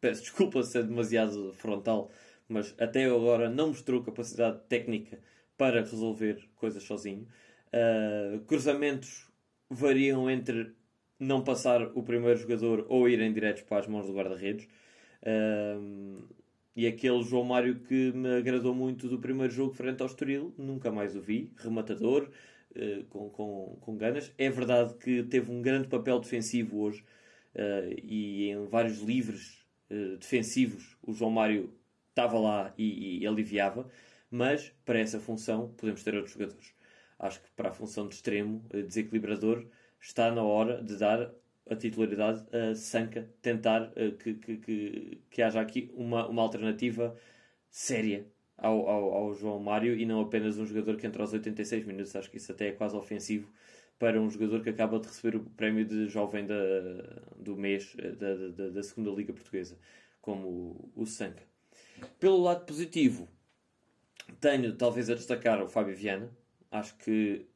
peço 0.00 0.22
desculpa 0.22 0.62
se 0.62 0.78
é 0.78 0.82
demasiado 0.82 1.52
frontal, 1.54 2.10
mas 2.48 2.74
até 2.78 3.06
agora 3.06 3.48
não 3.48 3.68
mostrou 3.68 4.02
capacidade 4.02 4.60
técnica 4.68 5.18
para 5.56 5.80
resolver 5.80 6.46
coisas 6.56 6.82
sozinho. 6.82 7.26
Uh, 7.68 8.40
cruzamentos 8.40 9.26
variam 9.70 10.30
entre 10.30 10.74
não 11.18 11.42
passar 11.42 11.82
o 11.96 12.02
primeiro 12.02 12.38
jogador 12.38 12.84
ou 12.88 13.08
irem 13.08 13.32
diretos 13.32 13.62
para 13.62 13.78
as 13.78 13.86
mãos 13.86 14.06
do 14.06 14.12
guarda-redes. 14.12 14.68
Uh, 15.22 16.26
e 16.74 16.86
aquele 16.86 17.22
João 17.22 17.44
Mário 17.44 17.80
que 17.80 18.12
me 18.12 18.36
agradou 18.36 18.74
muito 18.74 19.08
do 19.08 19.18
primeiro 19.18 19.52
jogo 19.52 19.74
frente 19.74 20.00
ao 20.00 20.06
Estoril, 20.06 20.54
nunca 20.56 20.90
mais 20.90 21.14
o 21.16 21.20
vi. 21.20 21.52
Rematador, 21.56 22.30
uh, 22.70 23.04
com, 23.04 23.30
com, 23.30 23.78
com 23.80 23.96
ganas. 23.96 24.32
É 24.38 24.48
verdade 24.50 24.94
que 24.94 25.22
teve 25.24 25.50
um 25.50 25.60
grande 25.60 25.88
papel 25.88 26.18
defensivo 26.18 26.80
hoje 26.80 27.04
e 28.02 28.48
em 28.50 28.66
vários 28.66 29.00
livres 29.00 29.64
uh, 29.90 30.16
defensivos, 30.16 30.96
o 31.02 31.12
João 31.12 31.30
Mário 31.30 31.74
estava 32.08 32.38
lá 32.38 32.74
e, 32.76 33.20
e, 33.20 33.26
aliviava, 33.26 33.88
mas 34.30 34.72
para 34.84 34.98
essa 34.98 35.18
função 35.20 35.72
podemos 35.76 36.02
ter 36.02 36.14
outros 36.14 36.32
jogadores. 36.32 36.74
Acho 37.18 37.40
que 37.42 37.50
para 37.52 37.70
a 37.70 37.72
função 37.72 38.08
de 38.08 38.14
extremo, 38.14 38.64
uh, 38.72 38.82
desequilibrador, 38.82 39.66
está 40.00 40.30
na 40.30 40.42
hora 40.42 40.82
de 40.82 40.96
dar 40.96 41.30
a 41.68 41.76
titularidade 41.76 42.44
a 42.54 42.74
Sanca, 42.74 43.28
tentar 43.40 43.92
uh, 43.96 44.12
que, 44.18 44.34
que, 44.34 44.56
que, 44.56 45.22
que, 45.30 45.42
haja 45.42 45.60
aqui 45.60 45.90
uma, 45.94 46.28
uma 46.28 46.42
alternativa 46.42 47.16
séria 47.70 48.26
ao, 48.56 48.88
ao, 48.88 49.12
ao, 49.14 49.34
João 49.34 49.58
Mário 49.58 49.96
e 49.96 50.04
não 50.04 50.20
apenas 50.20 50.58
um 50.58 50.66
jogador 50.66 50.96
que 50.96 51.06
entra 51.06 51.22
aos 51.22 51.32
86 51.32 51.84
minutos. 51.84 52.14
Acho 52.16 52.30
que 52.30 52.36
isso 52.36 52.52
até 52.52 52.68
é 52.68 52.72
quase 52.72 52.96
ofensivo 52.96 53.50
para 53.98 54.20
um 54.20 54.28
jogador 54.28 54.62
que 54.62 54.70
acaba 54.70 54.98
de 54.98 55.06
receber 55.06 55.36
o 55.36 55.40
prémio 55.40 55.84
de 55.84 56.08
jovem 56.08 56.44
da, 56.44 56.54
do 57.36 57.56
mês 57.56 57.94
eh, 57.98 58.10
da, 58.10 58.34
da, 58.48 58.68
da 58.70 58.82
segunda 58.82 59.10
Liga 59.12 59.32
Portuguesa, 59.32 59.78
como 60.20 60.48
o, 60.48 60.92
o 60.96 61.06
Sanca. 61.06 61.44
Pelo 62.18 62.42
lado 62.42 62.66
positivo, 62.66 63.28
tenho 64.40 64.74
talvez 64.76 65.08
a 65.08 65.14
destacar 65.14 65.62
o 65.62 65.68
Fábio 65.68 65.94
Viana. 65.94 66.30
Acho 66.70 66.96
que 66.96 67.46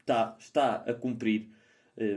está, 0.00 0.34
está 0.38 0.76
a 0.76 0.94
cumprir 0.94 1.50
eh, 1.50 1.61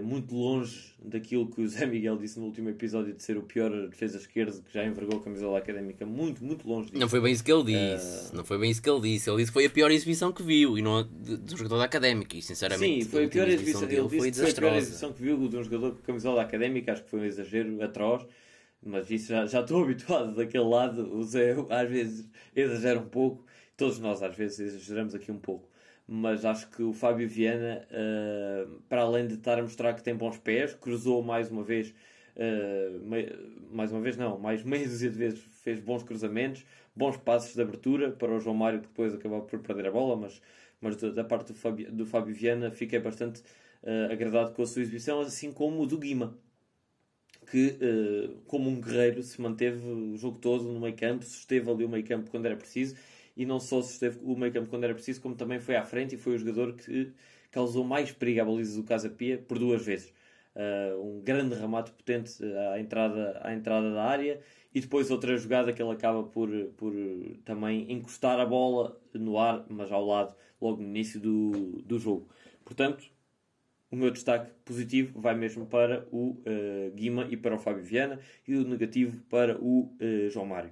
muito 0.01 0.35
longe 0.35 0.93
daquilo 1.03 1.47
que 1.47 1.61
o 1.61 1.67
Zé 1.67 1.85
Miguel 1.85 2.17
disse 2.17 2.39
no 2.39 2.45
último 2.45 2.69
episódio 2.69 3.13
de 3.13 3.23
ser 3.23 3.37
o 3.37 3.43
pior 3.43 3.69
defesa 3.87 4.17
esquerdo 4.17 4.61
que 4.63 4.73
já 4.73 4.85
envergou 4.85 5.19
a 5.19 5.23
camisola 5.23 5.57
académica, 5.57 6.05
muito, 6.05 6.43
muito 6.43 6.67
longe 6.67 6.89
disso. 6.89 6.99
Não 6.99 7.09
foi 7.09 7.21
bem 7.21 7.31
isso 7.31 7.43
que 7.43 7.51
ele 7.51 7.63
disse, 7.63 8.31
uh... 8.31 8.35
não 8.35 8.43
foi 8.43 8.57
bem 8.57 8.71
isso 8.71 8.81
que 8.81 8.89
ele 8.89 9.01
disse. 9.01 9.29
Ele 9.29 9.37
disse 9.37 9.51
que 9.51 9.53
foi 9.53 9.65
a 9.65 9.69
pior 9.69 9.91
exibição 9.91 10.31
que 10.31 10.43
viu 10.43 10.77
e 10.77 10.81
não 10.81 11.03
do 11.03 11.57
jogador 11.57 11.77
da 11.77 11.83
académica. 11.85 12.35
E 12.35 12.41
sinceramente, 12.41 13.03
sim, 13.03 13.09
foi 13.09 13.25
a 13.25 13.29
pior 13.29 13.47
exibição, 13.47 13.83
exibição 13.83 14.07
dele 14.07 14.19
foi 14.19 14.31
desastrosa. 14.31 14.61
Foi 14.61 14.67
a 14.67 14.71
pior 14.71 14.77
exibição 14.77 15.13
que 15.13 15.21
viu 15.21 15.47
de 15.47 15.57
um 15.57 15.63
jogador 15.63 15.91
com 15.91 16.01
camisola 16.01 16.41
académica, 16.41 16.93
acho 16.93 17.03
que 17.03 17.09
foi 17.09 17.19
um 17.19 17.25
exagero 17.25 17.83
atroz. 17.83 18.25
Mas 18.83 19.09
isso 19.09 19.29
já, 19.29 19.45
já 19.45 19.61
estou 19.61 19.81
habituado 19.83 20.35
daquele 20.35 20.63
lado. 20.65 21.15
O 21.15 21.23
Zé 21.23 21.55
às 21.69 21.89
vezes 21.89 22.29
exagera 22.55 22.99
um 22.99 23.09
pouco, 23.09 23.45
todos 23.75 23.99
nós 23.99 24.21
às 24.23 24.35
vezes 24.35 24.59
exageramos 24.59 25.15
aqui 25.15 25.31
um 25.31 25.39
pouco 25.39 25.74
mas 26.07 26.45
acho 26.45 26.69
que 26.69 26.83
o 26.83 26.93
Fábio 26.93 27.27
Viana, 27.27 27.87
uh, 27.89 28.79
para 28.87 29.01
além 29.01 29.27
de 29.27 29.35
estar 29.35 29.57
a 29.57 29.61
mostrar 29.61 29.93
que 29.93 30.03
tem 30.03 30.15
bons 30.15 30.37
pés, 30.37 30.73
cruzou 30.75 31.23
mais 31.23 31.49
uma 31.49 31.63
vez, 31.63 31.93
uh, 32.35 33.05
mais 33.71 33.91
uma 33.91 34.01
vez 34.01 34.15
não, 34.15 34.37
mais 34.37 34.63
meia 34.63 34.87
dúzia 34.87 35.09
de 35.09 35.17
vezes 35.17 35.39
fez 35.63 35.79
bons 35.79 36.03
cruzamentos, 36.03 36.63
bons 36.95 37.17
passos 37.17 37.55
de 37.55 37.61
abertura 37.61 38.11
para 38.11 38.31
o 38.31 38.39
João 38.39 38.55
Mário, 38.55 38.81
que 38.81 38.87
depois 38.87 39.13
acabou 39.13 39.41
por 39.41 39.59
perder 39.59 39.87
a 39.87 39.91
bola, 39.91 40.15
mas, 40.15 40.41
mas 40.79 40.95
da, 40.95 41.23
parte 41.23 41.47
do 41.47 41.55
Fábio, 41.55 41.91
do 41.91 42.05
Fábio 42.05 42.35
Viana 42.35 42.69
fiquei 42.69 42.99
bastante 42.99 43.41
uh, 43.81 44.11
agradado 44.11 44.53
com 44.53 44.61
a 44.61 44.67
sua 44.67 44.83
exibição, 44.83 45.19
assim 45.21 45.51
como 45.51 45.81
o 45.81 45.87
do 45.87 45.97
Guima. 45.97 46.37
Que, 47.51 47.77
como 48.47 48.67
um 48.67 48.81
guerreiro, 48.81 49.21
se 49.21 49.39
manteve 49.39 49.77
o 49.87 50.17
jogo 50.17 50.39
todo 50.39 50.63
no 50.63 50.79
meio 50.79 50.95
campo, 50.95 51.23
esteve 51.23 51.69
ali 51.69 51.85
o 51.85 51.89
meio 51.89 52.03
campo 52.03 52.31
quando 52.31 52.47
era 52.47 52.55
preciso 52.55 52.95
e 53.35 53.45
não 53.45 53.59
só 53.59 53.81
se 53.81 53.93
esteve 53.93 54.19
o 54.23 54.35
meio 54.35 54.53
campo 54.53 54.69
quando 54.69 54.83
era 54.83 54.93
preciso, 54.93 55.21
como 55.21 55.35
também 55.35 55.59
foi 55.59 55.75
à 55.75 55.83
frente 55.83 56.15
e 56.15 56.17
foi 56.17 56.35
o 56.35 56.37
jogador 56.37 56.73
que 56.73 57.11
causou 57.51 57.83
mais 57.83 58.11
perigo 58.11 58.41
à 58.41 58.45
baliza 58.45 58.79
do 58.79 58.85
Casa 58.85 59.09
Pia 59.09 59.37
por 59.37 59.59
duas 59.59 59.85
vezes. 59.85 60.13
Uh, 60.55 61.01
um 61.01 61.21
grande 61.21 61.53
remate 61.53 61.91
potente 61.91 62.41
à 62.71 62.79
entrada, 62.79 63.41
à 63.43 63.53
entrada 63.53 63.93
da 63.93 64.03
área 64.05 64.39
e 64.73 64.79
depois 64.79 65.11
outra 65.11 65.37
jogada 65.37 65.73
que 65.73 65.81
ele 65.81 65.91
acaba 65.91 66.23
por, 66.23 66.49
por 66.77 66.93
também 67.43 67.91
encostar 67.91 68.39
a 68.39 68.45
bola 68.45 68.97
no 69.13 69.37
ar, 69.37 69.65
mas 69.69 69.91
ao 69.91 70.05
lado, 70.05 70.33
logo 70.61 70.81
no 70.81 70.87
início 70.87 71.19
do, 71.19 71.81
do 71.83 71.99
jogo. 71.99 72.29
Portanto, 72.63 73.05
o 73.91 73.95
meu 73.95 74.11
destaque 74.11 74.51
positivo 74.63 75.19
vai 75.19 75.35
mesmo 75.35 75.65
para 75.65 76.07
o 76.11 76.31
uh, 76.31 76.91
Guima 76.93 77.27
e 77.29 77.37
para 77.37 77.55
o 77.55 77.59
Fábio 77.59 77.83
Viana 77.83 78.19
e 78.47 78.55
o 78.55 78.67
negativo 78.67 79.23
para 79.29 79.57
o 79.61 79.93
uh, 80.01 80.29
João 80.29 80.45
Mário. 80.45 80.71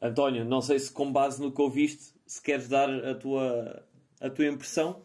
António, 0.00 0.44
não 0.44 0.60
sei 0.60 0.78
se 0.78 0.90
com 0.90 1.10
base 1.12 1.40
no 1.40 1.52
que 1.52 1.60
ouviste, 1.60 2.14
se 2.26 2.40
queres 2.42 2.68
dar 2.68 2.88
a 2.88 3.14
tua, 3.14 3.84
a 4.20 4.30
tua 4.30 4.46
impressão. 4.46 5.02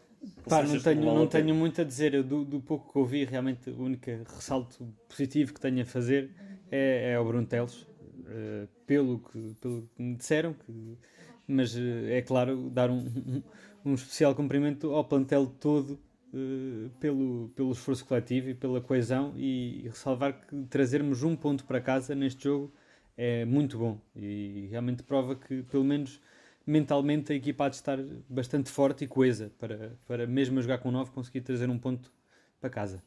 Pá, 0.48 0.62
não 0.62 0.80
tenho, 0.80 1.04
não 1.04 1.26
tenho 1.26 1.54
muito 1.54 1.80
a 1.80 1.84
dizer. 1.84 2.14
Eu, 2.14 2.22
do, 2.22 2.44
do, 2.44 2.60
pouco 2.60 2.92
que 2.92 2.98
ouvi, 2.98 3.24
realmente 3.24 3.70
o 3.70 3.82
único 3.82 4.10
ressalto 4.10 4.92
positivo 5.08 5.54
que 5.54 5.60
tenho 5.60 5.82
a 5.82 5.86
fazer 5.86 6.30
é, 6.70 7.12
é 7.12 7.14
ao 7.14 7.24
Bruntelos, 7.24 7.82
uh, 7.82 8.68
pelo, 8.86 9.18
que, 9.18 9.54
pelo 9.60 9.88
que 9.94 10.02
me 10.02 10.14
disseram. 10.16 10.52
Que, 10.52 10.98
mas 11.46 11.74
uh, 11.74 12.06
é 12.08 12.20
claro, 12.22 12.68
dar 12.70 12.90
um, 12.90 12.98
um, 12.98 13.42
um, 13.84 13.94
especial 13.94 14.34
cumprimento 14.34 14.94
ao 14.94 15.04
plantel 15.04 15.46
todo 15.46 15.98
uh, 16.34 16.90
pelo, 17.00 17.50
pelo 17.56 17.72
esforço 17.72 18.04
coletivo 18.04 18.50
e 18.50 18.54
pela 18.54 18.80
coesão 18.80 19.32
e, 19.36 19.84
e 19.84 19.88
ressalvar 19.88 20.38
que 20.46 20.54
trazermos 20.68 21.22
um 21.22 21.34
ponto 21.34 21.64
para 21.64 21.80
casa 21.80 22.14
neste 22.14 22.44
jogo 22.44 22.72
é 23.16 23.44
muito 23.44 23.78
bom 23.78 24.00
e 24.14 24.68
realmente 24.70 25.02
prova 25.02 25.36
que, 25.36 25.62
pelo 25.64 25.84
menos 25.84 26.20
mentalmente, 26.66 27.32
a 27.32 27.36
equipa 27.36 27.66
há 27.66 27.68
de 27.68 27.76
estar 27.76 27.98
bastante 28.28 28.70
forte 28.70 29.04
e 29.04 29.08
coesa 29.08 29.50
para, 29.58 29.96
para 30.06 30.26
mesmo 30.26 30.58
a 30.58 30.62
jogar 30.62 30.78
com 30.78 30.90
9 30.90 31.10
conseguir 31.10 31.40
trazer 31.40 31.68
um 31.68 31.78
ponto 31.78 32.12
para 32.60 32.70
casa. 32.70 33.02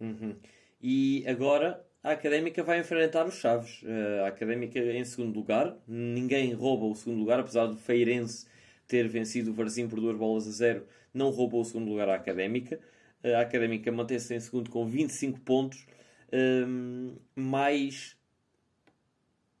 Uhum. 0.00 0.36
E 0.80 1.24
agora 1.26 1.84
a 2.02 2.12
Académica 2.12 2.62
vai 2.62 2.80
enfrentar 2.80 3.26
os 3.26 3.34
Chaves. 3.34 3.82
Uh, 3.82 4.24
a 4.24 4.28
Académica 4.28 4.78
em 4.78 5.04
segundo 5.04 5.34
lugar, 5.36 5.76
ninguém 5.86 6.52
rouba 6.52 6.86
o 6.86 6.94
segundo 6.94 7.18
lugar, 7.18 7.40
apesar 7.40 7.66
do 7.66 7.76
Feirense 7.76 8.46
ter 8.86 9.06
vencido 9.08 9.50
o 9.50 9.54
Varzim 9.54 9.88
por 9.88 10.00
duas 10.00 10.16
bolas 10.16 10.46
a 10.46 10.50
zero, 10.50 10.86
não 11.12 11.30
roubou 11.30 11.60
o 11.60 11.64
segundo 11.64 11.90
lugar 11.90 12.08
à 12.08 12.14
Académica. 12.14 12.80
Uh, 13.22 13.34
a 13.34 13.40
Académica 13.40 13.90
mantém-se 13.90 14.34
em 14.34 14.40
segundo 14.40 14.70
com 14.70 14.86
25 14.86 15.40
pontos 15.40 15.86
um, 16.32 17.16
mais 17.34 18.16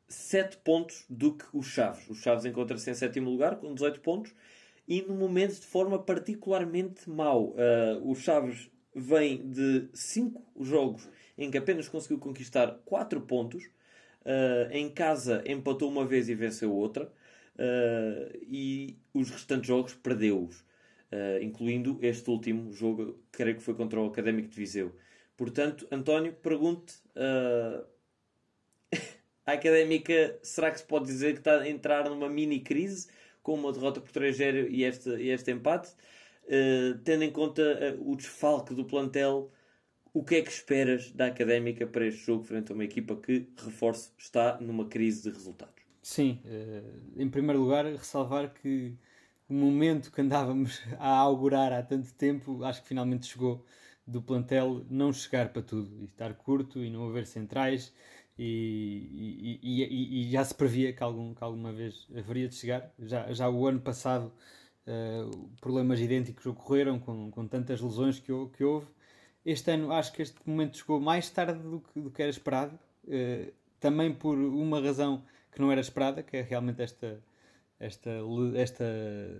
7 0.08 0.56
pontos 0.58 1.04
do 1.08 1.34
que 1.34 1.44
os 1.52 1.66
Chaves. 1.66 2.08
Os 2.08 2.18
Chaves 2.18 2.44
encontram-se 2.44 2.90
em 2.90 2.94
sétimo 2.94 3.30
lugar 3.30 3.56
com 3.56 3.74
18 3.74 4.00
pontos 4.00 4.34
e 4.86 5.02
no 5.02 5.14
momento 5.14 5.60
de 5.60 5.66
forma 5.66 5.98
particularmente 5.98 7.08
mau. 7.08 7.50
Uh, 7.50 8.10
os 8.10 8.20
Chaves 8.20 8.70
vem 8.94 9.48
de 9.48 9.88
5 9.92 10.64
jogos 10.64 11.08
em 11.36 11.50
que 11.50 11.58
apenas 11.58 11.88
conseguiu 11.88 12.18
conquistar 12.18 12.80
4 12.84 13.20
pontos. 13.22 13.64
Uh, 14.22 14.70
em 14.70 14.90
casa 14.90 15.42
empatou 15.46 15.88
uma 15.90 16.04
vez 16.04 16.28
e 16.28 16.34
venceu 16.34 16.72
outra. 16.72 17.12
Uh, 17.54 18.38
e 18.42 18.96
os 19.12 19.30
restantes 19.30 19.66
jogos 19.66 19.94
perdeu-os. 19.94 20.60
Uh, 21.10 21.42
incluindo 21.42 21.98
este 22.02 22.28
último 22.30 22.72
jogo, 22.72 23.18
creio 23.32 23.56
que 23.56 23.62
foi 23.62 23.74
contra 23.74 24.00
o 24.00 24.06
Académico 24.06 24.48
de 24.48 24.56
Viseu. 24.56 24.94
Portanto, 25.38 25.86
António, 25.92 26.32
pergunte 26.32 26.96
uh, 27.14 27.86
a 29.46 29.52
académica: 29.52 30.36
será 30.42 30.68
que 30.72 30.80
se 30.80 30.84
pode 30.84 31.06
dizer 31.06 31.34
que 31.34 31.38
está 31.38 31.60
a 31.60 31.68
entrar 31.68 32.10
numa 32.10 32.28
mini 32.28 32.58
crise 32.58 33.08
com 33.40 33.54
uma 33.54 33.72
derrota 33.72 34.00
por 34.00 34.10
3-0 34.10 34.66
e 34.68 34.82
este, 34.82 35.08
e 35.10 35.30
este 35.30 35.52
empate? 35.52 35.90
Uh, 36.42 36.98
tendo 37.04 37.22
em 37.22 37.30
conta 37.30 37.62
uh, 37.62 38.10
o 38.10 38.16
desfalque 38.16 38.74
do 38.74 38.84
plantel, 38.84 39.52
o 40.12 40.24
que 40.24 40.34
é 40.34 40.42
que 40.42 40.50
esperas 40.50 41.12
da 41.12 41.26
académica 41.26 41.86
para 41.86 42.04
este 42.04 42.26
jogo 42.26 42.42
frente 42.42 42.72
a 42.72 42.74
uma 42.74 42.84
equipa 42.84 43.14
que, 43.14 43.48
reforço, 43.58 44.12
está 44.18 44.58
numa 44.60 44.86
crise 44.86 45.22
de 45.22 45.30
resultados? 45.30 45.78
Sim, 46.02 46.40
em 47.16 47.28
primeiro 47.28 47.60
lugar, 47.60 47.84
ressalvar 47.84 48.52
que 48.54 48.96
o 49.48 49.52
momento 49.52 50.10
que 50.10 50.20
andávamos 50.20 50.82
a 50.98 51.10
augurar 51.10 51.72
há 51.72 51.82
tanto 51.82 52.12
tempo, 52.14 52.64
acho 52.64 52.82
que 52.82 52.88
finalmente 52.88 53.26
chegou 53.26 53.64
do 54.08 54.22
plantel 54.22 54.84
não 54.88 55.12
chegar 55.12 55.50
para 55.50 55.60
tudo 55.60 55.94
e 56.00 56.06
estar 56.06 56.32
curto 56.34 56.82
e 56.82 56.88
não 56.88 57.06
haver 57.08 57.26
centrais 57.26 57.92
e, 58.38 59.58
e, 59.62 59.82
e, 59.82 60.22
e 60.22 60.30
já 60.30 60.42
se 60.44 60.54
previa 60.54 60.92
que, 60.92 61.02
algum, 61.02 61.34
que 61.34 61.44
alguma 61.44 61.72
vez 61.72 62.06
haveria 62.16 62.48
de 62.48 62.54
chegar. 62.54 62.90
Já, 62.98 63.30
já 63.32 63.50
o 63.50 63.66
ano 63.66 63.80
passado 63.80 64.32
uh, 64.86 65.50
problemas 65.60 66.00
idênticos 66.00 66.46
ocorreram 66.46 66.98
com, 66.98 67.30
com 67.30 67.46
tantas 67.46 67.80
lesões 67.82 68.18
que, 68.18 68.32
que 68.56 68.64
houve. 68.64 68.86
Este 69.44 69.72
ano 69.72 69.92
acho 69.92 70.12
que 70.12 70.22
este 70.22 70.36
momento 70.46 70.78
chegou 70.78 70.98
mais 71.00 71.28
tarde 71.28 71.60
do 71.60 71.80
que, 71.80 72.00
do 72.00 72.10
que 72.10 72.22
era 72.22 72.30
esperado, 72.30 72.78
uh, 73.04 73.52
também 73.78 74.14
por 74.14 74.38
uma 74.38 74.80
razão 74.80 75.22
que 75.52 75.60
não 75.60 75.70
era 75.70 75.80
esperada, 75.80 76.22
que 76.22 76.38
é 76.38 76.42
realmente 76.42 76.80
esta, 76.80 77.22
esta, 77.78 78.10
esta 78.54 78.84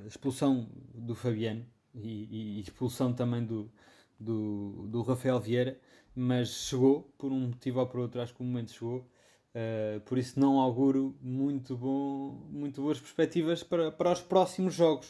expulsão 0.06 0.68
do 0.94 1.14
Fabiano 1.14 1.64
e, 1.94 2.58
e 2.58 2.60
expulsão 2.60 3.12
também 3.12 3.44
do, 3.44 3.70
do, 4.18 4.86
do 4.88 5.02
Rafael 5.02 5.40
Vieira, 5.40 5.78
mas 6.14 6.48
chegou, 6.48 7.02
por 7.16 7.32
um 7.32 7.40
motivo 7.48 7.80
ou 7.80 7.86
por 7.86 8.00
outro, 8.00 8.20
acho 8.20 8.34
que 8.34 8.42
o 8.42 8.44
momento 8.44 8.72
chegou. 8.72 9.08
Uh, 9.54 10.00
por 10.00 10.18
isso 10.18 10.38
não 10.38 10.60
auguro 10.60 11.16
muito, 11.22 11.76
bom, 11.76 12.46
muito 12.50 12.82
boas 12.82 13.00
perspectivas 13.00 13.62
para, 13.62 13.90
para 13.90 14.12
os 14.12 14.20
próximos 14.20 14.74
jogos, 14.74 15.08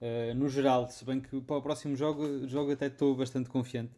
uh, 0.00 0.34
no 0.34 0.48
geral, 0.48 0.88
se 0.88 1.04
bem 1.04 1.20
que 1.20 1.40
para 1.40 1.56
o 1.56 1.62
próximo 1.62 1.96
jogo, 1.96 2.46
jogo 2.46 2.72
até 2.72 2.86
estou 2.86 3.14
bastante 3.14 3.48
confiante. 3.48 3.92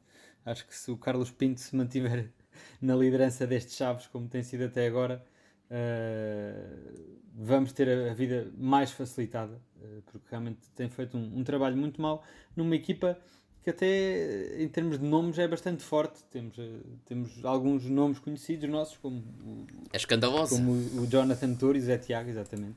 Acho 0.45 0.67
que 0.67 0.75
se 0.75 0.91
o 0.91 0.97
Carlos 0.97 1.31
Pinto 1.31 1.61
se 1.61 1.75
mantiver 1.77 2.31
na 2.81 2.95
liderança 2.95 3.47
destes 3.47 3.77
Chaves, 3.77 4.07
como 4.07 4.29
tem 4.29 4.43
sido 4.43 4.65
até 4.65 4.87
agora, 4.87 5.25
uh, 5.71 7.19
vamos 7.35 7.73
ter 7.73 7.89
a, 7.89 8.15
vida 8.15 8.53
mais 8.57 8.93
facilitada, 8.93 9.61
porque 10.07 10.27
realmente 10.31 10.71
tem 10.77 10.89
feito 10.89 11.17
um, 11.17 11.39
um 11.39 11.45
trabalho 11.45 11.77
muito 11.77 12.01
mau 12.01 12.23
numa 12.55 12.77
equipa 12.77 13.19
que 13.63 13.71
até 13.71 14.61
em 14.61 14.69
termos 14.69 14.99
de 14.99 15.05
nomes 15.05 15.39
é 15.39 15.47
bastante 15.47 15.83
forte. 15.83 16.23
Temos, 16.31 16.59
eh, 16.59 16.81
temos 17.07 17.45
alguns 17.45 17.85
nomes 17.85 18.19
conhecidos 18.19 18.69
nossos, 18.69 18.97
como 18.97 19.19
o, 19.19 19.67
é 19.93 19.97
escandaloso. 19.97 20.57
Como 20.57 20.73
o, 20.73 21.07
Jonathan 21.07 21.55
Torres 21.55 21.85
e 21.85 21.87
o 21.87 21.87
Zé 21.87 21.99
Tiago, 21.99 22.29
exatamente. 22.29 22.77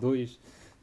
Dois, 0.00 0.38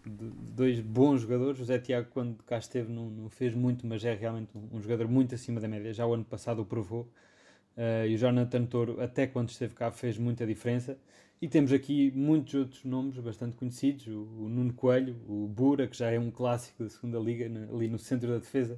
dois 0.05 0.81
bons 0.81 1.21
jogadores. 1.21 1.61
O 1.61 1.65
Zé 1.65 1.79
Tiago, 1.79 2.09
quando 2.11 2.43
cá 2.43 2.57
esteve, 2.57 2.91
não, 2.91 3.09
não 3.09 3.29
fez 3.29 3.53
muito, 3.55 3.87
mas 3.87 4.03
é 4.03 4.13
realmente 4.13 4.49
um, 4.53 4.77
um, 4.77 4.81
jogador 4.81 5.07
muito 5.07 5.33
acima 5.33 5.61
da 5.61 5.69
média. 5.69 5.93
Já 5.93 6.05
o 6.05 6.13
ano 6.13 6.25
passado 6.25 6.61
o 6.61 6.65
provou. 6.65 7.09
Uh, 7.77 8.07
e 8.09 8.15
o 8.15 8.17
Jonathan 8.17 8.65
Toro, 8.65 9.01
até 9.01 9.25
quando 9.25 9.49
esteve 9.49 9.73
cá, 9.73 9.89
fez 9.89 10.17
muita 10.17 10.45
diferença. 10.45 10.97
E 11.41 11.47
temos 11.47 11.71
aqui 11.71 12.11
muitos 12.13 12.53
outros 12.55 12.83
nomes 12.83 13.17
bastante 13.19 13.55
conhecidos: 13.55 14.05
o, 14.07 14.27
o 14.37 14.49
Nuno 14.49 14.73
Coelho, 14.73 15.15
o 15.29 15.47
Bura, 15.47 15.87
que 15.87 15.97
já 15.97 16.11
é 16.11 16.19
um 16.19 16.29
clássico 16.29 16.83
da 16.83 16.89
segunda 16.89 17.17
Liga, 17.17 17.47
na, 17.47 17.73
ali 17.73 17.87
no 17.87 17.97
centro 17.97 18.27
da 18.27 18.37
defesa, 18.39 18.77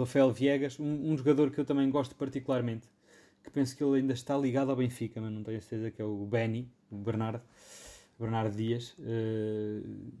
Rafael 0.00 0.32
Viegas, 0.32 0.78
um, 0.78 1.12
um, 1.12 1.16
jogador 1.16 1.50
que 1.50 1.58
eu 1.58 1.64
também 1.64 1.88
gosto 1.90 2.14
particularmente, 2.14 2.88
que 3.42 3.50
penso 3.50 3.76
que 3.76 3.84
ele 3.84 3.98
ainda 3.98 4.12
está 4.12 4.36
ligado 4.36 4.70
ao 4.70 4.76
Benfica, 4.76 5.20
mas 5.20 5.32
não 5.32 5.42
tenho 5.42 5.60
certeza, 5.60 5.90
que 5.90 6.00
é 6.00 6.04
o 6.04 6.26
Benny, 6.26 6.68
o 6.90 6.96
Bernardo, 6.96 7.42
Bernardo 8.18 8.56
Dias. 8.56 8.94
Uh, 8.98 10.12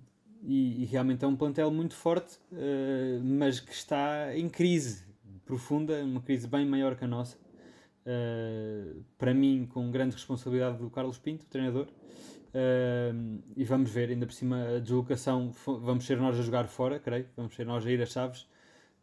e, 0.46 0.82
e, 0.82 0.84
realmente 0.84 1.24
é 1.24 1.28
um 1.28 1.36
plantel 1.36 1.70
muito 1.70 1.94
forte, 1.94 2.38
uh, 2.52 3.22
mas 3.24 3.60
que 3.60 3.72
está 3.72 4.36
em 4.36 4.48
crise 4.48 5.02
profunda, 5.44 6.02
uma 6.04 6.20
crise 6.20 6.46
bem 6.46 6.66
maior 6.66 6.96
que 6.96 7.04
a 7.04 7.08
nossa. 7.08 7.36
Uh, 8.06 9.02
para 9.16 9.32
mim, 9.32 9.66
com 9.72 9.90
grande 9.90 10.14
responsabilidade 10.14 10.78
do 10.78 10.90
Carlos 10.90 11.18
Pinto, 11.18 11.46
treinador. 11.46 11.86
Uh, 12.54 13.42
e 13.56 13.64
vamos 13.64 13.90
ver, 13.90 14.10
ainda 14.10 14.26
por 14.26 14.32
cima, 14.32 14.76
a 14.76 14.78
deslocação. 14.78 15.52
Vamos 15.66 16.04
ser 16.04 16.18
nós 16.18 16.38
a 16.38 16.42
jogar 16.42 16.68
fora, 16.68 16.98
creio. 16.98 17.26
Vamos 17.36 17.54
ser 17.54 17.66
nós 17.66 17.86
a 17.86 17.90
ir 17.90 18.00
a 18.02 18.06
Chaves. 18.06 18.46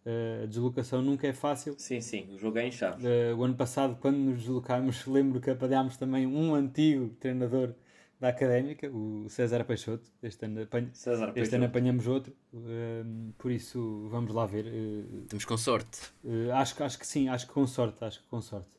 Uh, 0.06 0.44
a 0.44 0.46
deslocação 0.48 1.02
nunca 1.02 1.28
é 1.28 1.34
fácil. 1.34 1.76
Sim, 1.78 2.02
sim, 2.02 2.28
o 2.34 2.38
jogo 2.38 2.58
é 2.58 2.66
em 2.68 2.72
Chaves. 2.72 3.06
o 3.38 3.44
ano 3.44 3.56
passado, 3.56 3.98
quando 4.00 4.18
nos 4.18 4.40
deslocámos, 4.40 5.06
lembro 5.08 5.40
que 5.40 5.50
apanhámos 5.50 5.96
também 5.98 6.26
um 6.26 6.56
antigo 6.56 7.10
treinador 7.20 7.76
da 8.20 8.30
Académica, 8.30 8.90
o 8.90 9.28
César 9.30 9.64
Peixoto. 9.64 10.10
Este 10.22 10.46
ano, 10.46 10.62
apanha, 10.62 10.90
César 10.94 11.26
este 11.30 11.34
Peixoto. 11.34 11.56
ano 11.56 11.66
apanhamos 11.66 12.08
outro, 12.08 12.36
uh, 12.54 13.34
por 13.38 13.52
isso 13.52 14.08
vamos 14.10 14.34
lá 14.34 14.46
ver. 14.46 14.66
Uh, 14.66 15.26
Temos 15.28 15.46
com 15.46 15.58
sorte. 15.58 16.00
Uh, 16.24 16.52
acho, 16.54 16.84
acho 16.84 17.00
que 17.00 17.06
sim, 17.08 17.30
acho 17.30 17.48
que 17.48 17.54
com 17.54 17.66
sorte, 17.68 18.04
acho 18.04 18.22
que 18.22 18.28
com 18.28 18.42
sorte. 18.42 18.70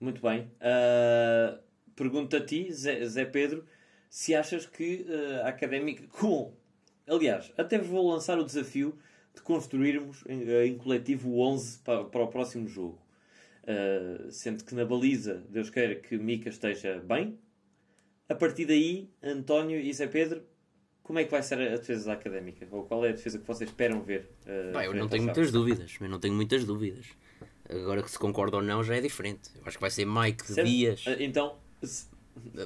Muito 0.00 0.22
bem. 0.22 0.50
Uh, 0.60 1.60
Pergunto 1.94 2.34
a 2.34 2.40
ti, 2.40 2.72
Zé, 2.72 3.04
Zé, 3.04 3.26
Pedro, 3.26 3.66
se 4.08 4.34
achas 4.34 4.64
que 4.64 5.04
uh, 5.06 5.44
a 5.44 5.48
Académica, 5.48 6.06
com. 6.18 6.54
Aliás, 7.10 7.52
até 7.58 7.76
vou 7.76 8.08
lançar 8.08 8.38
o 8.38 8.44
desafio 8.44 8.96
de 9.34 9.42
construirmos 9.42 10.22
em, 10.28 10.48
eh, 10.48 10.66
em 10.66 10.78
coletivo 10.78 11.30
o 11.30 11.40
11 11.40 11.78
para, 11.80 12.04
para 12.04 12.22
o 12.22 12.28
próximo 12.28 12.68
jogo. 12.68 12.98
Uh, 13.62 14.30
sendo 14.30 14.64
que 14.64 14.74
na 14.74 14.84
baliza, 14.84 15.44
Deus 15.48 15.68
queira 15.70 15.96
que 15.96 16.16
Mica 16.16 16.48
esteja 16.48 17.00
bem. 17.00 17.36
A 18.28 18.34
partir 18.34 18.64
daí, 18.64 19.10
António 19.20 19.78
e 19.78 19.92
Zé 19.92 20.06
Pedro, 20.06 20.42
como 21.02 21.18
é 21.18 21.24
que 21.24 21.30
vai 21.32 21.42
ser 21.42 21.60
a 21.60 21.76
defesa 21.76 22.06
da 22.06 22.12
Académica? 22.12 22.66
Ou 22.70 22.84
qual 22.84 23.04
é 23.04 23.08
a 23.08 23.12
defesa 23.12 23.38
que 23.38 23.46
vocês 23.46 23.68
esperam 23.68 24.02
ver? 24.02 24.30
Uh, 24.46 24.72
Bem, 24.72 24.86
eu 24.86 24.94
não 24.94 25.08
tenho 25.08 25.24
muitas 25.24 25.50
dúvidas. 25.50 25.96
Eu 26.00 26.08
não 26.08 26.20
tenho 26.20 26.34
muitas 26.34 26.64
dúvidas. 26.64 27.06
Agora 27.68 28.02
que 28.02 28.10
se 28.10 28.18
concorda 28.18 28.56
ou 28.56 28.62
não 28.62 28.84
já 28.84 28.96
é 28.96 29.00
diferente. 29.00 29.50
Eu 29.56 29.62
acho 29.66 29.76
que 29.76 29.80
vai 29.80 29.90
ser 29.90 30.06
Mike 30.06 30.46
certo. 30.46 30.66
Dias. 30.66 31.04
Ah, 31.06 31.16
então. 31.18 31.56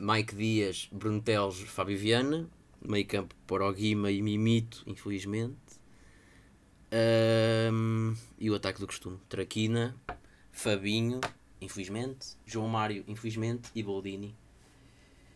Mike 0.00 0.34
Dias, 0.34 0.88
Bruno 0.92 1.22
Teles, 1.22 1.60
Fábio 1.60 1.96
Viana. 1.96 2.48
Meio 2.86 3.06
campo 3.06 3.34
para 3.46 3.66
o 3.66 3.72
Guima 3.72 4.10
e 4.10 4.20
Mimito, 4.20 4.82
infelizmente. 4.86 5.56
Um, 7.72 8.14
e 8.38 8.50
o 8.50 8.54
ataque 8.54 8.78
do 8.78 8.86
costume. 8.86 9.18
Traquina, 9.28 9.96
Fabinho, 10.52 11.20
infelizmente. 11.60 12.36
João 12.46 12.68
Mário, 12.68 13.04
infelizmente. 13.08 13.70
E 13.74 13.82
Boldini. 13.82 14.36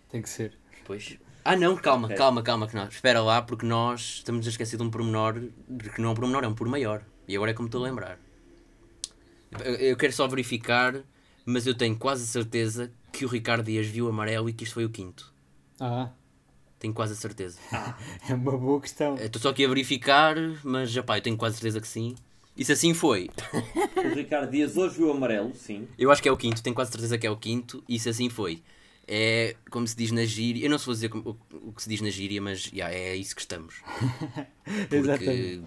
Tem 0.09 0.23
que 0.23 0.29
ser. 0.29 0.57
Pois. 0.85 1.19
Ah 1.45 1.57
não, 1.57 1.77
calma, 1.77 2.13
é. 2.13 2.15
calma, 2.15 2.43
calma, 2.43 2.69
que 2.69 2.77
nós. 2.77 2.95
Espera 2.95 3.23
lá, 3.23 3.41
porque 3.43 3.65
nós 3.65 4.17
estamos 4.17 4.47
a 4.47 4.51
esquecer 4.51 4.77
de 4.77 4.83
um 4.83 4.91
pormenor, 4.91 5.35
que 5.95 6.01
não 6.01 6.11
é 6.11 6.13
um 6.13 6.15
pormenor, 6.15 6.45
é 6.45 6.49
um 6.49 6.55
por 6.55 6.69
maior. 6.69 7.03
E 7.27 7.35
agora 7.35 7.51
é 7.51 7.55
como 7.55 7.69
estou 7.69 7.83
a 7.83 7.89
lembrar. 7.89 8.19
Eu 9.81 9.97
quero 9.97 10.13
só 10.13 10.27
verificar, 10.29 11.03
mas 11.45 11.67
eu 11.67 11.75
tenho 11.75 11.97
quase 11.97 12.27
certeza 12.27 12.93
que 13.13 13.25
o 13.25 13.29
Ricardo 13.29 13.65
Dias 13.65 13.87
viu 13.87 14.09
amarelo 14.09 14.49
e 14.49 14.53
que 14.53 14.65
isto 14.65 14.75
foi 14.75 14.85
o 14.85 14.91
quinto. 14.91 15.33
Ah. 15.81 16.11
Tenho 16.79 16.95
quase 16.95 17.13
a 17.13 17.17
certeza. 17.17 17.59
Ah, 17.73 17.97
é 18.29 18.35
uma 18.35 18.57
boa 18.57 18.81
questão. 18.81 19.17
Estou 19.17 19.41
só 19.43 19.49
aqui 19.51 19.65
a 19.65 19.69
verificar, 19.69 20.37
mas 20.63 20.91
já 20.91 21.03
pá, 21.03 21.19
eu 21.19 21.23
tenho 21.23 21.37
quase 21.37 21.57
certeza 21.57 21.81
que 21.81 21.89
sim. 21.89 22.15
E 22.57 22.65
se 22.65 22.73
assim 22.73 22.93
foi. 22.93 23.31
O 23.97 24.15
Ricardo 24.15 24.51
Dias 24.51 24.77
hoje 24.77 24.97
viu 24.97 25.11
amarelo, 25.13 25.55
sim. 25.55 25.87
Eu 25.97 26.11
acho 26.11 26.21
que 26.23 26.29
é 26.29 26.33
o 26.33 26.37
quinto, 26.37 26.63
tenho 26.63 26.75
quase 26.75 26.91
certeza 26.91 27.17
que 27.17 27.27
é 27.27 27.31
o 27.31 27.37
quinto, 27.37 27.83
e 27.89 27.99
se 27.99 28.09
assim 28.09 28.29
foi. 28.29 28.63
É 29.07 29.57
como 29.71 29.87
se 29.87 29.97
diz 29.97 30.11
na 30.11 30.25
gíria, 30.25 30.67
eu 30.67 30.71
não 30.71 30.79
sei 30.79 30.93
dizer 30.93 31.15
o, 31.15 31.37
o 31.53 31.73
que 31.73 31.83
se 31.83 31.89
diz 31.89 32.01
na 32.01 32.11
gíria, 32.11 32.43
mas 32.43 32.67
yeah, 32.73 32.95
é 32.95 33.17
isso 33.17 33.35
que 33.35 33.41
estamos. 33.41 33.77
Porque 34.65 34.97
Exatamente. 34.97 35.65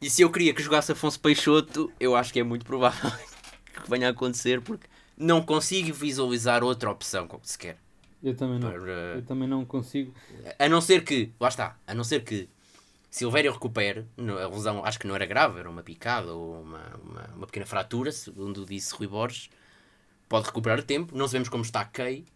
E 0.00 0.10
se 0.10 0.22
eu 0.22 0.30
queria 0.30 0.52
que 0.52 0.62
jogasse 0.62 0.92
Afonso 0.92 1.18
Peixoto, 1.20 1.90
eu 1.98 2.14
acho 2.16 2.32
que 2.32 2.40
é 2.40 2.42
muito 2.42 2.64
provável 2.66 3.10
que 3.82 3.90
venha 3.90 4.08
a 4.08 4.10
acontecer, 4.10 4.60
porque 4.60 4.86
não 5.16 5.42
consigo 5.42 5.92
visualizar 5.92 6.62
outra 6.62 6.90
opção 6.90 7.28
sequer. 7.42 7.78
Eu 8.22 8.34
também 8.34 8.58
não. 8.58 8.70
Para... 8.70 8.92
Eu 9.16 9.22
também 9.22 9.48
não 9.48 9.64
consigo. 9.64 10.14
A 10.58 10.68
não 10.68 10.80
ser 10.80 11.04
que, 11.04 11.32
lá 11.38 11.48
está, 11.48 11.78
a 11.86 11.94
não 11.94 12.04
ser 12.04 12.24
que 12.24 12.48
Silvério 13.10 13.52
recupere, 13.52 14.06
a 14.18 14.46
lesão 14.48 14.84
acho 14.84 14.98
que 14.98 15.06
não 15.06 15.14
era 15.14 15.24
grave, 15.24 15.58
era 15.58 15.70
uma 15.70 15.82
picada 15.82 16.32
ou 16.34 16.60
uma, 16.60 16.96
uma, 17.02 17.24
uma 17.36 17.46
pequena 17.46 17.64
fratura, 17.64 18.12
segundo 18.12 18.66
disse 18.66 18.94
Rui 18.94 19.06
Borges. 19.06 19.48
Pode 20.28 20.46
recuperar 20.46 20.82
tempo, 20.82 21.16
não 21.16 21.28
sabemos 21.28 21.48
como 21.48 21.62
está 21.62 21.84
Kay. 21.84 22.26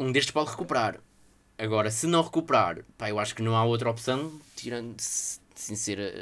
Um 0.00 0.12
destes 0.12 0.32
pode 0.32 0.50
recuperar. 0.50 1.00
Agora, 1.58 1.90
se 1.90 2.06
não 2.06 2.22
recuperar, 2.22 2.84
pá, 2.96 3.10
eu 3.10 3.18
acho 3.18 3.34
que 3.34 3.42
não 3.42 3.54
há 3.56 3.64
outra 3.64 3.90
opção, 3.90 4.40
tirando 4.56 4.96
sincera. 5.54 6.12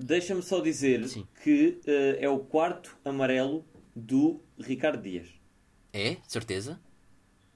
Deixa-me 0.00 0.42
só 0.42 0.60
dizer 0.60 1.06
Sim. 1.08 1.26
que 1.42 1.80
uh, 1.86 2.16
é 2.20 2.28
o 2.28 2.38
quarto 2.38 2.96
amarelo 3.04 3.64
do 3.96 4.40
Ricardo 4.58 5.02
Dias. 5.02 5.28
É? 5.92 6.18
Certeza? 6.26 6.80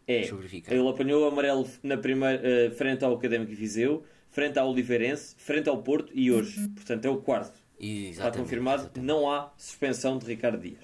É. 0.06 0.22
Ele 0.22 0.88
apanhou 0.88 1.24
o 1.24 1.28
amarelo 1.28 1.68
na 1.82 1.96
primeira, 1.96 2.40
uh, 2.40 2.74
frente 2.76 3.04
ao 3.04 3.14
Académico 3.14 3.52
Viseu, 3.52 4.04
frente 4.30 4.58
ao 4.58 4.70
Oliveirense, 4.70 5.34
frente 5.36 5.68
ao 5.68 5.82
Porto 5.82 6.12
e 6.14 6.30
hoje. 6.30 6.68
Portanto, 6.68 7.04
é 7.04 7.10
o 7.10 7.16
quarto. 7.16 7.58
Exatamente, 7.78 8.10
Está 8.12 8.30
confirmado. 8.30 8.82
Exatamente. 8.82 9.06
Não 9.06 9.30
há 9.30 9.52
suspensão 9.56 10.18
de 10.18 10.26
Ricardo 10.26 10.58
Dias. 10.58 10.78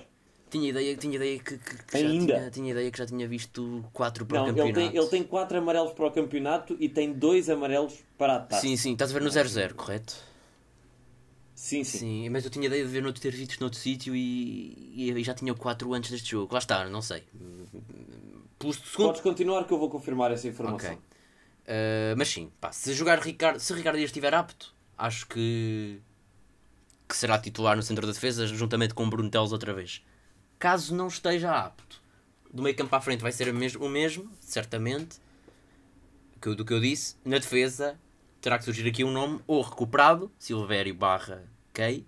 Tinha 0.50 0.68
ideia, 0.68 0.96
tinha 0.96 1.16
ideia 1.16 1.38
que, 1.38 1.56
que, 1.56 1.84
que 1.84 1.96
Ainda? 1.96 2.34
Já 2.34 2.38
tinha, 2.38 2.50
tinha, 2.50 2.70
ideia 2.72 2.90
que 2.90 2.98
já 2.98 3.06
tinha 3.06 3.26
visto 3.26 3.82
quatro 3.90 4.26
para 4.26 4.38
não, 4.38 4.44
o 4.44 4.48
campeonato. 4.48 4.80
Ele 4.80 4.90
tem, 4.90 5.00
ele 5.00 5.08
tem 5.08 5.22
quatro 5.22 5.56
amarelos 5.56 5.92
para 5.92 6.06
o 6.06 6.10
campeonato 6.10 6.76
e 6.78 6.90
tem 6.90 7.10
dois 7.10 7.48
amarelos 7.48 7.94
para 8.18 8.36
a 8.36 8.40
taça. 8.40 8.60
Sim, 8.60 8.76
sim, 8.76 8.92
estás 8.92 9.10
a 9.10 9.14
ver 9.14 9.22
no 9.22 9.30
0-0, 9.30 9.72
correto? 9.72 10.14
Sim, 11.54 11.84
sim, 11.84 11.98
sim. 11.98 12.28
mas 12.28 12.44
eu 12.44 12.50
tinha 12.50 12.66
ideia 12.66 12.84
de 12.84 12.90
ver 12.90 13.02
noutro, 13.02 13.22
ter 13.22 13.32
visto 13.32 13.60
noutro 13.60 13.78
sítio 13.78 14.14
e, 14.14 15.10
e 15.10 15.22
já 15.22 15.32
tinha 15.32 15.54
quatro 15.54 15.94
antes 15.94 16.10
deste 16.10 16.32
jogo. 16.32 16.52
Lá 16.52 16.58
está, 16.58 16.86
não 16.88 17.00
sei. 17.00 17.22
Pelo 18.62 18.72
segundo... 18.72 19.06
Podes 19.08 19.20
continuar 19.20 19.64
que 19.64 19.72
eu 19.72 19.78
vou 19.78 19.90
confirmar 19.90 20.30
essa 20.30 20.46
informação. 20.46 20.94
Okay. 20.94 21.02
Uh, 21.62 22.14
mas 22.16 22.28
sim, 22.28 22.50
pá, 22.60 22.70
se 22.70 22.94
jogar 22.94 23.18
Ricardo, 23.18 23.58
se 23.58 23.74
Ricardo 23.74 23.96
Dias 23.96 24.08
estiver 24.08 24.32
apto, 24.32 24.72
acho 24.96 25.26
que, 25.26 26.00
que 27.08 27.16
será 27.16 27.38
titular 27.38 27.76
no 27.76 27.82
centro 27.82 28.06
da 28.06 28.12
defesa, 28.12 28.46
juntamente 28.46 28.94
com 28.94 29.08
Bruno 29.10 29.28
Teles 29.28 29.50
outra 29.50 29.72
vez. 29.74 30.04
Caso 30.60 30.94
não 30.94 31.08
esteja 31.08 31.52
apto, 31.52 32.00
do 32.52 32.62
meio 32.62 32.76
campo 32.76 32.94
à 32.94 33.00
frente 33.00 33.20
vai 33.20 33.32
ser 33.32 33.48
o 33.48 33.54
mesmo, 33.54 33.84
o 33.84 33.88
mesmo 33.88 34.30
certamente, 34.40 35.16
que, 36.40 36.54
do 36.54 36.64
que 36.64 36.72
eu 36.72 36.80
disse. 36.80 37.16
Na 37.24 37.38
defesa, 37.38 37.98
terá 38.40 38.58
que 38.58 38.64
surgir 38.64 38.86
aqui 38.88 39.02
um 39.02 39.10
nome 39.10 39.40
ou 39.46 39.60
recuperado, 39.60 40.30
Silvério 40.38 40.94
barra 40.94 41.44
Kay, 41.72 42.06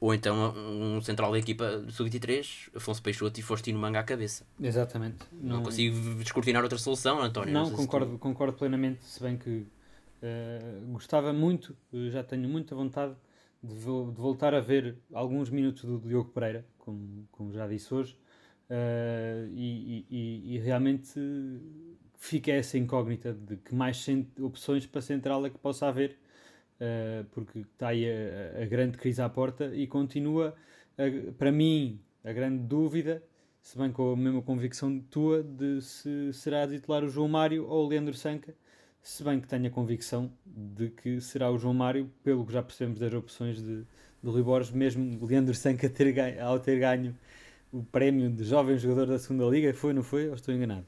ou 0.00 0.14
então 0.14 0.54
um 0.56 1.00
central 1.00 1.32
da 1.32 1.38
equipa 1.38 1.78
do 1.78 1.90
Sub-23, 1.90 2.70
Afonso 2.74 3.02
Peixoto 3.02 3.40
e 3.40 3.42
Faustino 3.42 3.78
Manga 3.78 3.98
à 3.98 4.02
cabeça. 4.02 4.46
Exatamente. 4.60 5.18
Não, 5.32 5.56
não 5.56 5.62
consigo 5.62 6.14
descortinar 6.16 6.62
outra 6.62 6.78
solução, 6.78 7.20
António. 7.20 7.52
Não, 7.52 7.64
não 7.64 7.76
concordo, 7.76 8.12
tu... 8.12 8.18
concordo 8.18 8.56
plenamente, 8.56 9.04
se 9.04 9.20
bem 9.22 9.36
que 9.36 9.66
uh, 10.22 10.92
gostava 10.92 11.32
muito, 11.32 11.76
já 12.10 12.22
tenho 12.22 12.48
muita 12.48 12.74
vontade 12.74 13.14
de, 13.62 13.74
vo 13.74 14.12
de, 14.12 14.20
voltar 14.20 14.54
a 14.54 14.60
ver 14.60 14.96
alguns 15.12 15.50
minutos 15.50 15.84
do 15.84 15.98
Diogo 15.98 16.30
Pereira, 16.30 16.64
como, 16.78 17.26
como 17.32 17.52
já 17.52 17.66
disse 17.66 17.92
hoje, 17.92 18.16
uh, 18.70 19.48
e, 19.52 20.06
e, 20.08 20.54
e, 20.54 20.58
realmente 20.58 21.18
fica 22.16 22.52
essa 22.52 22.78
incógnita 22.78 23.32
de 23.32 23.56
que 23.56 23.74
mais 23.74 24.06
opções 24.40 24.86
para 24.86 25.00
central 25.00 25.44
é 25.44 25.50
que 25.50 25.58
possa 25.58 25.88
haver, 25.88 26.16
uh, 26.80 27.24
porque 27.32 27.60
está 27.60 27.88
aí 27.88 28.06
a, 28.06 28.62
a, 28.62 28.66
grande 28.66 28.96
crise 28.98 29.20
à 29.20 29.28
porta 29.28 29.74
e 29.74 29.86
continua, 29.86 30.54
a, 30.96 31.32
para 31.32 31.52
mim, 31.52 32.00
a 32.24 32.32
grande 32.32 32.62
dúvida, 32.64 33.22
se 33.60 33.76
bem 33.76 33.92
com 33.92 34.12
a 34.12 34.16
mesma 34.16 34.42
convicção 34.42 34.98
tua, 35.10 35.42
de 35.42 35.80
se 35.82 36.32
será 36.32 36.66
titular 36.66 37.04
o 37.04 37.08
João 37.08 37.28
Mário 37.28 37.66
ou 37.68 37.84
o 37.84 37.88
Leandro 37.88 38.14
Sanca, 38.14 38.54
se 39.02 39.22
bem 39.22 39.40
que 39.40 39.46
tenho 39.46 39.66
a 39.66 39.70
convicção 39.70 40.30
de 40.44 40.90
que 40.90 41.20
será 41.20 41.50
o 41.50 41.58
João 41.58 41.74
Mário, 41.74 42.10
pelo 42.22 42.44
que 42.44 42.52
já 42.52 42.62
percebemos 42.62 43.00
das 43.00 43.12
opções 43.12 43.62
de, 43.62 43.84
do 44.22 44.30
Rui 44.30 44.42
Borges, 44.42 44.72
mesmo 44.72 45.24
Leandro 45.24 45.54
Sanca 45.54 45.88
ter 45.90 46.12
ganho, 46.12 46.44
ao 46.44 46.58
ter 46.58 46.78
ganho 46.78 47.14
o 47.72 47.82
prémio 47.82 48.30
de 48.30 48.44
jovem 48.44 48.78
jogador 48.78 49.06
da 49.06 49.18
segunda 49.18 49.44
liga, 49.44 49.72
foi, 49.74 49.92
não 49.92 50.02
foi? 50.02 50.28
Ou 50.28 50.34
estou 50.34 50.54
enganado? 50.54 50.86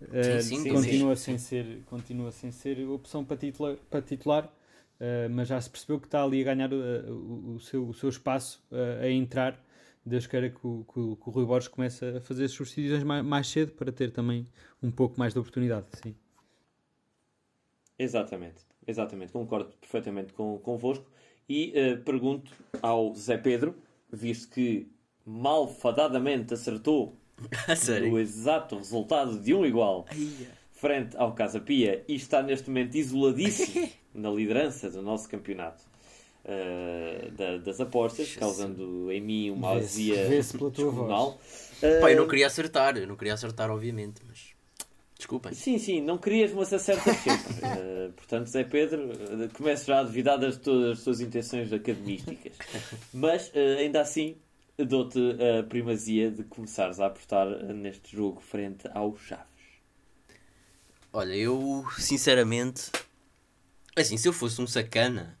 Uh, 0.00 0.42
sim, 0.42 0.62
sim, 0.62 0.72
continua, 0.72 1.16
sim. 1.16 1.24
Sem 1.36 1.38
ser, 1.38 1.82
continua 1.86 2.30
sem 2.30 2.52
ser 2.52 2.78
opção 2.86 3.24
para 3.24 3.36
titular, 3.36 3.76
para 3.90 4.02
titular 4.02 4.52
uh, 5.00 5.30
mas 5.30 5.48
já 5.48 5.60
se 5.60 5.70
percebeu 5.70 6.00
que 6.00 6.06
está 6.06 6.22
ali 6.22 6.40
a 6.40 6.44
ganhar 6.44 6.72
uh, 6.72 7.12
o, 7.12 7.54
o, 7.54 7.60
seu, 7.60 7.88
o 7.88 7.94
seu 7.94 8.08
espaço 8.08 8.64
a 9.00 9.08
entrar. 9.08 9.62
Deus 10.04 10.26
queira 10.26 10.50
que 10.50 10.64
o, 10.64 10.84
que, 10.84 11.00
o, 11.00 11.16
que 11.16 11.28
o 11.28 11.32
Rui 11.32 11.44
Borges 11.44 11.68
comece 11.68 12.04
a 12.04 12.20
fazer 12.20 12.44
as 12.44 12.52
suas 12.52 12.68
decisões 12.68 13.02
mais, 13.02 13.24
mais 13.24 13.48
cedo 13.48 13.72
para 13.72 13.90
ter 13.90 14.12
também 14.12 14.46
um 14.82 14.90
pouco 14.90 15.18
mais 15.18 15.32
de 15.32 15.40
oportunidade. 15.40 15.86
Sim. 16.02 16.14
Exatamente, 17.98 18.62
exatamente, 18.86 19.32
concordo 19.32 19.72
perfeitamente 19.80 20.32
com, 20.32 20.58
convosco. 20.58 21.10
E 21.48 21.72
pergunto 22.04 22.52
ao 22.82 23.14
Zé 23.14 23.38
Pedro, 23.38 23.74
visto 24.12 24.52
que 24.52 24.88
malfadadamente 25.24 26.54
acertou 26.54 27.16
o 28.10 28.18
exato 28.18 28.76
resultado 28.76 29.40
de 29.40 29.52
um 29.52 29.66
igual 29.66 30.06
frente 30.70 31.16
ao 31.16 31.34
Casa 31.34 31.60
Pia 31.60 32.04
e 32.06 32.14
está 32.14 32.42
neste 32.42 32.68
momento 32.68 32.94
isoladíssimo 32.94 33.88
na 34.16 34.30
liderança 34.30 34.90
do 34.90 35.02
nosso 35.02 35.28
campeonato 35.28 35.82
uh, 36.44 37.30
da, 37.32 37.58
das 37.58 37.80
apostas, 37.80 38.34
causando 38.36 39.10
em 39.12 39.20
mim 39.20 39.50
uma 39.50 39.72
azia 39.72 40.28
descomunal. 40.28 41.38
Uh, 41.78 42.00
Pá, 42.00 42.10
eu 42.10 42.16
não 42.16 42.28
queria 42.28 42.46
acertar, 42.46 42.96
eu 42.96 43.06
não 43.06 43.16
queria 43.16 43.34
acertar, 43.34 43.70
obviamente, 43.70 44.22
mas 44.26 44.54
desculpem. 45.16 45.52
Sim, 45.52 45.78
sim, 45.78 46.00
não 46.00 46.18
querias, 46.18 46.52
mas 46.52 46.72
acertas 46.72 47.16
sempre. 47.18 47.54
uh, 47.56 48.12
portanto, 48.16 48.46
Zé 48.46 48.64
Pedro, 48.64 49.10
começo 49.54 49.86
já 49.86 50.00
a 50.00 50.02
duvidar 50.02 50.38
de 50.38 50.58
todas 50.58 50.92
as 50.92 51.00
suas 51.00 51.20
intenções 51.20 51.72
academísticas. 51.72 52.54
Mas, 53.12 53.52
ainda 53.54 54.00
assim, 54.00 54.36
dou-te 54.78 55.18
a 55.18 55.62
primazia 55.62 56.30
de 56.30 56.44
começares 56.44 57.00
a 57.00 57.06
apostar 57.06 57.46
neste 57.72 58.14
jogo 58.14 58.40
frente 58.40 58.88
ao 58.92 59.16
Chaves. 59.16 59.56
Olha, 61.12 61.34
eu 61.34 61.82
sinceramente, 61.96 62.90
assim, 64.02 64.16
se 64.16 64.28
eu 64.28 64.32
fosse 64.32 64.60
um 64.60 64.66
sacana, 64.66 65.38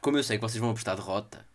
como 0.00 0.16
eu 0.16 0.24
sei 0.24 0.38
que 0.38 0.42
vocês 0.42 0.60
vão 0.60 0.70
apostar 0.70 0.96
derrota, 0.96 1.46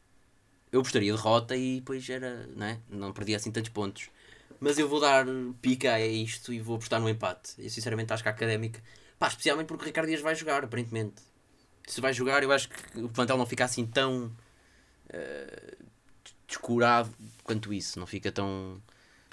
eu 0.71 0.81
apostaria 0.81 1.13
derrota 1.13 1.55
e 1.55 1.79
depois 1.79 2.07
era, 2.09 2.47
né? 2.47 2.79
não 2.89 3.13
perdia 3.13 3.37
assim 3.37 3.51
tantos 3.51 3.69
pontos. 3.69 4.09
Mas 4.59 4.79
eu 4.79 4.87
vou 4.87 4.99
dar 4.99 5.25
pica 5.61 5.93
a 5.93 6.05
isto 6.05 6.51
e 6.51 6.59
vou 6.59 6.77
apostar 6.77 6.99
no 6.99 7.09
empate. 7.09 7.53
Eu 7.59 7.69
sinceramente 7.69 8.11
acho 8.11 8.23
que 8.23 8.29
a 8.29 8.31
académica, 8.31 8.81
pá, 9.19 9.27
especialmente 9.27 9.67
porque 9.67 9.83
o 9.83 9.85
Ricardo 9.85 10.07
Dias 10.07 10.21
vai 10.21 10.35
jogar, 10.35 10.63
aparentemente. 10.63 11.21
Se 11.87 12.01
vai 12.01 12.13
jogar, 12.13 12.43
eu 12.43 12.51
acho 12.51 12.69
que 12.69 12.99
o 12.99 13.09
plantel 13.09 13.37
não 13.37 13.45
fica 13.45 13.65
assim 13.65 13.85
tão. 13.85 14.31
Uh, 15.09 15.85
descurado 16.47 17.13
quanto 17.43 17.73
isso. 17.73 17.99
Não 17.99 18.07
fica 18.07 18.31
tão. 18.31 18.81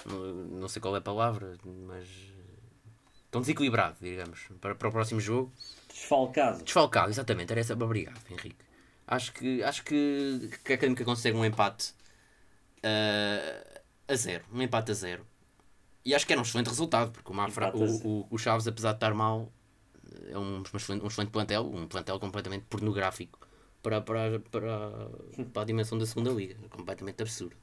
Não 0.04 0.68
sei 0.68 0.82
qual 0.82 0.94
é 0.94 0.98
a 0.98 1.02
palavra, 1.02 1.56
mas. 1.64 2.06
Tão 3.34 3.40
desequilibrado, 3.40 3.96
digamos, 4.00 4.46
para, 4.60 4.76
para 4.76 4.88
o 4.88 4.92
próximo 4.92 5.20
jogo. 5.20 5.52
Desfalcado. 5.88 6.62
Desfalcado, 6.62 7.10
exatamente. 7.10 7.50
Era 7.50 7.60
essa. 7.60 7.74
Obrigado, 7.74 8.20
Henrique. 8.30 8.64
Acho 9.08 9.32
que, 9.32 9.60
acho 9.64 9.82
que, 9.82 10.50
que 10.62 10.72
a 10.72 10.76
Académica 10.76 11.04
consegue 11.04 11.36
um 11.36 11.44
empate 11.44 11.92
uh, 12.78 13.80
a 14.06 14.14
zero. 14.14 14.44
Um 14.52 14.62
empate 14.62 14.92
a 14.92 14.94
zero. 14.94 15.26
E 16.04 16.14
acho 16.14 16.24
que 16.24 16.32
era 16.32 16.40
um 16.40 16.44
excelente 16.44 16.68
resultado, 16.68 17.10
porque 17.10 17.28
o, 17.28 17.34
Mafra, 17.34 17.74
o, 17.74 18.06
o, 18.06 18.26
o, 18.30 18.38
Chaves, 18.38 18.68
apesar 18.68 18.92
de 18.92 18.98
estar 18.98 19.12
mal, 19.12 19.52
é 20.28 20.38
um, 20.38 20.58
um, 20.58 20.62
excelente, 20.62 21.02
um 21.02 21.08
excelente 21.08 21.30
plantel, 21.32 21.66
um 21.66 21.88
plantel 21.88 22.20
completamente 22.20 22.66
pornográfico 22.66 23.40
para, 23.82 24.00
para, 24.00 24.38
para, 24.48 25.10
para 25.52 25.62
a 25.62 25.64
dimensão 25.64 25.98
da 25.98 26.06
segunda 26.06 26.30
liga. 26.30 26.54
Completamente 26.70 27.20
absurdo. 27.20 27.56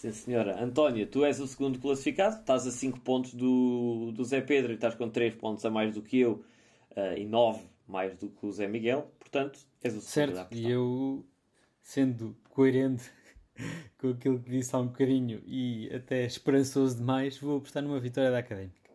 Sim, 0.00 0.12
senhora. 0.12 0.64
António, 0.64 1.06
tu 1.06 1.26
és 1.26 1.38
o 1.40 1.46
segundo 1.46 1.78
classificado, 1.78 2.36
estás 2.36 2.66
a 2.66 2.70
5 2.70 3.00
pontos 3.00 3.34
do, 3.34 4.10
do 4.12 4.24
Zé 4.24 4.40
Pedro 4.40 4.72
e 4.72 4.76
estás 4.76 4.94
com 4.94 5.10
3 5.10 5.34
pontos 5.34 5.62
a 5.66 5.70
mais 5.70 5.94
do 5.94 6.00
que 6.00 6.20
eu 6.20 6.42
uh, 6.92 7.18
e 7.18 7.26
9 7.26 7.62
mais 7.86 8.16
do 8.16 8.30
que 8.30 8.46
o 8.46 8.50
Zé 8.50 8.66
Miguel, 8.66 9.12
portanto, 9.18 9.58
és 9.82 9.94
o 9.94 10.00
segundo. 10.00 10.36
Certo, 10.36 10.54
e 10.54 10.70
eu, 10.70 11.22
sendo 11.82 12.34
coerente 12.48 13.12
com 14.00 14.08
aquilo 14.08 14.40
que 14.40 14.48
disse 14.48 14.74
há 14.74 14.78
um 14.78 14.86
bocadinho 14.86 15.42
e 15.44 15.94
até 15.94 16.24
esperançoso 16.24 16.96
demais, 16.96 17.36
vou 17.36 17.58
apostar 17.58 17.82
numa 17.82 18.00
vitória 18.00 18.30
da 18.30 18.38
Académica. 18.38 18.90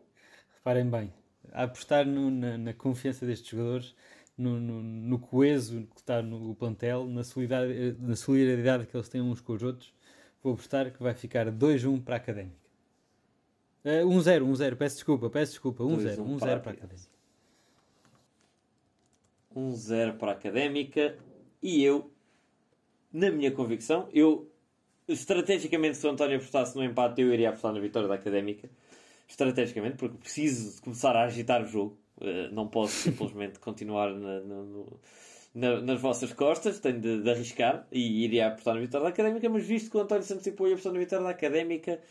Reparem 0.56 0.89
bem, 0.89 1.14
a 1.51 1.66
apostar 1.66 2.08
no, 2.08 2.32
na, 2.32 2.58
na 2.58 2.74
confiança 2.74 3.28
destes 3.28 3.47
jogadores 3.47 3.95
no, 4.36 4.60
no, 4.60 4.82
no 4.82 5.20
coeso 5.20 5.88
que 5.93 6.01
está 6.01 6.24
no 6.24 6.56
plantel, 6.56 7.06
na 7.06 7.24
solidariedade, 7.24 8.01
na 8.01 8.16
solidariedade 8.16 8.88
que 8.88 8.97
eles 8.97 9.08
têm 9.08 9.22
uns 9.22 9.39
com 9.39 9.53
os 9.53 9.62
outros, 9.62 9.93
vou 10.46 10.54
apostar 10.54 10.91
que 10.91 11.02
vai 11.02 11.16
ficar 11.16 11.52
2-1 11.52 12.04
para 12.04 12.16
a 12.16 12.18
Académica. 12.18 12.66
1-0, 13.84 14.41
uh, 14.41 14.46
1-0, 14.46 14.76
peço 14.76 14.96
desculpa, 14.96 15.30
peço 15.30 15.54
desculpa, 15.54 15.84
1-0, 15.84 16.18
1-0 16.18 16.39
para, 16.39 16.60
para 16.60 16.72
a 16.72 16.74
Académica. 16.74 17.10
1-0 19.56 20.18
para 20.18 20.32
a 20.32 20.36
Académica 20.36 21.18
e 21.62 21.84
eu, 21.84 22.12
na 23.12 23.32
minha 23.32 23.52
convicção, 23.52 24.08
eu 24.14 24.52
estrategicamente 25.08 25.98
se 25.98 26.06
o 26.06 26.10
António 26.10 26.38
apostasse 26.38 26.76
no 26.76 26.84
empate 26.84 27.22
eu 27.22 27.34
iria 27.34 27.50
apostar 27.50 27.74
na 27.74 27.80
vitória 27.80 28.08
da 28.08 28.16
Académica 28.16 28.70
estrategicamente, 29.28 29.98
porque 29.98 30.18
preciso 30.18 30.82
começar 30.82 31.16
a 31.16 31.24
agitar 31.24 31.64
o 31.64 31.66
jogo 31.66 31.98
eh, 32.22 32.50
não 32.52 32.68
posso 32.68 32.93
simplesmente 32.93 33.58
continuar 33.60 34.14
na, 34.14 34.39
no, 34.41 35.00
na, 35.56 35.80
nas 35.80 36.01
vossas 36.01 36.34
costas, 36.34 36.82
tenho 36.82 36.99
de, 36.99 37.24
de, 37.24 37.32
arriscar 37.32 37.88
e 37.89 38.26
iria 38.26 38.47
apostar 38.47 38.76
na 38.76 38.82
vitória 38.82 39.06
da 39.06 39.10
Académica, 39.10 39.49
mas 39.49 39.66
visto 39.66 39.89
que 39.89 39.95
o 39.95 40.01
António 40.01 40.26
Santos 40.26 40.43
Cipó 40.43 40.68
ia 40.68 40.74
apostar 40.74 40.91
na 40.91 40.99
vitória 40.99 41.24
da 41.24 41.32
Académica 41.32 42.01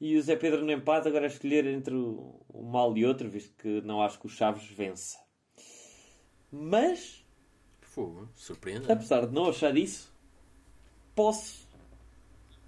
e 0.00 0.16
o 0.16 0.22
Zé 0.22 0.36
Pedro 0.36 0.64
no 0.64 0.70
empate, 0.70 1.08
agora 1.08 1.24
é 1.24 1.28
escolher 1.28 1.66
entre 1.66 1.92
o, 1.92 2.40
o 2.48 2.62
mal 2.62 2.96
e 2.96 3.04
outro, 3.04 3.28
visto 3.28 3.52
que 3.56 3.80
não 3.80 4.00
acho 4.00 4.20
que 4.20 4.26
o 4.26 4.28
Chaves 4.28 4.64
vença. 4.68 5.18
Mas... 6.52 7.24
Fogo, 7.80 8.28
surpreende. 8.36 8.90
Apesar 8.90 9.26
de 9.26 9.34
não 9.34 9.48
achar 9.48 9.76
isso, 9.76 10.12
posso 11.16 11.66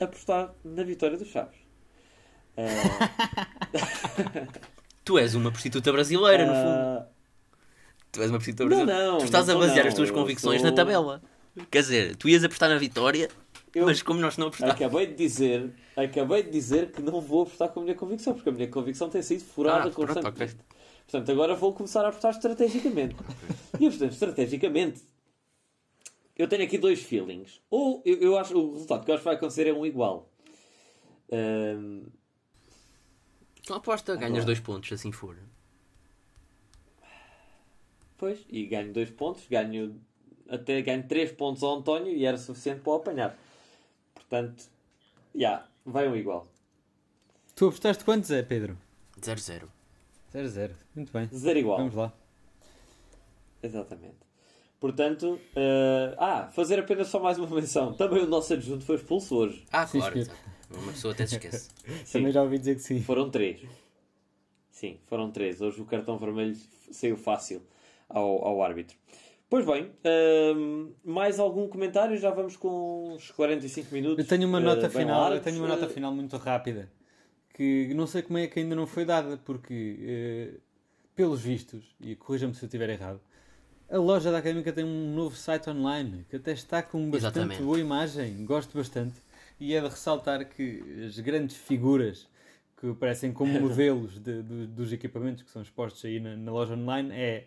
apostar 0.01 0.53
na 0.65 0.83
vitória 0.83 1.17
do 1.17 1.25
Chaves. 1.25 1.59
Uh... 2.57 2.67
Tu 5.05 5.19
és 5.19 5.37
uma 5.37 5.53
prostituta 5.53 5.93
brasileira, 5.93 6.43
uh... 6.43 6.47
no 6.49 6.55
fundo. 6.55 7.06
Tu 8.17 8.23
és 8.23 8.31
uma. 8.31 8.39
Não, 8.69 8.87
não, 8.87 9.19
tu 9.19 9.25
estás 9.25 9.49
a 9.49 9.55
basear 9.55 9.85
não, 9.85 9.89
as 9.89 9.95
tuas 9.95 10.11
convicções 10.11 10.61
sou... 10.61 10.71
na 10.71 10.75
tabela. 10.75 11.23
Quer 11.71 11.81
dizer, 11.81 12.17
tu 12.17 12.29
ias 12.29 12.45
apostar 12.45 12.69
na 12.69 12.79
vitória, 12.79 13.29
eu 13.75 13.85
mas 13.85 14.03
como 14.03 14.21
nós 14.21 14.37
não 14.37 14.49
apostamos. 14.49 14.75
Acabei 14.75 15.07
de 15.07 15.15
dizer, 15.15 15.71
acabei 15.95 16.43
de 16.43 16.51
dizer 16.51 16.93
que 16.93 17.03
não 17.03 17.21
vou 17.21 17.43
apostar 17.43 17.69
com 17.69 17.81
a 17.81 17.83
minha 17.83 17.95
convicção, 17.95 18.35
porque 18.35 18.49
a 18.49 18.53
minha 18.53 18.69
convicção 18.69 19.09
tem 19.09 19.23
sido 19.23 19.45
furada 19.45 19.89
ah, 19.89 19.93
constantemente. 19.93 20.35
Pronto, 20.35 20.43
okay. 20.43 20.77
Portanto, 21.11 21.33
agora 21.33 21.55
vou 21.55 21.73
começar 21.73 22.05
a 22.05 22.09
apostar 22.09 22.33
estrategicamente. 22.33 23.17
e 23.79 23.89
portanto, 23.89 24.13
estrategicamente, 24.13 25.03
eu 26.37 26.49
tenho 26.49 26.65
aqui 26.65 26.79
dois 26.79 27.03
feelings. 27.03 27.61
Ou 27.71 28.03
eu, 28.05 28.17
eu 28.19 28.39
acho 28.39 28.57
o 28.59 28.73
resultado 28.73 29.05
que 29.05 29.11
eu 29.11 29.15
acho 29.15 29.23
que 29.23 29.29
vai 29.29 29.37
acontecer 29.37 29.67
é 29.67 29.73
um 29.73 29.85
igual. 29.85 30.31
Um, 31.31 32.07
então 33.61 33.77
aposta, 33.77 34.15
ganhas 34.17 34.45
dois 34.45 34.61
pontos, 34.61 34.93
assim 34.93 35.11
for. 35.11 35.37
Pois, 38.19 38.45
e 38.49 38.67
ganho 38.67 38.93
dois 38.93 39.11
pontos, 39.11 39.47
ganho 39.49 40.01
até 40.49 40.81
ganho 40.81 41.07
três 41.07 41.33
pontos 41.33 41.63
ao 41.63 41.77
António 41.77 42.13
e 42.13 42.25
era 42.25 42.39
suficiente 42.39 42.81
para 42.81 42.93
o 42.93 42.97
apanhar. 42.97 43.39
Portanto, 44.15 44.65
já, 45.35 45.41
yeah, 45.41 45.69
vai 45.85 46.09
um 46.09 46.17
igual. 46.17 46.49
Tu 47.55 47.67
apostaste 47.67 48.05
quantos 48.05 48.31
é, 48.31 48.43
Pedro? 48.43 48.77
0-0. 49.21 49.69
0-0, 50.35 50.71
muito 50.95 51.13
bem. 51.13 51.29
0 51.33 51.59
igual. 51.59 51.79
Vamos 51.79 51.95
lá. 51.95 52.13
Exatamente. 53.63 54.27
Portanto, 54.79 55.41
uh, 55.57 56.15
ah, 56.19 56.49
fazer 56.53 56.79
apenas 56.79 57.09
só 57.09 57.19
mais 57.19 57.39
uma 57.39 57.49
menção. 57.49 57.95
Também 57.95 58.23
o 58.23 58.27
nosso 58.27 58.53
adjunto 58.53 58.85
foi 58.85 58.97
expulso 58.97 59.35
hoje. 59.35 59.65
Ah, 59.73 59.87
claro, 59.87 60.15
uma 60.71 60.93
pessoa 60.93 61.15
até 61.15 61.27
se 61.27 61.37
esquece. 61.37 61.71
Também 62.13 62.31
já 62.31 62.43
ouvi 62.43 62.59
dizer 62.59 62.75
que 62.75 62.83
sim. 62.83 63.03
Foram 63.03 63.31
três. 63.31 63.63
Sim, 64.71 64.99
foram 65.07 65.31
três. 65.31 65.61
Hoje 65.61 65.81
o 65.81 65.87
cartão 65.87 66.19
vermelho 66.19 66.57
saiu 66.91 67.17
fácil 67.17 67.63
ao, 68.09 68.45
ao 68.45 68.63
árbitro. 68.63 68.97
Pois 69.49 69.65
bem, 69.65 69.85
uh, 69.85 70.95
mais 71.05 71.39
algum 71.39 71.69
comentário? 71.69 72.17
Já 72.17 72.31
vamos 72.31 72.57
com 72.57 73.15
uns 73.15 73.31
45 73.31 73.95
minutos. 73.95 74.19
Eu 74.19 74.29
tenho 74.29 74.49
uma 74.49 74.59
nota 74.59 74.89
uh, 74.89 74.91
final, 74.91 75.33
eu 75.33 75.41
tenho 75.41 75.59
uma 75.59 75.69
nota 75.69 75.89
final 75.89 76.13
muito 76.13 76.37
rápida 76.37 76.91
que 77.57 77.95
não 77.95 78.07
sei 78.07 78.21
como 78.21 78.37
é 78.37 78.47
que 78.47 78.61
ainda 78.61 78.77
não 78.77 78.87
foi 78.87 79.07
dada, 79.07 79.39
porque 79.39 80.53
uh, 80.55 80.61
pelos 81.15 81.41
vistos, 81.41 81.97
e 81.99 82.15
corrija-me 82.15 82.55
se 82.55 82.63
eu 82.63 82.67
estiver 82.67 82.91
errado, 82.91 83.19
a 83.89 83.97
loja 83.97 84.31
da 84.31 84.39
Académica 84.39 84.71
tem 84.75 84.85
um 84.85 85.15
novo 85.15 85.35
site 85.35 85.71
online 85.71 86.27
que 86.29 86.37
até 86.37 86.53
está 86.53 86.83
com 86.83 87.11
bastante 87.11 87.39
Exatamente. 87.39 87.63
boa 87.63 87.81
imagem, 87.81 88.45
gosto 88.45 88.77
bastante 88.77 89.15
e 89.59 89.75
é 89.75 89.81
de 89.81 89.89
ressaltar 89.89 90.47
que 90.47 90.83
as 91.07 91.19
grandes 91.19 91.57
figuras 91.57 92.29
que 92.77 92.91
aparecem 92.91 93.33
como 93.33 93.57
modelos 93.59 94.19
de, 94.19 94.43
de, 94.43 94.67
dos 94.67 94.93
equipamentos 94.93 95.43
que 95.43 95.51
são 95.51 95.63
expostos 95.63 96.05
aí 96.05 96.21
na, 96.21 96.37
na 96.37 96.53
loja 96.53 96.75
online 96.75 97.11
é 97.15 97.47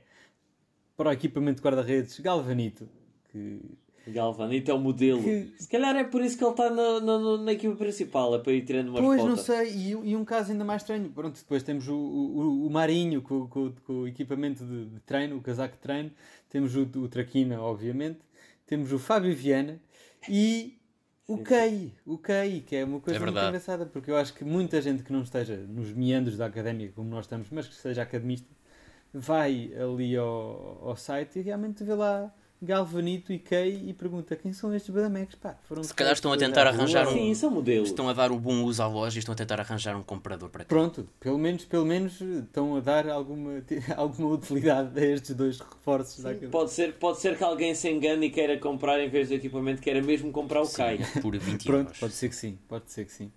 para 0.99 1.11
o 1.11 1.13
equipamento 1.13 1.61
de 1.61 1.65
guarda-redes 1.65 2.19
Galvanito, 2.19 2.89
que 3.31 3.61
Galvanito 4.05 4.69
é 4.69 4.73
o 4.73 4.79
modelo. 4.79 5.23
Que... 5.23 5.53
Se 5.57 5.69
calhar 5.69 5.95
é 5.95 6.03
por 6.03 6.21
isso 6.21 6.37
que 6.37 6.43
ele 6.43 6.51
está 6.51 6.69
na, 6.69 6.99
na, 6.99 7.37
na, 7.37 7.53
equipa 7.53 7.73
principal, 7.77 8.35
é 8.35 8.39
para 8.39 8.51
ir 8.51 8.65
tirando 8.65 8.89
uma 8.89 8.99
Pois, 8.99 9.23
não 9.23 9.37
sei, 9.37 9.71
e, 9.71 9.91
e, 9.91 10.13
um 10.13 10.25
caso 10.25 10.51
ainda 10.51 10.65
mais 10.65 10.81
estranho. 10.81 11.09
Pronto, 11.09 11.39
depois 11.39 11.63
temos 11.63 11.87
o, 11.87 11.95
o, 11.95 12.67
o 12.67 12.69
Marinho 12.69 13.21
com, 13.21 13.47
com, 13.47 13.71
com, 13.85 13.93
o 13.93 14.07
equipamento 14.09 14.65
de, 14.65 14.87
de, 14.87 14.99
treino, 14.99 15.37
o 15.37 15.41
casaco 15.41 15.75
de 15.75 15.81
treino, 15.81 16.11
temos 16.49 16.75
o, 16.75 16.81
o 16.81 17.07
Traquina, 17.07 17.61
obviamente, 17.61 18.19
temos 18.67 18.91
o 18.91 18.99
Fábio 18.99 19.33
Viana 19.33 19.79
e 20.27 20.77
o 21.25 21.37
Kei, 21.37 21.93
o 22.05 22.17
Kei, 22.17 22.59
que 22.59 22.75
é 22.75 22.83
uma 22.83 22.99
coisa 22.99 23.17
é 23.17 23.23
muito 23.23 23.39
engraçada, 23.39 23.85
porque 23.85 24.11
eu 24.11 24.17
acho 24.17 24.33
que 24.33 24.43
muita 24.43 24.81
gente 24.81 25.01
que 25.01 25.13
não 25.13 25.21
esteja 25.21 25.55
nos 25.55 25.93
meandros 25.93 26.35
da 26.35 26.47
académica 26.47 26.91
como 26.93 27.09
nós 27.09 27.23
estamos, 27.23 27.47
mas 27.51 27.69
que 27.69 27.75
seja 27.75 28.01
academista, 28.01 28.49
vai 29.13 29.71
ali 29.73 30.15
ao, 30.15 30.79
ao 30.83 30.95
site 30.95 31.39
e 31.39 31.41
realmente 31.41 31.83
vê 31.83 31.93
lá 31.93 32.31
Galvanito 32.61 33.31
e 33.31 33.39
Kay 33.39 33.87
e 33.87 33.93
pergunta 33.93 34.35
quem 34.35 34.51
são 34.51 34.75
estes 34.75 34.93
Badamecs? 34.93 35.35
Pá, 35.35 35.55
foram 35.63 35.81
Se 35.81 35.93
calhar 35.93 36.11
estão 36.11 36.33
a 36.33 36.37
tentar 36.37 36.67
arranjar 36.67 37.07
um. 37.07 37.13
Sim, 37.13 37.33
são 37.33 37.49
modelos. 37.49 37.87
Estão 37.87 38.09
a 38.09 38.13
dar 38.13 38.31
o 38.31 38.35
um 38.35 38.37
bom 38.37 38.63
uso 38.63 38.83
à 38.83 38.87
loja 38.87 39.17
e 39.17 39.19
estão 39.19 39.31
a 39.31 39.35
tentar 39.35 39.61
arranjar 39.61 39.95
um 39.95 40.03
comprador 40.03 40.49
para 40.49 40.65
ti. 40.65 40.67
Pronto, 40.67 41.07
pelo 41.21 41.37
menos, 41.37 41.63
pelo 41.63 41.85
menos 41.85 42.19
estão 42.19 42.75
a 42.75 42.81
dar 42.81 43.07
alguma, 43.07 43.63
alguma 43.95 44.29
utilidade 44.31 44.99
a 44.99 45.05
estes 45.05 45.33
dois 45.33 45.57
reforços. 45.57 46.21
Sim, 46.21 46.49
pode, 46.49 46.71
ser, 46.71 46.95
pode 46.95 47.19
ser 47.19 47.37
que 47.37 47.43
alguém 47.43 47.73
se 47.73 47.89
engane 47.89 48.25
e 48.25 48.29
queira 48.29 48.57
comprar 48.57 48.99
em 48.99 49.07
vez 49.07 49.29
do 49.29 49.35
equipamento, 49.35 49.81
queira 49.81 50.01
mesmo 50.01 50.29
comprar 50.29 50.59
o 50.59 50.65
sim, 50.65 50.75
Kai. 50.75 50.99
Por 51.21 51.37
20 51.37 51.63
Pronto, 51.63 51.87
euros. 51.87 51.97
pode 51.97 52.13
ser 52.13 52.27
que 52.27 52.35
sim, 52.35 52.59
pode 52.67 52.91
ser 52.91 53.05
que 53.05 53.13
sim. 53.13 53.31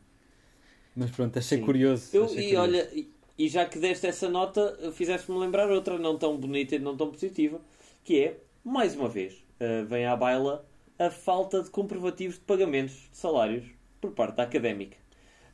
Mas 0.97 1.11
pronto, 1.12 1.39
achei 1.39 1.59
sim. 1.59 1.64
curioso. 1.64 2.09
Eu, 2.12 2.25
achei 2.25 2.39
e 2.39 2.43
curioso. 2.57 2.61
olha, 2.61 2.91
e 3.39 3.49
já 3.49 3.64
que 3.64 3.78
deste 3.78 4.07
essa 4.07 4.28
nota, 4.28 4.93
fizeste-me 4.93 5.39
lembrar 5.39 5.70
outra 5.70 5.99
não 5.99 6.18
tão 6.18 6.37
bonita 6.37 6.76
e 6.76 6.78
não 6.78 6.97
tão 6.97 7.11
positiva, 7.11 7.61
que 8.05 8.20
é, 8.20 8.41
mais 8.64 8.95
uma 8.95 9.09
vez, 9.09 9.35
uh, 9.61 9.85
vem 9.87 10.07
à 10.07 10.16
baila 10.16 10.66
a 10.99 11.11
falta 11.11 11.62
de 11.62 11.70
comprovativos 11.70 12.37
de 12.37 12.45
pagamentos 12.45 13.09
de 13.11 13.16
salários 13.16 13.64
por 14.01 14.12
parte 14.12 14.37
da 14.37 14.45
académica. 14.45 14.97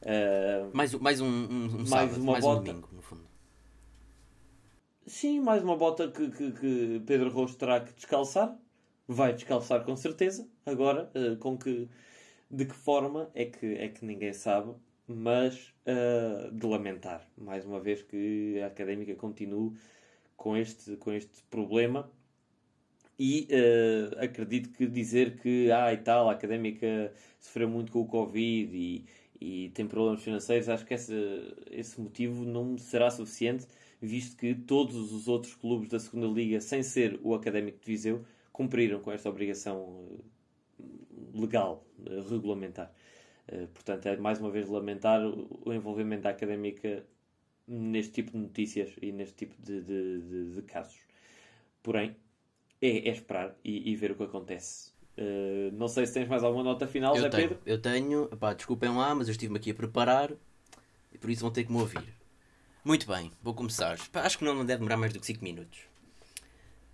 Uh, 0.02 0.70
mais, 0.74 0.94
mais 0.94 1.20
um, 1.20 1.26
um, 1.26 1.64
um 1.64 1.70
mais 1.70 1.88
sábado, 1.88 2.22
uma 2.22 2.32
mais 2.32 2.44
bota. 2.44 2.60
um 2.60 2.64
domingo, 2.64 2.88
no 2.92 3.02
fundo. 3.02 3.28
Sim, 5.06 5.40
mais 5.40 5.62
uma 5.62 5.76
bota 5.76 6.08
que, 6.08 6.30
que, 6.30 6.52
que, 6.52 7.02
Pedro 7.06 7.30
Rocha 7.30 7.54
terá 7.54 7.80
que 7.80 7.92
descalçar. 7.94 8.56
Vai 9.06 9.32
descalçar 9.32 9.84
com 9.84 9.96
certeza. 9.96 10.46
Agora, 10.66 11.10
uh, 11.14 11.36
com 11.38 11.56
que, 11.56 11.88
de 12.50 12.66
que 12.66 12.74
forma 12.74 13.30
é 13.34 13.46
que, 13.46 13.66
é 13.74 13.88
que 13.88 14.04
ninguém 14.04 14.32
sabe, 14.34 14.74
mas 15.06 15.72
uh, 15.88 16.52
de 16.52 16.66
lamentar, 16.66 17.26
mais 17.36 17.64
uma 17.64 17.80
vez, 17.80 18.02
que 18.02 18.60
a 18.62 18.66
académica 18.66 19.14
continue 19.14 19.72
com 20.36 20.56
este, 20.56 20.96
com 20.96 21.12
este 21.12 21.42
problema 21.50 22.10
e 23.18 23.48
uh, 23.50 24.22
acredito 24.22 24.70
que 24.70 24.86
dizer 24.86 25.38
que 25.38 25.70
ah, 25.72 25.92
e 25.92 25.96
tal, 25.96 26.28
a 26.28 26.32
académica 26.32 27.12
sofreu 27.40 27.68
muito 27.68 27.90
com 27.90 28.00
o 28.00 28.06
Covid 28.06 28.76
e, 28.76 29.04
e 29.40 29.70
tem 29.70 29.86
problemas 29.86 30.22
financeiros, 30.22 30.68
acho 30.68 30.86
que 30.86 30.94
esse, 30.94 31.14
esse 31.70 32.00
motivo 32.00 32.44
não 32.44 32.78
será 32.78 33.10
suficiente, 33.10 33.66
visto 34.00 34.36
que 34.36 34.54
todos 34.54 35.12
os 35.12 35.26
outros 35.26 35.54
clubes 35.54 35.88
da 35.88 35.98
segunda 35.98 36.28
Liga, 36.28 36.60
sem 36.60 36.82
ser 36.82 37.18
o 37.24 37.34
Académico 37.34 37.78
de 37.80 37.86
Viseu, 37.86 38.24
cumpriram 38.52 39.00
com 39.00 39.10
esta 39.10 39.28
obrigação 39.28 40.20
eh, 40.78 40.84
legal, 41.34 41.84
regulamentar. 42.28 42.92
Portanto, 43.72 44.06
é 44.06 44.16
mais 44.16 44.38
uma 44.40 44.50
vez 44.50 44.68
lamentar 44.68 45.20
o 45.22 45.72
envolvimento 45.72 46.22
da 46.22 46.30
académica 46.30 47.04
neste 47.66 48.12
tipo 48.12 48.32
de 48.32 48.38
notícias 48.38 48.90
e 49.00 49.12
neste 49.12 49.34
tipo 49.34 49.54
de, 49.62 49.82
de, 49.82 50.20
de, 50.22 50.50
de 50.52 50.62
casos. 50.62 50.98
Porém, 51.82 52.16
é, 52.80 53.08
é 53.08 53.10
esperar 53.10 53.54
e, 53.64 53.90
e, 53.90 53.96
ver 53.96 54.12
o 54.12 54.14
que 54.14 54.22
acontece. 54.24 54.92
Uh, 55.16 55.70
não 55.72 55.88
sei 55.88 56.06
se 56.06 56.14
tens 56.14 56.28
mais 56.28 56.42
alguma 56.44 56.62
nota 56.62 56.86
final, 56.86 57.14
eu 57.16 57.22
Zé 57.22 57.28
tenho, 57.28 57.48
Pedro? 57.48 57.62
Eu 57.66 57.80
tenho, 57.80 58.28
pá, 58.38 58.54
desculpem 58.54 58.94
lá, 58.94 59.14
mas 59.14 59.28
eu 59.28 59.32
estive-me 59.32 59.58
aqui 59.58 59.70
a 59.72 59.74
preparar 59.74 60.32
e 61.12 61.18
por 61.18 61.28
isso 61.28 61.42
vão 61.42 61.50
ter 61.50 61.64
que 61.64 61.72
me 61.72 61.78
ouvir. 61.78 62.14
Muito 62.84 63.06
bem, 63.06 63.30
vou 63.42 63.52
começar. 63.52 63.98
Pá, 64.10 64.22
acho 64.22 64.38
que 64.38 64.44
não 64.44 64.64
deve 64.64 64.78
demorar 64.78 64.96
mais 64.96 65.12
do 65.12 65.20
que 65.20 65.26
5 65.26 65.42
minutos. 65.42 65.80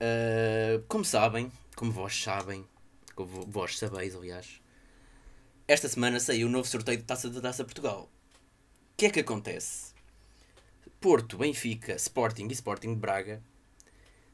Uh, 0.00 0.82
como 0.88 1.04
sabem, 1.04 1.52
como 1.76 1.92
vós 1.92 2.20
sabem, 2.20 2.64
como 3.14 3.28
vós 3.46 3.78
sabeis, 3.78 4.14
aliás, 4.16 4.60
esta 5.66 5.88
semana 5.88 6.20
saiu 6.20 6.46
o 6.46 6.50
novo 6.50 6.68
sorteio 6.68 6.98
de 6.98 7.04
taça 7.04 7.30
da 7.30 7.40
Taça 7.40 7.64
Portugal. 7.64 8.10
O 8.92 8.96
que 8.96 9.06
é 9.06 9.10
que 9.10 9.20
acontece? 9.20 9.94
Porto, 11.00 11.38
Benfica, 11.38 11.94
Sporting 11.94 12.48
e 12.48 12.52
Sporting 12.52 12.94
de 12.94 13.00
Braga 13.00 13.42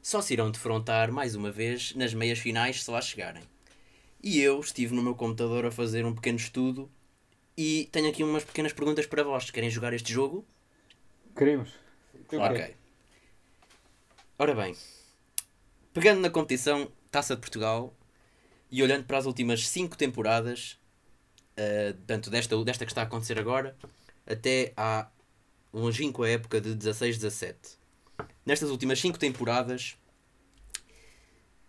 só 0.01 0.21
se 0.21 0.33
irão 0.33 0.51
defrontar 0.51 1.11
mais 1.11 1.35
uma 1.35 1.51
vez 1.51 1.95
nas 1.95 2.13
meias 2.13 2.39
finais 2.39 2.83
se 2.83 2.91
lá 2.91 2.99
chegarem. 2.99 3.43
E 4.21 4.39
eu 4.41 4.59
estive 4.59 4.93
no 4.93 5.01
meu 5.01 5.15
computador 5.15 5.65
a 5.65 5.71
fazer 5.71 6.05
um 6.05 6.13
pequeno 6.13 6.37
estudo 6.37 6.91
e 7.55 7.87
tenho 7.91 8.09
aqui 8.09 8.23
umas 8.23 8.43
pequenas 8.43 8.73
perguntas 8.73 9.05
para 9.05 9.23
vós. 9.23 9.49
Querem 9.49 9.69
jogar 9.69 9.93
este 9.93 10.11
jogo? 10.11 10.45
Queremos. 11.35 11.73
Ok. 12.33 12.75
Ora 14.37 14.55
bem, 14.55 14.75
pegando 15.93 16.19
na 16.19 16.29
competição 16.29 16.91
Taça 17.09 17.35
de 17.35 17.41
Portugal 17.41 17.93
e 18.71 18.81
olhando 18.81 19.05
para 19.05 19.17
as 19.17 19.25
últimas 19.25 19.67
5 19.67 19.95
temporadas, 19.95 20.80
uh, 21.61 21.97
tanto 22.07 22.29
desta, 22.29 22.63
desta 22.63 22.85
que 22.85 22.91
está 22.91 23.01
a 23.01 23.05
acontecer 23.05 23.39
agora, 23.39 23.75
até 24.25 24.73
à 24.75 25.07
longínqua 25.73 26.27
época 26.29 26.59
de 26.59 26.75
16-17 26.75 27.81
nestas 28.45 28.69
últimas 28.69 28.99
5 28.99 29.17
temporadas, 29.17 29.97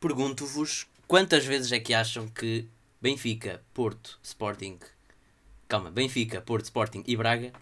pergunto-vos 0.00 0.86
quantas 1.06 1.44
vezes 1.44 1.72
é 1.72 1.80
que 1.80 1.94
acham 1.94 2.28
que 2.28 2.68
Benfica, 3.00 3.62
Porto, 3.74 4.18
Sporting, 4.22 4.78
calma, 5.68 5.90
Benfica, 5.90 6.40
Porto, 6.40 6.64
Sporting 6.64 7.02
e 7.06 7.16
Braga 7.16 7.52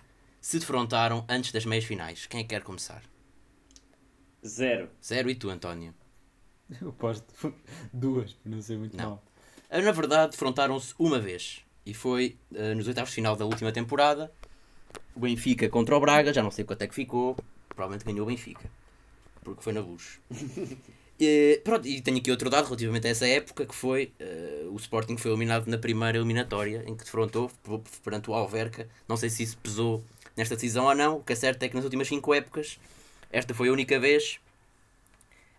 se 0.41 0.59
defrontaram 0.59 1.25
antes 1.29 1.53
das 1.53 1.65
meias 1.65 1.85
finais? 1.85 2.27
Quem 2.27 2.41
é 2.41 2.43
que 2.43 2.51
quer 2.51 2.63
começar? 2.63 3.03
Zero. 4.47 4.91
Zero 5.05 5.29
e 5.31 5.35
tu, 5.35 5.51
António? 5.51 5.95
Eu 6.81 6.93
posto 6.93 7.53
duas, 7.93 8.37
não 8.45 8.63
sei 8.63 8.77
muito 8.77 8.97
não. 8.97 9.11
mal. 9.11 9.25
Ah, 9.69 9.81
na 9.81 9.93
verdade, 9.93 10.33
defrontaram-se 10.33 10.95
uma 10.99 11.19
vez. 11.19 11.65
E 11.91 11.95
foi 11.95 12.37
uh, 12.53 12.75
nos 12.75 12.87
oitavos 12.87 13.11
de 13.11 13.17
final 13.17 13.35
da 13.35 13.45
última 13.45 13.73
temporada. 13.73 14.33
O 15.15 15.21
Benfica 15.21 15.69
contra 15.69 15.97
o 15.97 16.01
Braga, 16.01 16.33
já 16.33 16.43
não 16.43 16.51
sei 16.51 16.65
quanto 16.65 16.83
é 16.83 16.87
que 16.87 16.95
ficou. 16.95 17.37
Provavelmente 17.69 18.05
ganhou 18.05 18.23
o 18.23 18.27
Benfica 18.27 18.71
porque 19.43 19.63
foi 19.63 19.73
na 19.73 19.81
Luz. 19.81 20.21
e, 21.19 21.61
pronto, 21.65 21.87
e 21.87 22.01
tenho 22.01 22.19
aqui 22.19 22.31
outro 22.31 22.51
dado 22.51 22.67
relativamente 22.67 23.07
a 23.07 23.11
essa 23.11 23.27
época, 23.27 23.67
que 23.67 23.75
foi 23.75 24.13
uh, 24.21 24.73
o 24.73 24.77
Sporting 24.77 25.17
foi 25.17 25.31
eliminado 25.31 25.67
na 25.67 25.79
primeira 25.79 26.19
eliminatória, 26.19 26.85
em 26.87 26.95
que 26.95 27.05
defrontou 27.05 27.51
perante 28.05 28.31
o 28.31 28.35
Alverca. 28.35 28.89
Não 29.09 29.17
sei 29.17 29.31
se 29.31 29.43
isso 29.43 29.59
pesou 29.59 30.05
nesta 30.37 30.55
decisão 30.55 30.87
ou 30.87 30.95
não, 30.95 31.17
o 31.17 31.25
que 31.25 31.33
é 31.33 31.37
certo 31.37 31.63
é 31.63 31.69
que 31.69 31.75
nas 31.75 31.85
últimas 31.85 32.09
5 32.09 32.35
épocas, 32.35 32.79
esta 33.31 33.55
foi 33.55 33.69
a 33.69 33.73
única 33.73 33.99
vez 33.99 34.39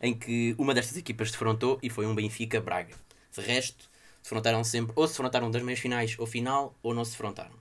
em 0.01 0.13
que 0.13 0.55
uma 0.57 0.73
destas 0.73 0.97
equipas 0.97 1.31
defrontou 1.31 1.77
e 1.83 1.89
foi 1.89 2.05
um 2.05 2.15
Benfica-Braga. 2.15 2.95
De 3.35 3.41
resto, 3.41 3.89
defrontaram 4.23 4.63
sempre, 4.63 4.93
ou 4.95 5.07
se 5.07 5.13
defrontaram 5.13 5.49
das 5.51 5.61
meias 5.61 5.79
finais 5.79 6.15
ou 6.17 6.25
final, 6.25 6.75
ou 6.81 6.93
não 6.93 7.03
se 7.03 7.11
defrontaram. 7.11 7.55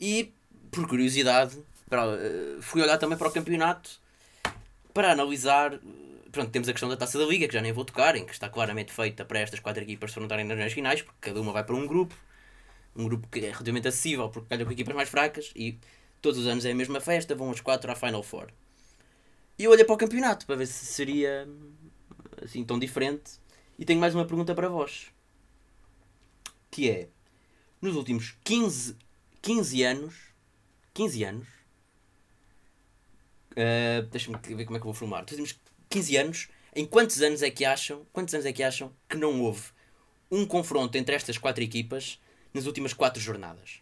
E, 0.00 0.32
por 0.70 0.88
curiosidade, 0.88 1.56
para, 1.88 2.06
uh, 2.06 2.62
fui 2.62 2.82
olhar 2.82 2.98
também 2.98 3.16
para 3.16 3.28
o 3.28 3.32
campeonato 3.32 4.00
para 4.92 5.12
analisar. 5.12 5.78
Pronto, 6.32 6.50
temos 6.50 6.68
a 6.68 6.72
questão 6.72 6.88
da 6.88 6.96
taça 6.96 7.18
da 7.18 7.24
Liga, 7.24 7.46
que 7.46 7.54
já 7.54 7.60
nem 7.60 7.72
vou 7.72 7.84
tocar, 7.84 8.16
em 8.16 8.24
que 8.24 8.32
está 8.32 8.48
claramente 8.48 8.92
feita 8.92 9.24
para 9.24 9.38
estas 9.38 9.60
quatro 9.60 9.82
equipas 9.82 10.10
se 10.10 10.18
enfrentarem 10.18 10.44
nas 10.44 10.72
finais, 10.72 11.00
porque 11.00 11.18
cada 11.20 11.40
uma 11.40 11.52
vai 11.52 11.62
para 11.62 11.76
um 11.76 11.86
grupo, 11.86 12.14
um 12.96 13.04
grupo 13.04 13.28
que 13.28 13.38
é 13.40 13.50
relativamente 13.50 13.86
acessível, 13.86 14.28
porque 14.28 14.48
calha 14.48 14.64
com 14.64 14.72
equipas 14.72 14.94
mais 14.96 15.08
fracas, 15.08 15.52
e 15.54 15.78
todos 16.20 16.40
os 16.40 16.46
anos 16.46 16.64
é 16.64 16.72
a 16.72 16.74
mesma 16.74 17.00
festa, 17.00 17.36
vão 17.36 17.50
os 17.50 17.60
quatro 17.60 17.90
à 17.90 17.94
Final 17.94 18.22
Four. 18.22 18.48
E 19.56 19.64
eu 19.64 19.70
olhei 19.70 19.84
para 19.84 19.94
o 19.94 19.98
campeonato 19.98 20.44
para 20.44 20.56
ver 20.56 20.66
se 20.66 20.84
seria 20.86 21.48
assim 22.42 22.64
tão 22.64 22.80
diferente, 22.80 23.38
e 23.78 23.84
tenho 23.84 24.00
mais 24.00 24.12
uma 24.14 24.24
pergunta 24.24 24.54
para 24.56 24.68
vós, 24.68 25.06
que 26.74 26.90
é, 26.90 27.08
nos 27.80 27.94
últimos 27.94 28.36
15, 28.42 28.96
15 29.40 29.82
anos, 29.84 30.14
15 30.92 31.24
anos, 31.24 31.48
Uh, 33.54 34.02
Deixa-me 34.10 34.36
ver 34.36 34.64
como 34.64 34.76
é 34.76 34.80
que 34.80 34.84
eu 34.84 34.92
vou 34.92 34.94
formar. 34.94 35.22
Nos 35.22 35.30
últimos 35.30 35.60
15 35.88 36.16
anos, 36.16 36.48
em 36.74 36.84
quantos 36.84 37.22
anos 37.22 37.40
é 37.40 37.48
que 37.48 37.64
acham, 37.64 38.04
quantos 38.12 38.34
anos 38.34 38.44
é 38.44 38.52
que 38.52 38.64
acham 38.64 38.92
que 39.08 39.16
não 39.16 39.42
houve 39.42 39.62
um 40.28 40.44
confronto 40.44 40.98
entre 40.98 41.14
estas 41.14 41.38
quatro 41.38 41.62
equipas 41.62 42.20
nas 42.52 42.66
últimas 42.66 42.92
quatro 42.92 43.22
jornadas? 43.22 43.80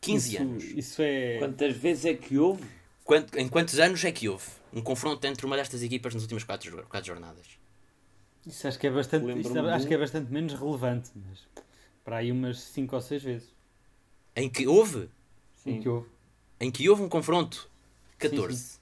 15 0.00 0.28
isso, 0.28 0.42
anos. 0.42 0.64
Isso 0.64 1.02
é. 1.02 1.38
Quantas 1.40 1.76
vezes 1.76 2.04
é 2.04 2.14
que 2.14 2.38
houve? 2.38 2.64
Quanto, 3.02 3.36
em 3.36 3.48
quantos 3.48 3.80
anos 3.80 4.04
é 4.04 4.12
que 4.12 4.28
houve 4.28 4.46
um 4.72 4.80
confronto 4.80 5.26
entre 5.26 5.44
uma 5.44 5.56
destas 5.56 5.82
equipas 5.82 6.14
nas 6.14 6.22
últimas 6.22 6.44
quatro, 6.44 6.86
quatro 6.86 7.08
jornadas? 7.08 7.58
Isso 8.46 8.68
acho 8.68 8.78
que 8.78 8.86
é 8.86 8.90
bastante, 8.90 9.40
isso 9.40 9.58
acho 9.58 9.86
que 9.86 9.94
é 9.94 9.98
bastante 9.98 10.32
menos 10.32 10.54
relevante, 10.54 11.10
mas 11.16 11.40
para 12.04 12.18
aí 12.18 12.30
umas 12.30 12.60
5 12.60 12.94
ou 12.94 13.02
6 13.02 13.22
vezes. 13.22 13.48
Em 14.36 14.48
que 14.48 14.66
houve? 14.68 15.08
Sim. 15.56 15.70
Em 15.70 15.82
que 15.82 15.88
houve? 15.88 16.08
Em 16.60 16.70
que 16.70 16.88
houve 16.88 17.02
um 17.02 17.08
confronto? 17.08 17.68
14. 18.18 18.56
Sim, 18.56 18.62
sim. 18.62 18.78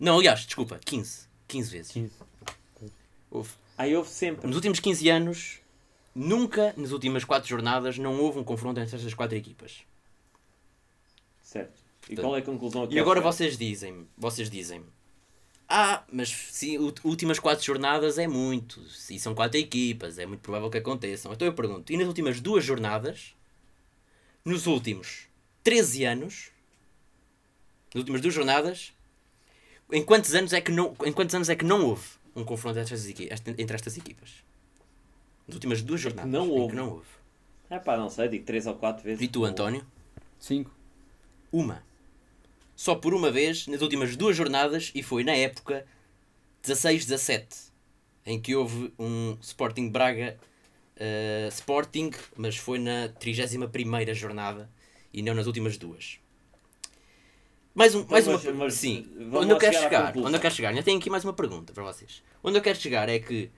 Não, 0.00 0.16
aliás, 0.18 0.40
desculpa, 0.40 0.80
15. 0.84 1.28
15 1.46 1.70
vezes. 1.70 1.92
15. 1.92 2.12
Houve. 3.30 3.50
Aí 3.76 3.94
houve 3.94 4.08
sempre. 4.08 4.46
Nos 4.46 4.56
últimos 4.56 4.80
15 4.80 5.08
anos, 5.10 5.60
nunca, 6.14 6.72
nas 6.76 6.90
últimas 6.90 7.24
4 7.24 7.46
jornadas, 7.46 7.98
não 7.98 8.18
houve 8.20 8.38
um 8.38 8.44
confronto 8.44 8.80
entre 8.80 8.96
estas 8.96 9.12
4 9.12 9.36
equipas. 9.36 9.84
Certo. 11.42 11.78
E 12.04 12.14
Portanto, 12.14 12.24
qual 12.24 12.36
é 12.36 12.38
a 12.38 12.42
conclusão 12.42 12.82
aqui? 12.84 12.94
E 12.94 12.98
agora 12.98 13.20
vocês 13.20 13.58
dizem 13.58 14.08
vocês 14.16 14.48
dizem 14.48 14.82
ah, 15.68 16.02
mas 16.10 16.30
se 16.30 16.78
últimas 17.04 17.38
4 17.38 17.62
jornadas 17.62 18.16
é 18.16 18.26
muito, 18.26 18.80
e 19.10 19.18
são 19.18 19.34
4 19.34 19.58
equipas, 19.58 20.18
é 20.18 20.24
muito 20.24 20.40
provável 20.40 20.70
que 20.70 20.78
aconteçam. 20.78 21.32
Então 21.32 21.46
eu 21.46 21.52
pergunto, 21.52 21.92
e 21.92 21.96
nas 21.96 22.06
últimas 22.06 22.40
duas 22.40 22.64
jornadas, 22.64 23.34
nos 24.44 24.66
últimos 24.66 25.28
13 25.62 26.04
anos, 26.04 26.50
nas 27.94 28.00
últimas 28.00 28.22
duas 28.22 28.32
jornadas, 28.32 28.94
em 29.92 30.02
quantos 30.02 30.34
anos 30.34 30.54
é 30.54 30.60
que 30.60 30.72
não, 30.72 30.96
em 31.04 31.12
quantos 31.12 31.34
anos 31.34 31.50
é 31.50 31.54
que 31.54 31.64
não 31.64 31.84
houve 31.84 32.06
um 32.34 32.44
confronto 32.44 32.78
entre 32.78 32.94
estas, 32.94 33.08
equipas, 33.08 33.42
entre 33.58 33.74
estas 33.74 33.98
equipas? 33.98 34.30
Nas 35.46 35.54
últimas 35.54 35.82
duas 35.82 36.00
é 36.00 36.02
jornadas. 36.04 36.32
É 36.32 36.32
não 36.32 36.48
houve. 36.48 36.74
não 36.74 36.90
houve. 36.90 37.06
É 37.68 37.78
pá, 37.78 37.98
não 37.98 38.08
sei, 38.08 38.28
digo 38.28 38.44
3 38.46 38.66
ou 38.68 38.74
4 38.74 39.04
vezes. 39.04 39.22
E 39.22 39.28
tu, 39.28 39.44
António? 39.44 39.84
5. 40.38 40.70
Uma. 41.52 41.82
Só 42.78 42.94
por 42.94 43.12
uma 43.12 43.28
vez 43.28 43.66
nas 43.66 43.82
últimas 43.82 44.14
duas 44.14 44.36
jornadas 44.36 44.92
e 44.94 45.02
foi 45.02 45.24
na 45.24 45.32
época 45.32 45.84
16-17, 46.62 47.72
em 48.24 48.40
que 48.40 48.54
houve 48.54 48.94
um 48.96 49.36
Sporting 49.42 49.88
Braga 49.88 50.38
uh, 50.94 51.48
Sporting, 51.48 52.12
mas 52.36 52.56
foi 52.56 52.78
na 52.78 53.08
31 53.08 54.14
jornada 54.14 54.70
e 55.12 55.22
não 55.22 55.34
nas 55.34 55.48
últimas 55.48 55.76
duas. 55.76 56.20
Mais, 57.74 57.96
um, 57.96 58.06
mais 58.06 58.28
mas, 58.28 58.44
uma 58.44 58.52
mas, 58.52 58.74
Sim, 58.74 59.10
onde 59.32 59.50
eu 59.50 59.58
quero 59.58 59.76
chegar, 59.76 60.16
onde 60.16 60.36
eu 60.36 60.40
quero 60.40 60.54
chegar, 60.54 60.68
ainda 60.68 60.82
tenho 60.84 61.00
aqui 61.00 61.10
mais 61.10 61.24
uma 61.24 61.32
pergunta 61.32 61.72
para 61.72 61.82
vocês. 61.82 62.22
Onde 62.44 62.58
eu 62.58 62.62
quero 62.62 62.78
chegar 62.78 63.08
é 63.08 63.18
que 63.18 63.50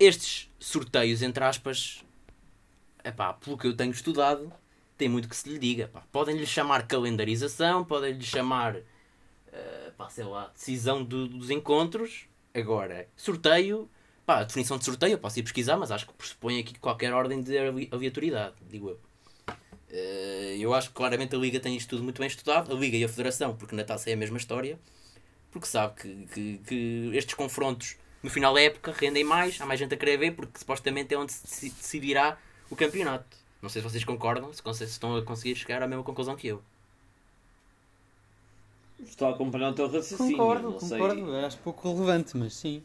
estes 0.00 0.50
sorteios, 0.58 1.22
entre 1.22 1.44
aspas, 1.44 2.04
epá, 3.04 3.34
pelo 3.34 3.56
que 3.56 3.68
eu 3.68 3.76
tenho 3.76 3.92
estudado, 3.92 4.52
tem 4.98 5.08
muito 5.08 5.28
que 5.28 5.36
se 5.36 5.48
lhe 5.48 5.58
diga. 5.58 5.90
Podem-lhe 6.12 6.44
chamar 6.44 6.86
calendarização, 6.86 7.84
podem-lhe 7.84 8.22
chamar, 8.22 8.76
uh, 8.76 9.92
pá, 9.96 10.10
sei 10.10 10.24
lá, 10.24 10.48
decisão 10.48 11.02
do, 11.02 11.28
dos 11.28 11.50
encontros. 11.50 12.26
Agora, 12.52 13.08
sorteio, 13.16 13.88
pá, 14.26 14.40
a 14.40 14.44
definição 14.44 14.76
de 14.76 14.84
sorteio 14.84 15.12
eu 15.12 15.18
posso 15.18 15.38
ir 15.38 15.42
pesquisar, 15.42 15.76
mas 15.76 15.90
acho 15.90 16.06
que 16.06 16.12
pressupõe 16.12 16.58
aqui 16.58 16.78
qualquer 16.78 17.12
ordem 17.14 17.40
de 17.40 17.56
aleatoriedade, 17.90 18.56
digo 18.68 18.90
eu. 18.90 19.00
Eh, 19.90 20.56
eu 20.58 20.74
acho 20.74 20.88
que 20.88 20.94
claramente 20.94 21.34
a 21.34 21.38
Liga 21.38 21.60
tem 21.60 21.76
isto 21.76 21.90
tudo 21.90 22.02
muito 22.02 22.18
bem 22.18 22.28
estudado, 22.28 22.72
a 22.72 22.74
Liga 22.74 22.96
e 22.96 23.04
a 23.04 23.08
Federação, 23.08 23.56
porque 23.56 23.74
na 23.74 23.84
taça 23.84 24.10
é 24.10 24.12
a 24.12 24.16
mesma 24.16 24.36
história, 24.36 24.78
porque 25.50 25.66
sabe 25.66 25.94
que, 26.00 26.26
que, 26.26 26.58
que 26.66 27.10
estes 27.14 27.34
confrontos 27.34 27.96
no 28.22 28.30
final 28.30 28.52
da 28.52 28.60
época 28.60 28.92
rendem 28.92 29.24
mais, 29.24 29.60
há 29.60 29.66
mais 29.66 29.80
gente 29.80 29.94
a 29.94 29.96
querer 29.96 30.18
ver, 30.18 30.32
porque 30.32 30.58
supostamente 30.58 31.14
é 31.14 31.18
onde 31.18 31.32
se 31.32 31.70
decidirá 31.70 32.36
o 32.68 32.76
campeonato. 32.76 33.37
Não 33.60 33.68
sei 33.68 33.82
se 33.82 33.88
vocês 33.88 34.04
concordam, 34.04 34.52
se 34.52 34.84
estão 34.84 35.16
a 35.16 35.22
conseguir 35.22 35.56
chegar 35.56 35.82
à 35.82 35.88
mesma 35.88 36.04
conclusão 36.04 36.36
que 36.36 36.48
eu. 36.48 36.62
Estou 39.00 39.28
a 39.28 39.30
acompanhar 39.30 39.70
o 39.70 39.74
teu 39.74 39.86
raciocínio. 39.86 40.36
Concordo, 40.36 40.72
concordo. 40.74 41.30
Sei. 41.32 41.44
Acho 41.44 41.58
pouco 41.58 41.92
relevante, 41.92 42.36
mas 42.36 42.54
sim. 42.54 42.82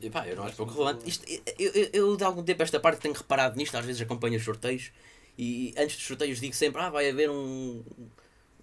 Epá, 0.00 0.26
eu 0.26 0.36
não 0.36 0.44
acho 0.44 0.56
pouco 0.56 0.72
relevante. 0.72 1.08
Isto, 1.08 1.24
eu, 1.58 1.72
eu, 1.72 1.90
eu, 1.92 2.16
de 2.16 2.24
algum 2.24 2.42
tempo 2.42 2.62
esta 2.62 2.80
parte 2.80 3.00
tenho 3.00 3.14
reparado 3.14 3.56
nisto, 3.56 3.76
às 3.76 3.84
vezes 3.84 4.00
acompanho 4.00 4.36
os 4.36 4.44
sorteios 4.44 4.90
e 5.38 5.74
antes 5.76 5.96
dos 5.96 6.06
sorteios 6.06 6.40
digo 6.40 6.54
sempre, 6.54 6.80
ah, 6.80 6.90
vai 6.90 7.08
haver 7.10 7.30
um. 7.30 7.82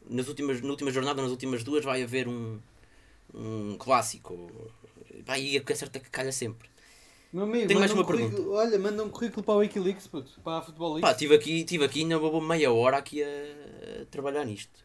Nas 0.09 0.27
últimas, 0.27 0.61
na 0.61 0.69
última 0.69 0.91
jornada, 0.91 1.21
nas 1.21 1.29
últimas 1.29 1.63
duas, 1.63 1.85
vai 1.85 2.01
haver 2.01 2.27
um, 2.27 2.59
um 3.33 3.75
clássico. 3.77 4.51
Vai, 5.25 5.41
e 5.41 5.57
é 5.57 5.75
certo 5.75 5.99
que 5.99 6.09
calha 6.09 6.31
sempre. 6.31 6.67
Meu 7.31 7.43
amigo, 7.43 7.67
Tenho 7.67 7.79
mais 7.79 7.91
uma 7.91 8.01
um 8.01 8.05
pergunta. 8.05 8.41
Olha, 8.49 8.79
manda 8.79 9.03
um 9.03 9.09
currículo 9.09 9.43
para 9.43 9.53
o 9.53 9.57
Wikileaks, 9.59 10.07
puto, 10.07 10.39
para 10.41 10.57
a 10.57 10.61
Futebol. 10.63 10.99
Pá, 10.99 11.11
estive 11.11 11.35
aqui, 11.35 11.63
tive 11.63 11.85
aqui 11.85 12.01
ainda 12.01 12.17
uma 12.17 12.55
meia 12.55 12.71
hora 12.71 12.97
aqui 12.97 13.21
a, 13.21 13.27
a 14.01 14.05
trabalhar 14.05 14.43
nisto. 14.45 14.83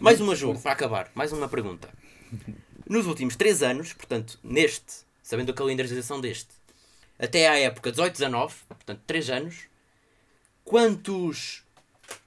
Mais 0.00 0.20
uma 0.20 0.34
jogo, 0.34 0.60
para 0.60 0.72
acabar. 0.72 1.10
Mais 1.14 1.32
uma 1.32 1.48
pergunta. 1.48 1.88
Nos 2.88 3.06
últimos 3.06 3.36
3 3.36 3.62
anos, 3.62 3.92
portanto, 3.92 4.40
neste, 4.42 5.04
sabendo 5.22 5.52
a 5.52 5.54
calendarização 5.54 6.20
deste, 6.20 6.48
até 7.16 7.46
à 7.46 7.58
época 7.58 7.92
18-19, 7.92 8.52
portanto, 8.68 9.00
3 9.06 9.30
anos, 9.30 9.56
quantos 10.64 11.62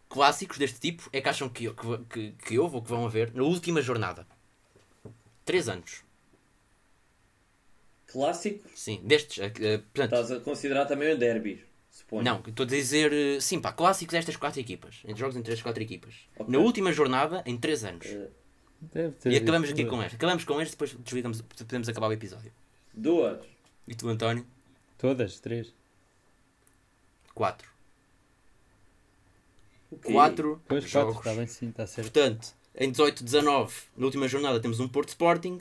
clássicos 0.07 0.57
deste 0.57 0.79
tipo 0.79 1.09
é 1.11 1.19
que 1.19 1.27
acham 1.27 1.49
que, 1.49 1.73
que, 2.09 2.31
que 2.45 2.59
houve 2.59 2.75
ou 2.75 2.81
que 2.81 2.89
vão 2.89 3.05
haver 3.05 3.33
na 3.33 3.43
última 3.43 3.81
jornada? 3.81 4.25
3 5.43 5.67
anos. 5.67 6.03
Clássicos? 8.11 8.71
Sim, 8.75 9.01
destes. 9.03 9.37
Uh, 9.37 9.51
portanto, 9.93 10.13
Estás 10.13 10.31
a 10.31 10.39
considerar 10.39 10.85
também 10.85 11.13
o 11.13 11.17
derby, 11.17 11.63
suponho. 11.89 12.23
Não, 12.23 12.43
estou 12.45 12.65
a 12.65 12.67
dizer, 12.67 13.11
uh, 13.11 13.41
sim, 13.41 13.59
pá, 13.59 13.71
clássicos 13.71 14.13
destas 14.13 14.35
quatro 14.35 14.59
equipas. 14.59 14.99
Entre 15.03 15.19
jogos 15.19 15.35
entre 15.35 15.53
as 15.53 15.61
quatro 15.61 15.81
equipas. 15.81 16.15
Okay. 16.35 16.51
Na 16.51 16.59
última 16.59 16.91
jornada, 16.91 17.43
em 17.45 17.57
3 17.57 17.83
anos. 17.85 18.07
e 19.25 19.35
acabamos 19.37 19.69
aqui 19.69 19.85
com 19.85 20.01
este. 20.03 20.15
Acabamos 20.15 20.43
com 20.43 20.61
este, 20.61 20.71
depois 20.71 20.93
desligamos, 20.93 21.41
podemos 21.41 21.89
acabar 21.89 22.07
o 22.07 22.13
episódio. 22.13 22.51
Duas. 22.93 23.39
E 23.87 23.95
tu, 23.95 24.07
António? 24.07 24.45
Todas, 24.97 25.39
três. 25.39 25.73
Quatro. 27.33 27.69
Okay. 29.91 30.13
Quatro 30.13 30.61
pois, 30.67 30.83
jogos. 30.89 31.15
Quatro, 31.15 31.29
está 31.29 31.39
bem, 31.39 31.47
sim, 31.47 31.69
está 31.69 31.87
certo. 31.87 32.11
Portanto, 32.11 32.53
em 32.75 32.91
18, 32.91 33.23
19, 33.23 33.73
na 33.97 34.05
última 34.05 34.27
jornada 34.27 34.59
temos 34.59 34.79
um 34.79 34.87
Porto 34.87 35.09
Sporting. 35.09 35.59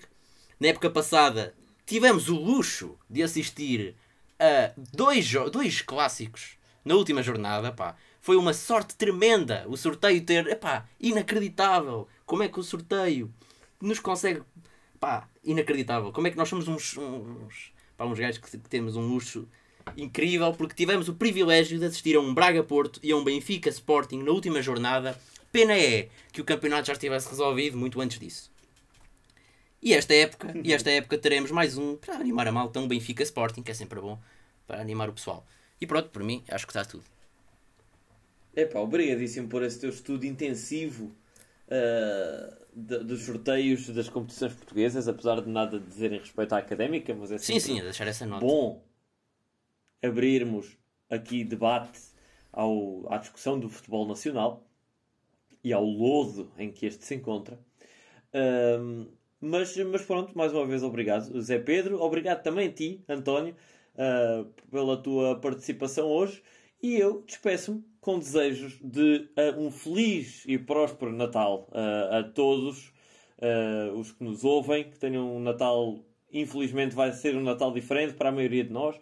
Na 0.61 0.68
época 0.68 0.90
passada 0.90 1.55
tivemos 1.91 2.28
o 2.28 2.36
luxo 2.36 2.97
de 3.11 3.20
assistir 3.20 3.97
a 4.38 4.70
dois, 4.93 5.28
dois 5.51 5.82
clássicos 5.82 6.57
na 6.84 6.95
última 6.95 7.20
jornada. 7.20 7.72
Pá. 7.72 7.97
Foi 8.20 8.36
uma 8.36 8.55
sorte 8.55 8.95
tremenda 8.95 9.64
o 9.66 9.76
sorteio 9.76 10.24
ter. 10.24 10.47
Epá, 10.47 10.86
inacreditável! 11.01 12.07
Como 12.24 12.45
é 12.45 12.49
que 12.49 12.61
o 12.61 12.62
sorteio 12.62 13.34
nos 13.80 13.99
consegue. 13.99 14.41
Pá, 15.01 15.28
inacreditável! 15.43 16.12
Como 16.12 16.28
é 16.28 16.30
que 16.30 16.36
nós 16.36 16.49
somos 16.49 16.68
uns. 16.68 16.97
uns, 16.97 17.72
pá, 17.97 18.05
uns 18.05 18.20
gajos 18.20 18.38
que, 18.38 18.57
que 18.57 18.68
temos 18.68 18.95
um 18.95 19.09
luxo 19.09 19.49
incrível 19.97 20.53
porque 20.53 20.76
tivemos 20.76 21.09
o 21.09 21.14
privilégio 21.14 21.76
de 21.76 21.86
assistir 21.86 22.14
a 22.14 22.20
um 22.20 22.32
Braga 22.32 22.62
Porto 22.62 23.01
e 23.03 23.11
a 23.11 23.16
um 23.16 23.24
Benfica 23.24 23.68
Sporting 23.68 24.22
na 24.22 24.30
última 24.30 24.62
jornada. 24.62 25.18
Pena 25.51 25.76
é 25.76 26.09
que 26.32 26.41
o 26.41 26.45
campeonato 26.45 26.86
já 26.86 26.93
estivesse 26.93 27.28
resolvido 27.28 27.76
muito 27.76 28.01
antes 28.01 28.20
disso. 28.20 28.49
E 29.83 29.95
esta 29.95 30.14
época, 30.14 30.53
e 30.62 30.72
esta 30.72 30.91
época 30.91 31.16
teremos 31.16 31.51
mais 31.51 31.78
um 31.78 31.97
para 31.97 32.16
animar 32.16 32.47
a 32.47 32.53
malta, 32.53 32.78
um 32.78 32.87
Benfica 32.87 33.22
Sporting, 33.22 33.62
que 33.62 33.70
é 33.70 33.74
sempre 33.74 34.01
bom 34.01 34.18
para 34.66 34.81
animar 34.81 35.09
o 35.09 35.12
pessoal. 35.12 35.47
E 35.81 35.87
pronto, 35.87 36.11
por 36.11 36.22
mim, 36.22 36.45
acho 36.51 36.66
que 36.66 36.72
está 36.72 36.85
tudo. 36.85 37.05
Epá, 38.55 38.81
obrigadíssimo 38.81 39.49
por 39.49 39.62
esse 39.62 39.81
teu 39.81 39.91
estudo 39.91 40.26
intensivo 40.26 41.07
uh, 41.66 42.61
de, 42.74 42.99
dos 42.99 43.22
sorteios 43.22 43.89
das 43.89 44.09
competições 44.09 44.53
portuguesas, 44.53 45.09
apesar 45.09 45.41
de 45.41 45.49
nada 45.49 45.81
dizerem 45.81 46.18
respeito 46.18 46.53
à 46.55 46.59
académica, 46.59 47.14
mas 47.14 47.33
é 47.33 47.39
sim, 47.39 47.59
sim, 47.59 47.81
deixar 47.81 48.07
essa 48.07 48.26
nota. 48.26 48.45
bom 48.45 48.85
abrirmos 50.03 50.76
aqui 51.09 51.45
debate 51.45 52.01
ao, 52.53 53.11
à 53.12 53.18
discussão 53.18 53.59
do 53.59 53.68
futebol 53.68 54.07
nacional 54.07 54.66
e 55.62 55.72
ao 55.72 55.85
lodo 55.85 56.51
em 56.59 56.70
que 56.70 56.87
este 56.87 57.05
se 57.05 57.14
encontra. 57.14 57.59
Um, 58.35 59.09
mas, 59.41 59.74
mas 59.76 60.03
pronto, 60.03 60.36
mais 60.36 60.53
uma 60.53 60.66
vez 60.66 60.82
obrigado, 60.82 61.41
Zé 61.41 61.59
Pedro. 61.59 62.03
Obrigado 62.03 62.43
também 62.43 62.68
a 62.68 62.72
ti, 62.72 63.03
António, 63.09 63.55
uh, 63.95 64.45
pela 64.70 64.97
tua 64.99 65.36
participação 65.41 66.09
hoje. 66.09 66.43
E 66.82 66.97
eu 66.97 67.22
despeço-me 67.26 67.82
com 68.01 68.18
desejos 68.18 68.78
de 68.82 69.28
uh, 69.36 69.59
um 69.59 69.70
feliz 69.70 70.45
e 70.47 70.59
próspero 70.59 71.12
Natal 71.12 71.68
uh, 71.70 72.16
a 72.16 72.22
todos 72.22 72.93
os 73.95 74.12
que 74.12 74.22
nos 74.22 74.45
ouvem, 74.45 74.84
que 74.84 74.99
tenham 74.99 75.34
um 75.34 75.41
Natal, 75.41 76.05
infelizmente 76.30 76.95
vai 76.95 77.11
ser 77.11 77.34
um 77.34 77.41
Natal 77.41 77.72
diferente 77.72 78.12
para 78.12 78.28
a 78.28 78.32
maioria 78.32 78.62
de 78.62 78.70
nós. 78.70 79.01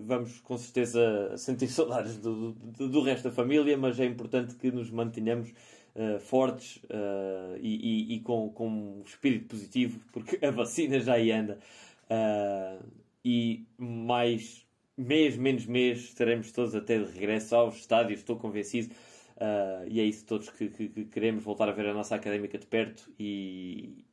vamos 0.00 0.40
com 0.40 0.58
certeza 0.58 1.00
sentir 1.38 1.68
saudades 1.68 2.18
do, 2.18 2.50
do, 2.50 2.88
do 2.88 3.00
resto 3.00 3.28
da 3.28 3.30
família, 3.30 3.78
mas 3.78 4.00
é 4.00 4.04
importante 4.04 4.56
que 4.56 4.72
nos 4.72 4.90
mantenhamos 4.90 5.54
uh, 5.94 6.18
fortes 6.20 6.76
uh, 6.84 7.56
e, 7.60 8.12
e, 8.12 8.14
e, 8.14 8.20
com, 8.20 8.50
com 8.50 9.02
espírito 9.04 9.46
positivo, 9.46 10.00
porque 10.12 10.44
a 10.44 10.50
vacina 10.50 11.00
já 11.00 11.14
aí 11.14 11.30
anda. 11.30 11.58
Uh, 12.04 12.84
e 13.24 13.66
mais 13.76 14.66
mês, 14.96 15.36
menos 15.36 15.66
mês, 15.66 15.98
estaremos 16.00 16.50
todos 16.52 16.74
até 16.74 16.98
de 16.98 17.12
regresso 17.12 17.54
aos 17.54 17.76
estádios, 17.76 18.20
estou 18.20 18.36
convencido. 18.36 18.94
e 19.88 20.00
é 20.00 20.04
isso 20.04 20.24
todos 20.24 20.48
que, 20.50 20.68
que, 20.68 20.88
que, 20.88 21.04
queremos 21.04 21.42
voltar 21.42 21.68
a 21.68 21.72
ver 21.72 21.86
a 21.86 21.94
nossa 21.94 22.14
académica 22.14 22.58
de 22.58 22.66
perto 22.66 23.10
e, 23.18 24.04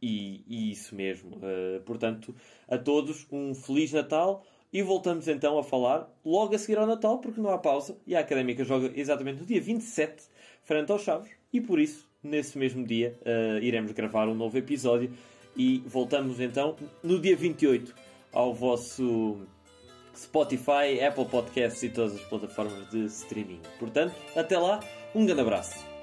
e, 0.00 0.44
e 0.46 0.70
isso 0.70 0.94
mesmo. 0.94 1.40
portanto, 1.84 2.34
a 2.68 2.76
todos 2.78 3.26
um 3.32 3.54
Feliz 3.54 3.92
Natal. 3.92 4.44
E 4.70 4.82
voltamos 4.82 5.26
então 5.26 5.58
a 5.58 5.64
falar 5.64 6.14
logo 6.22 6.54
a 6.54 6.58
seguir 6.58 6.76
ao 6.76 6.86
Natal, 6.86 7.18
porque 7.20 7.40
não 7.40 7.48
há 7.48 7.56
pausa. 7.56 7.96
E 8.06 8.14
a 8.14 8.20
Académica 8.20 8.62
joga 8.64 8.92
exatamente 8.94 9.40
no 9.40 9.46
dia 9.46 9.62
27 9.62 10.24
frente 10.68 10.92
aos 10.92 11.02
Chaves 11.02 11.30
e 11.50 11.62
por 11.62 11.80
isso, 11.80 12.06
nesse 12.22 12.58
mesmo 12.58 12.86
dia, 12.86 13.18
uh, 13.22 13.58
iremos 13.62 13.90
gravar 13.92 14.28
um 14.28 14.34
novo 14.34 14.58
episódio 14.58 15.10
e 15.56 15.82
voltamos 15.86 16.38
então 16.40 16.76
no 17.02 17.18
dia 17.18 17.34
28 17.34 17.94
ao 18.30 18.52
vosso 18.52 19.40
Spotify, 20.14 21.02
Apple 21.02 21.24
Podcasts 21.24 21.82
e 21.82 21.88
todas 21.88 22.16
as 22.16 22.20
plataformas 22.20 22.90
de 22.90 23.06
streaming. 23.06 23.60
Portanto, 23.78 24.14
até 24.36 24.58
lá, 24.58 24.80
um 25.14 25.24
grande 25.24 25.40
abraço. 25.40 25.97